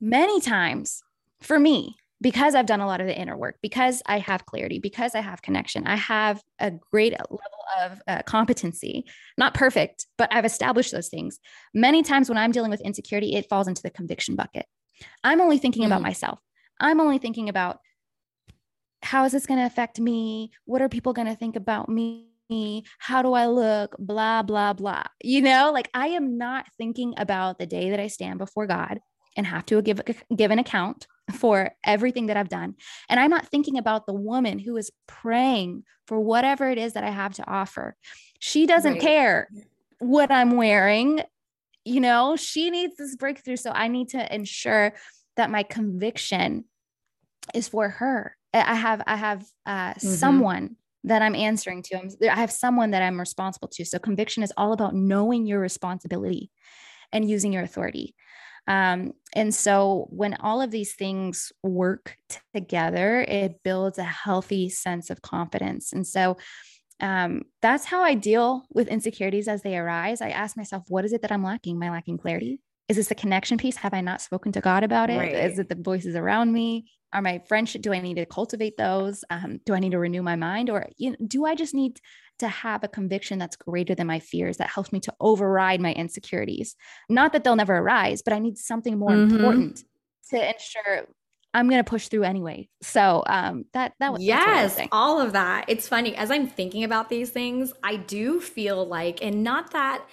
Many 0.00 0.40
times 0.40 1.02
for 1.40 1.58
me, 1.58 1.96
because 2.20 2.54
I've 2.54 2.66
done 2.66 2.80
a 2.80 2.86
lot 2.86 3.00
of 3.00 3.06
the 3.06 3.18
inner 3.18 3.36
work, 3.36 3.58
because 3.62 4.02
I 4.06 4.18
have 4.18 4.44
clarity, 4.44 4.78
because 4.78 5.14
I 5.14 5.20
have 5.20 5.40
connection, 5.40 5.86
I 5.86 5.96
have 5.96 6.42
a 6.58 6.70
great 6.70 7.12
level 7.12 7.40
of 7.80 8.02
uh, 8.06 8.22
competency, 8.22 9.04
not 9.38 9.54
perfect, 9.54 10.06
but 10.18 10.32
I've 10.32 10.44
established 10.44 10.92
those 10.92 11.08
things. 11.08 11.38
Many 11.72 12.02
times 12.02 12.28
when 12.28 12.36
I'm 12.36 12.50
dealing 12.50 12.70
with 12.70 12.80
insecurity, 12.80 13.36
it 13.36 13.48
falls 13.48 13.68
into 13.68 13.82
the 13.82 13.90
conviction 13.90 14.34
bucket. 14.34 14.66
I'm 15.24 15.40
only 15.40 15.58
thinking 15.58 15.84
mm. 15.84 15.86
about 15.86 16.02
myself. 16.02 16.40
I'm 16.78 17.00
only 17.00 17.18
thinking 17.18 17.48
about 17.48 17.78
how 19.02 19.24
is 19.24 19.32
this 19.32 19.46
going 19.46 19.60
to 19.60 19.66
affect 19.66 20.00
me? 20.00 20.50
What 20.64 20.82
are 20.82 20.88
people 20.88 21.12
going 21.12 21.28
to 21.28 21.36
think 21.36 21.56
about 21.56 21.88
me? 21.88 22.29
Me? 22.50 22.84
How 22.98 23.22
do 23.22 23.32
I 23.32 23.46
look? 23.46 23.96
Blah, 23.98 24.42
blah, 24.42 24.74
blah. 24.74 25.04
You 25.22 25.40
know, 25.40 25.70
like 25.72 25.88
I 25.94 26.08
am 26.08 26.36
not 26.36 26.66
thinking 26.76 27.14
about 27.16 27.58
the 27.58 27.66
day 27.66 27.90
that 27.90 28.00
I 28.00 28.08
stand 28.08 28.38
before 28.38 28.66
God 28.66 29.00
and 29.36 29.46
have 29.46 29.64
to 29.66 29.80
give, 29.80 30.00
give 30.36 30.50
an 30.50 30.58
account 30.58 31.06
for 31.32 31.70
everything 31.84 32.26
that 32.26 32.36
I've 32.36 32.48
done. 32.48 32.74
And 33.08 33.20
I'm 33.20 33.30
not 33.30 33.46
thinking 33.46 33.78
about 33.78 34.06
the 34.06 34.12
woman 34.12 34.58
who 34.58 34.76
is 34.76 34.90
praying 35.06 35.84
for 36.06 36.18
whatever 36.18 36.68
it 36.68 36.78
is 36.78 36.94
that 36.94 37.04
I 37.04 37.10
have 37.10 37.34
to 37.34 37.48
offer. 37.48 37.96
She 38.40 38.66
doesn't 38.66 38.94
right. 38.94 39.00
care 39.00 39.48
what 40.00 40.30
I'm 40.30 40.56
wearing. 40.56 41.22
You 41.84 42.00
know, 42.00 42.36
she 42.36 42.70
needs 42.70 42.96
this 42.96 43.16
breakthrough. 43.16 43.56
So 43.56 43.70
I 43.70 43.88
need 43.88 44.08
to 44.10 44.34
ensure 44.34 44.94
that 45.36 45.50
my 45.50 45.62
conviction 45.62 46.64
is 47.54 47.68
for 47.68 47.88
her. 47.88 48.36
I 48.52 48.74
have, 48.74 49.02
I 49.06 49.16
have 49.16 49.46
uh, 49.64 49.90
mm-hmm. 49.90 50.08
someone 50.08 50.76
that 51.04 51.22
I'm 51.22 51.34
answering 51.34 51.82
to. 51.84 51.96
I'm, 51.96 52.10
I 52.30 52.36
have 52.36 52.52
someone 52.52 52.90
that 52.90 53.02
I'm 53.02 53.18
responsible 53.18 53.68
to. 53.68 53.84
So 53.84 53.98
conviction 53.98 54.42
is 54.42 54.52
all 54.56 54.72
about 54.72 54.94
knowing 54.94 55.46
your 55.46 55.60
responsibility 55.60 56.50
and 57.12 57.28
using 57.28 57.52
your 57.52 57.62
authority. 57.62 58.14
Um, 58.66 59.12
and 59.34 59.54
so 59.54 60.06
when 60.10 60.34
all 60.34 60.60
of 60.60 60.70
these 60.70 60.94
things 60.94 61.52
work 61.62 62.16
together, 62.54 63.22
it 63.22 63.62
builds 63.64 63.98
a 63.98 64.04
healthy 64.04 64.68
sense 64.68 65.10
of 65.10 65.22
confidence. 65.22 65.92
And 65.92 66.06
so 66.06 66.36
um, 67.00 67.42
that's 67.62 67.86
how 67.86 68.02
I 68.02 68.14
deal 68.14 68.64
with 68.70 68.88
insecurities 68.88 69.48
as 69.48 69.62
they 69.62 69.76
arise. 69.76 70.20
I 70.20 70.30
ask 70.30 70.56
myself, 70.56 70.84
what 70.88 71.04
is 71.04 71.12
it 71.12 71.22
that 71.22 71.32
I'm 71.32 71.42
lacking? 71.42 71.76
Am 71.76 71.82
I 71.82 71.90
lacking 71.90 72.18
clarity? 72.18 72.60
Is 72.88 72.96
this 72.96 73.08
the 73.08 73.14
connection 73.14 73.56
piece? 73.56 73.76
Have 73.76 73.94
I 73.94 74.02
not 74.02 74.20
spoken 74.20 74.52
to 74.52 74.60
God 74.60 74.84
about 74.84 75.10
it? 75.10 75.18
Right. 75.18 75.34
Is 75.34 75.58
it 75.58 75.68
the 75.68 75.76
voices 75.76 76.14
around 76.14 76.52
me? 76.52 76.90
Are 77.12 77.22
my 77.22 77.40
friendship? 77.48 77.82
Do 77.82 77.92
I 77.92 78.00
need 78.00 78.14
to 78.14 78.26
cultivate 78.26 78.76
those? 78.76 79.24
Um, 79.30 79.60
do 79.66 79.74
I 79.74 79.80
need 79.80 79.92
to 79.92 79.98
renew 79.98 80.22
my 80.22 80.36
mind, 80.36 80.70
or 80.70 80.88
you 80.96 81.10
know, 81.10 81.16
do 81.26 81.44
I 81.44 81.54
just 81.54 81.74
need 81.74 82.00
to 82.40 82.48
have 82.48 82.82
a 82.82 82.88
conviction 82.88 83.38
that's 83.38 83.56
greater 83.56 83.94
than 83.94 84.06
my 84.06 84.18
fears 84.18 84.56
that 84.56 84.68
helps 84.68 84.92
me 84.92 85.00
to 85.00 85.14
override 85.20 85.80
my 85.80 85.92
insecurities. 85.92 86.74
Not 87.08 87.32
that 87.32 87.44
they'll 87.44 87.56
never 87.56 87.76
arise, 87.76 88.22
but 88.22 88.32
I 88.32 88.38
need 88.38 88.58
something 88.58 88.98
more 88.98 89.10
mm-hmm. 89.10 89.36
important 89.36 89.84
to 90.30 90.48
ensure 90.48 91.06
I'm 91.52 91.68
going 91.68 91.82
to 91.82 91.88
push 91.88 92.08
through 92.08 92.24
anyway. 92.24 92.68
So 92.82 93.22
um, 93.26 93.64
that 93.74 93.92
that 94.00 94.12
was 94.12 94.22
yes, 94.22 94.80
all 94.92 95.20
of 95.20 95.32
that. 95.32 95.66
It's 95.68 95.88
funny 95.88 96.14
as 96.16 96.30
I'm 96.30 96.46
thinking 96.46 96.84
about 96.84 97.08
these 97.08 97.30
things. 97.30 97.72
I 97.82 97.96
do 97.96 98.40
feel 98.40 98.86
like, 98.86 99.22
and 99.22 99.42
not 99.44 99.72
that 99.72 100.04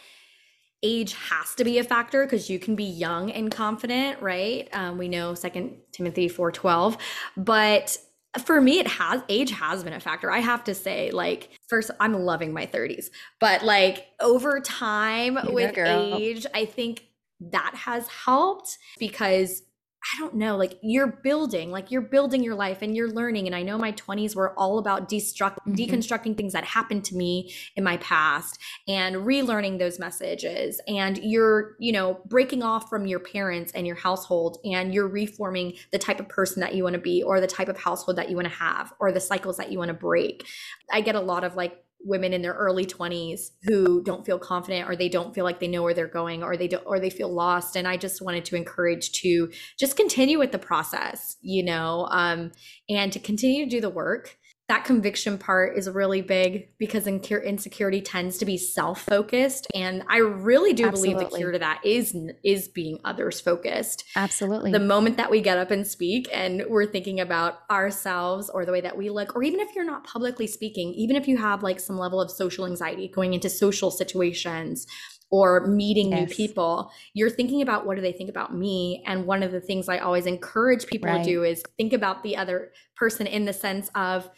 age 0.83 1.13
has 1.13 1.55
to 1.55 1.63
be 1.63 1.79
a 1.79 1.83
factor 1.83 2.23
because 2.23 2.49
you 2.49 2.59
can 2.59 2.75
be 2.75 2.83
young 2.83 3.31
and 3.31 3.51
confident, 3.51 4.21
right? 4.21 4.69
Um, 4.73 4.97
we 4.97 5.07
know 5.07 5.33
Second 5.33 5.77
Timothy 5.91 6.27
four 6.27 6.51
twelve, 6.51 6.97
but 7.35 7.97
for 8.45 8.61
me 8.61 8.79
it 8.79 8.87
has 8.87 9.21
age 9.29 9.51
has 9.51 9.83
been 9.83 9.93
a 9.93 9.99
factor 9.99 10.29
i 10.29 10.39
have 10.39 10.63
to 10.63 10.75
say 10.75 11.11
like 11.11 11.49
first 11.67 11.89
i'm 11.99 12.13
loving 12.13 12.53
my 12.53 12.65
30s 12.65 13.09
but 13.39 13.63
like 13.63 14.07
over 14.19 14.59
time 14.59 15.39
you 15.47 15.53
with 15.53 15.77
age 15.77 16.45
i 16.53 16.65
think 16.65 17.05
that 17.39 17.73
has 17.73 18.07
helped 18.07 18.77
because 18.99 19.63
I 20.03 20.19
don't 20.19 20.35
know, 20.35 20.55
like 20.55 20.77
you're 20.81 21.19
building, 21.23 21.71
like 21.71 21.91
you're 21.91 22.01
building 22.01 22.43
your 22.43 22.55
life 22.55 22.81
and 22.81 22.95
you're 22.95 23.09
learning. 23.09 23.47
And 23.47 23.55
I 23.55 23.63
know 23.63 23.77
my 23.77 23.91
20s 23.93 24.35
were 24.35 24.57
all 24.57 24.77
about 24.77 25.09
destruct, 25.09 25.57
mm-hmm. 25.67 25.73
deconstructing 25.73 26.37
things 26.37 26.53
that 26.53 26.63
happened 26.63 27.03
to 27.05 27.15
me 27.15 27.53
in 27.75 27.83
my 27.83 27.97
past 27.97 28.59
and 28.87 29.17
relearning 29.17 29.79
those 29.79 29.99
messages. 29.99 30.79
And 30.87 31.17
you're, 31.17 31.75
you 31.79 31.91
know, 31.91 32.21
breaking 32.25 32.63
off 32.63 32.89
from 32.89 33.07
your 33.07 33.19
parents 33.19 33.71
and 33.73 33.87
your 33.87 33.95
household 33.95 34.59
and 34.63 34.93
you're 34.93 35.07
reforming 35.07 35.73
the 35.91 35.99
type 35.99 36.19
of 36.19 36.29
person 36.29 36.61
that 36.61 36.75
you 36.75 36.83
want 36.83 36.93
to 36.93 37.01
be 37.01 37.23
or 37.23 37.41
the 37.41 37.47
type 37.47 37.67
of 37.67 37.77
household 37.77 38.17
that 38.17 38.29
you 38.29 38.35
want 38.35 38.47
to 38.47 38.53
have 38.53 38.93
or 38.99 39.11
the 39.11 39.19
cycles 39.19 39.57
that 39.57 39.71
you 39.71 39.79
want 39.79 39.89
to 39.89 39.95
break. 39.95 40.45
I 40.91 41.01
get 41.01 41.15
a 41.15 41.19
lot 41.19 41.43
of 41.43 41.55
like 41.55 41.83
women 42.03 42.33
in 42.33 42.41
their 42.41 42.53
early 42.53 42.85
20s 42.85 43.51
who 43.63 44.01
don't 44.03 44.25
feel 44.25 44.39
confident 44.39 44.89
or 44.89 44.95
they 44.95 45.09
don't 45.09 45.33
feel 45.33 45.43
like 45.43 45.59
they 45.59 45.67
know 45.67 45.83
where 45.83 45.93
they're 45.93 46.07
going 46.07 46.43
or 46.43 46.55
they 46.55 46.67
don't 46.67 46.85
or 46.85 46.99
they 46.99 47.09
feel 47.09 47.33
lost. 47.33 47.75
And 47.75 47.87
i 47.87 47.97
just 47.97 48.21
wanted 48.21 48.45
to 48.45 48.55
encourage 48.55 49.11
to 49.21 49.51
just 49.77 49.95
continue 49.95 50.39
with 50.39 50.51
the 50.51 50.59
process 50.59 51.37
you 51.41 51.63
know 51.63 52.07
um, 52.11 52.51
and 52.89 53.11
to 53.13 53.19
continue 53.19 53.65
to 53.65 53.69
do 53.69 53.81
the 53.81 53.89
work 53.89 54.37
that 54.67 54.83
conviction 54.83 55.37
part 55.37 55.77
is 55.77 55.89
really 55.89 56.21
big 56.21 56.67
because 56.77 57.07
insecurity 57.07 58.01
tends 58.01 58.37
to 58.37 58.45
be 58.45 58.57
self-focused 58.57 59.67
and 59.73 60.03
i 60.09 60.17
really 60.17 60.73
do 60.73 60.85
Absolutely. 60.85 61.13
believe 61.13 61.29
the 61.29 61.37
cure 61.37 61.51
to 61.51 61.59
that 61.59 61.81
is 61.85 62.15
is 62.43 62.67
being 62.67 62.99
others 63.05 63.39
focused 63.39 64.03
Absolutely. 64.15 64.71
the 64.71 64.79
moment 64.79 65.17
that 65.17 65.31
we 65.31 65.41
get 65.41 65.57
up 65.57 65.71
and 65.71 65.87
speak 65.87 66.27
and 66.33 66.63
we're 66.69 66.85
thinking 66.85 67.19
about 67.19 67.59
ourselves 67.71 68.49
or 68.49 68.65
the 68.65 68.71
way 68.71 68.81
that 68.81 68.97
we 68.97 69.09
look 69.09 69.35
or 69.35 69.43
even 69.43 69.59
if 69.59 69.73
you're 69.75 69.85
not 69.85 70.03
publicly 70.03 70.47
speaking 70.47 70.93
even 70.93 71.15
if 71.15 71.27
you 71.27 71.37
have 71.37 71.63
like 71.63 71.79
some 71.79 71.97
level 71.97 72.19
of 72.19 72.29
social 72.29 72.65
anxiety 72.65 73.07
going 73.07 73.33
into 73.33 73.49
social 73.49 73.89
situations 73.89 74.85
or 75.29 75.67
meeting 75.67 76.11
yes. 76.11 76.21
new 76.21 76.35
people, 76.35 76.89
you're 77.13 77.29
thinking 77.29 77.61
about 77.61 77.85
what 77.85 77.95
do 77.95 78.01
they 78.01 78.13
think 78.13 78.29
about 78.29 78.55
me? 78.55 79.03
And 79.05 79.25
one 79.25 79.43
of 79.43 79.51
the 79.51 79.59
things 79.59 79.89
I 79.89 79.97
always 79.97 80.25
encourage 80.25 80.87
people 80.87 81.09
right. 81.09 81.21
to 81.21 81.29
do 81.29 81.43
is 81.43 81.61
think 81.75 81.91
about 81.91 82.23
the 82.23 82.37
other 82.37 82.71
person 82.95 83.27
in 83.27 83.43
the 83.43 83.51
sense 83.51 83.91
of 83.93 84.29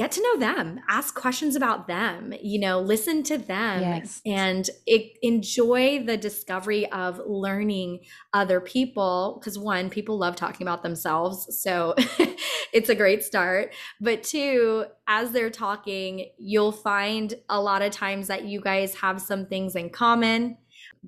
get 0.00 0.12
to 0.12 0.22
know 0.22 0.38
them 0.38 0.80
ask 0.88 1.14
questions 1.14 1.54
about 1.54 1.86
them 1.86 2.32
you 2.40 2.58
know 2.58 2.80
listen 2.80 3.22
to 3.22 3.36
them 3.36 3.82
yes. 3.82 4.22
and 4.24 4.70
it, 4.86 5.18
enjoy 5.20 6.02
the 6.02 6.16
discovery 6.16 6.90
of 6.90 7.20
learning 7.26 8.00
other 8.32 8.62
people 8.62 9.36
because 9.38 9.58
one 9.58 9.90
people 9.90 10.16
love 10.16 10.34
talking 10.34 10.66
about 10.66 10.82
themselves 10.82 11.60
so 11.62 11.94
it's 12.72 12.88
a 12.88 12.94
great 12.94 13.22
start 13.22 13.74
but 14.00 14.22
two 14.22 14.86
as 15.06 15.32
they're 15.32 15.50
talking 15.50 16.30
you'll 16.38 16.72
find 16.72 17.34
a 17.50 17.60
lot 17.60 17.82
of 17.82 17.92
times 17.92 18.26
that 18.28 18.46
you 18.46 18.58
guys 18.58 18.94
have 18.94 19.20
some 19.20 19.44
things 19.44 19.76
in 19.76 19.90
common 19.90 20.56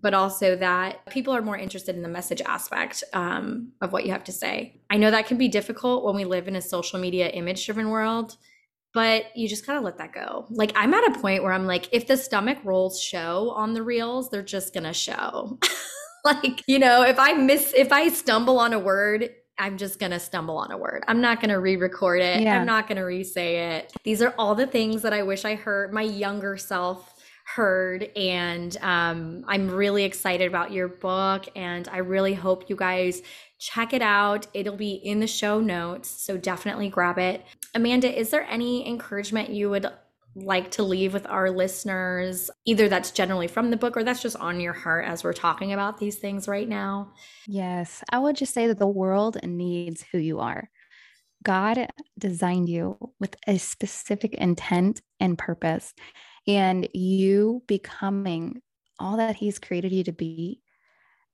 but 0.03 0.13
also 0.13 0.55
that 0.57 1.05
people 1.07 1.35
are 1.35 1.41
more 1.41 1.57
interested 1.57 1.97
in 1.97 2.03
the 2.03 2.09
message 2.09 2.43
aspect 2.43 3.05
um, 3.15 3.73
of 3.81 3.93
what 3.93 4.07
you 4.07 4.13
have 4.13 4.25
to 4.25 4.33
say. 4.33 4.81
I 4.89 4.97
know 4.97 5.11
that 5.11 5.27
can 5.27 5.37
be 5.37 5.49
difficult 5.49 6.03
when 6.03 6.17
we 6.17 6.25
live 6.25 6.49
in 6.49 6.57
a 6.57 6.63
social 6.63 6.99
media 6.99 7.29
image 7.29 7.67
driven 7.67 7.91
world 7.91 8.37
but 8.95 9.37
you 9.37 9.49
just 9.49 9.67
kind 9.67 9.79
of 9.79 9.85
let 9.85 9.99
that 9.99 10.13
go. 10.13 10.47
Like 10.51 10.73
I'm 10.75 10.93
at 10.95 11.17
a 11.17 11.19
point 11.19 11.43
where 11.43 11.53
I'm 11.53 11.67
like, 11.67 11.89
if 11.93 12.07
the 12.07 12.17
stomach 12.17 12.59
rolls 12.65 13.01
show 13.01 13.51
on 13.51 13.73
the 13.73 13.83
reels, 13.83 14.31
they're 14.31 14.43
just 14.43 14.75
gonna 14.75 14.93
show. 14.93 15.59
like, 16.25 16.63
you 16.67 16.79
know, 16.79 17.03
if 17.03 17.19
I 17.19 17.33
miss, 17.33 17.73
if 17.77 17.93
I 17.93 18.09
stumble 18.09 18.59
on 18.59 18.73
a 18.73 18.79
word, 18.79 19.31
I'm 19.59 19.77
just 19.79 19.99
gonna 19.99 20.21
stumble 20.21 20.57
on 20.57 20.73
a 20.73 20.77
word. 20.77 21.05
I'm 21.09 21.21
not 21.21 21.41
gonna 21.41 21.61
re-record 21.61 22.21
it. 22.21 22.43
Yeah. 22.43 22.59
I'm 22.59 22.67
not 22.67 22.89
gonna 22.89 23.05
re-say 23.05 23.77
it. 23.77 23.93
These 24.05 24.23
are 24.23 24.35
all 24.39 24.55
the 24.55 24.67
things 24.67 25.03
that 25.03 25.13
I 25.13 25.23
wish 25.23 25.45
I 25.45 25.55
heard 25.55 25.93
my 25.93 26.03
younger 26.03 26.57
self 26.57 27.15
heard 27.55 28.11
and 28.17 28.77
um, 28.79 29.45
i'm 29.49 29.71
really 29.71 30.05
excited 30.05 30.47
about 30.47 30.73
your 30.73 30.89
book 30.89 31.47
and 31.55 31.89
i 31.93 31.99
really 31.99 32.35
hope 32.35 32.69
you 32.69 32.77
guys 32.77 33.23
check 33.63 33.93
it 33.93 34.03
out. 34.03 34.49
It'll 34.55 34.77
be 34.77 34.95
in 34.95 35.21
the 35.21 35.27
show 35.29 35.61
notes, 35.61 36.09
so 36.09 36.37
definitely 36.37 36.89
grab 36.89 37.17
it. 37.17 37.47
Amanda, 37.77 38.13
is 38.13 38.31
there 38.31 38.45
any 38.51 38.89
encouragement 38.89 39.51
you 39.51 39.71
would 39.71 39.87
like 40.35 40.73
to 40.73 40.83
leave 40.83 41.13
with 41.13 41.27
our 41.27 41.49
listeners, 41.49 42.51
either 42.65 42.89
that's 42.89 43.13
generally 43.13 43.47
from 43.47 43.71
the 43.71 43.77
book 43.77 43.97
or 43.97 44.03
that's 44.03 44.21
just 44.21 44.37
on 44.37 44.61
your 44.61 44.73
heart 44.73 45.05
as 45.05 45.23
we're 45.23 45.33
talking 45.33 45.73
about 45.73 45.99
these 45.99 46.17
things 46.17 46.49
right 46.49 46.69
now? 46.69 47.13
Yes, 47.47 48.03
I 48.11 48.19
would 48.19 48.35
just 48.35 48.53
say 48.53 48.67
that 48.67 48.81
the 48.81 48.87
world 48.89 49.39
needs 49.45 50.05
who 50.11 50.19
you 50.19 50.41
are. 50.41 50.69
God 51.45 51.89
designed 52.19 52.69
you 52.69 52.99
with 53.21 53.37
a 53.47 53.59
specific 53.59 54.35
intent 54.35 55.03
and 55.21 55.39
purpose, 55.39 55.95
and 56.47 56.89
you 56.93 57.63
becoming 57.67 58.61
all 58.99 59.17
that 59.17 59.37
He's 59.37 59.59
created 59.59 59.93
you 59.93 60.05
to 60.05 60.13
be 60.13 60.61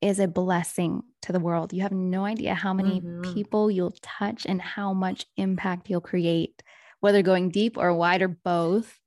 is 0.01 0.21
a 0.21 0.29
blessing 0.29 1.03
to 1.23 1.33
the 1.33 1.41
world. 1.41 1.73
You 1.73 1.83
have 1.83 1.93
no 1.93 2.25
idea 2.25 2.55
how 2.55 2.73
many 2.73 3.01
mm-hmm. 3.01 3.35
people 3.35 3.71
you'll 3.71 3.97
touch 4.03 4.47
and 4.47 4.63
how 4.63 4.93
much 4.93 5.27
impact 5.37 5.91
you'll 5.91 6.01
create, 6.01 6.63
whether 7.01 7.23
going 7.23 7.51
deep 7.51 7.77
or 7.77 7.93
wide 7.93 8.23
or 8.23 8.29
both, 8.29 8.99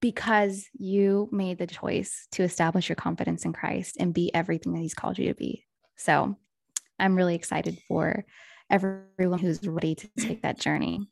because 0.00 0.66
you 0.72 1.28
made 1.30 1.58
the 1.58 1.66
choice 1.66 2.26
to 2.32 2.42
establish 2.42 2.88
your 2.88 2.96
confidence 2.96 3.44
in 3.44 3.52
Christ 3.52 3.96
and 4.00 4.14
be 4.14 4.34
everything 4.34 4.72
that 4.72 4.80
He's 4.80 4.94
called 4.94 5.18
you 5.18 5.28
to 5.28 5.34
be. 5.34 5.64
So 5.96 6.36
I'm 6.98 7.14
really 7.14 7.34
excited 7.34 7.78
for 7.86 8.24
everyone 8.68 9.38
who's 9.38 9.66
ready 9.66 9.94
to 9.94 10.08
take 10.18 10.42
that 10.42 10.58
journey. 10.58 11.08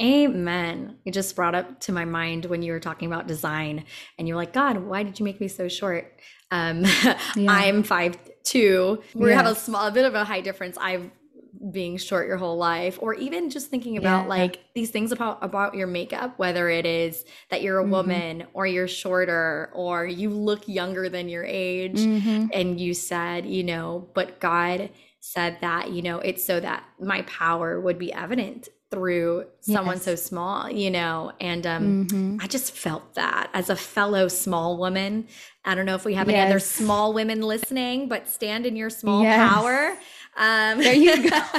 Amen. 0.00 0.96
It 1.04 1.12
just 1.12 1.36
brought 1.36 1.54
up 1.54 1.80
to 1.80 1.92
my 1.92 2.04
mind 2.04 2.46
when 2.46 2.62
you 2.62 2.72
were 2.72 2.80
talking 2.80 3.06
about 3.10 3.26
design 3.26 3.84
and 4.18 4.26
you're 4.26 4.36
like, 4.36 4.52
God, 4.52 4.78
why 4.78 5.02
did 5.02 5.18
you 5.18 5.24
make 5.24 5.40
me 5.40 5.48
so 5.48 5.68
short? 5.68 6.20
Um, 6.50 6.84
yeah. 7.04 7.16
I'm 7.48 7.82
five 7.82 8.18
two. 8.44 9.02
We 9.14 9.30
yes. 9.30 9.36
have 9.36 9.46
a 9.46 9.54
small, 9.54 9.86
a 9.86 9.90
bit 9.90 10.04
of 10.04 10.14
a 10.14 10.24
high 10.24 10.40
difference. 10.40 10.76
I've 10.80 11.10
being 11.72 11.96
short 11.96 12.26
your 12.26 12.36
whole 12.36 12.56
life 12.56 12.98
or 13.02 13.14
even 13.14 13.50
just 13.50 13.68
thinking 13.68 13.96
about 13.96 14.22
yeah. 14.22 14.28
like 14.28 14.64
these 14.74 14.90
things 14.90 15.12
about 15.12 15.38
about 15.42 15.74
your 15.74 15.86
makeup 15.86 16.38
whether 16.38 16.68
it 16.70 16.86
is 16.86 17.24
that 17.50 17.60
you're 17.60 17.78
a 17.78 17.82
mm-hmm. 17.82 17.92
woman 17.92 18.46
or 18.54 18.66
you're 18.66 18.88
shorter 18.88 19.70
or 19.74 20.06
you 20.06 20.30
look 20.30 20.66
younger 20.68 21.08
than 21.08 21.28
your 21.28 21.44
age 21.44 21.98
mm-hmm. 21.98 22.46
and 22.54 22.80
you 22.80 22.94
said 22.94 23.44
you 23.44 23.62
know 23.62 24.08
but 24.14 24.40
god 24.40 24.90
said 25.20 25.58
that 25.60 25.90
you 25.90 26.00
know 26.00 26.18
it's 26.20 26.44
so 26.44 26.60
that 26.60 26.82
my 26.98 27.22
power 27.22 27.78
would 27.80 27.98
be 27.98 28.12
evident 28.12 28.68
through 28.90 29.46
someone 29.60 29.96
yes. 29.96 30.04
so 30.04 30.14
small, 30.16 30.68
you 30.68 30.90
know, 30.90 31.32
and 31.40 31.66
um, 31.66 32.06
mm-hmm. 32.06 32.36
I 32.40 32.46
just 32.46 32.72
felt 32.72 33.14
that 33.14 33.48
as 33.54 33.70
a 33.70 33.76
fellow 33.76 34.28
small 34.28 34.78
woman. 34.78 35.28
I 35.64 35.74
don't 35.74 35.86
know 35.86 35.94
if 35.94 36.04
we 36.04 36.14
have 36.14 36.28
yes. 36.28 36.36
any 36.36 36.50
other 36.50 36.58
small 36.58 37.12
women 37.12 37.40
listening, 37.42 38.08
but 38.08 38.28
stand 38.28 38.66
in 38.66 38.76
your 38.76 38.90
small 38.90 39.22
yes. 39.22 39.52
power. 39.52 39.96
Um, 40.36 40.78
there 40.78 40.94
you 40.94 41.30
go. 41.30 41.40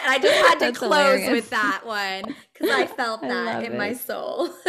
And 0.00 0.14
I 0.14 0.18
just 0.18 0.46
had 0.46 0.54
to 0.54 0.58
That's 0.60 0.78
close 0.78 0.90
hilarious. 0.90 1.30
with 1.30 1.50
that 1.50 1.82
one 1.84 2.34
because 2.52 2.70
I 2.70 2.86
felt 2.86 3.20
that 3.22 3.56
I 3.56 3.64
in 3.64 3.72
it. 3.72 3.78
my 3.78 3.92
soul. 3.92 4.48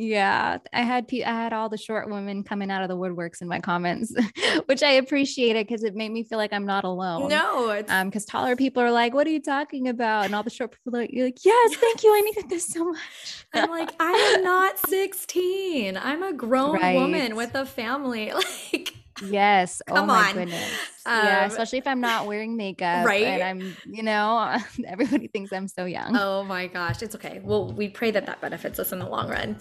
Yeah, 0.00 0.58
I 0.72 0.82
had 0.82 1.08
pe- 1.08 1.24
I 1.24 1.32
had 1.32 1.52
all 1.52 1.68
the 1.68 1.76
short 1.76 2.08
women 2.08 2.44
coming 2.44 2.70
out 2.70 2.82
of 2.82 2.88
the 2.88 2.96
woodworks 2.96 3.42
in 3.42 3.48
my 3.48 3.58
comments, 3.58 4.14
which 4.66 4.84
I 4.84 4.92
appreciated 4.92 5.66
because 5.66 5.82
it 5.82 5.96
made 5.96 6.12
me 6.12 6.22
feel 6.22 6.38
like 6.38 6.52
I'm 6.52 6.64
not 6.64 6.84
alone. 6.84 7.28
No, 7.28 7.70
it's 7.70 7.90
um, 7.90 8.06
because 8.08 8.24
taller 8.24 8.54
people 8.54 8.80
are 8.80 8.92
like, 8.92 9.12
"What 9.12 9.26
are 9.26 9.30
you 9.30 9.42
talking 9.42 9.88
about?" 9.88 10.26
And 10.26 10.36
all 10.36 10.44
the 10.44 10.50
short 10.50 10.70
people 10.70 10.96
are 10.96 11.02
like, 11.02 11.10
"You're 11.12 11.24
like, 11.26 11.44
yes, 11.44 11.74
thank 11.80 12.04
you, 12.04 12.14
I 12.14 12.20
needed 12.20 12.48
this 12.48 12.68
so 12.68 12.84
much." 12.84 13.44
I'm 13.52 13.70
like, 13.70 13.90
I 13.98 14.12
am 14.36 14.44
not 14.44 14.78
16. 14.88 15.96
I'm 15.96 16.22
a 16.22 16.32
grown 16.44 16.74
Right. 16.74 16.94
woman 16.94 17.34
with 17.34 17.56
a 17.56 17.66
family. 17.66 18.32
Like, 18.32 18.94
Yes. 19.24 19.82
Oh 19.88 19.94
Come 19.94 20.10
oh 20.10 20.14
on. 20.14 20.34
Goodness. 20.34 20.70
yeah, 21.06 21.40
um, 21.42 21.50
especially 21.50 21.78
if 21.78 21.86
I'm 21.86 22.00
not 22.00 22.26
wearing 22.26 22.56
makeup. 22.56 23.06
Right. 23.06 23.24
And 23.24 23.42
I'm, 23.42 23.76
you 23.86 24.02
know, 24.02 24.56
everybody 24.86 25.28
thinks 25.28 25.52
I'm 25.52 25.68
so 25.68 25.84
young. 25.84 26.16
Oh 26.16 26.44
my 26.44 26.66
gosh. 26.66 27.02
It's 27.02 27.14
okay. 27.14 27.40
Well, 27.42 27.72
we 27.72 27.88
pray 27.88 28.10
that 28.10 28.26
that 28.26 28.40
benefits 28.40 28.78
us 28.78 28.92
in 28.92 28.98
the 28.98 29.08
long 29.08 29.28
run. 29.28 29.56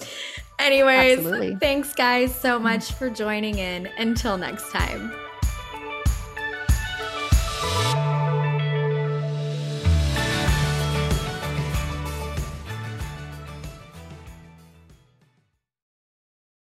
Anyways, 0.60 1.20
Absolutely. 1.20 1.56
thanks 1.56 1.94
guys 1.94 2.34
so 2.34 2.60
much 2.60 2.94
for 2.94 3.10
joining 3.10 3.58
in. 3.58 3.88
Until 3.98 4.38
next 4.38 4.72
time. 4.72 5.12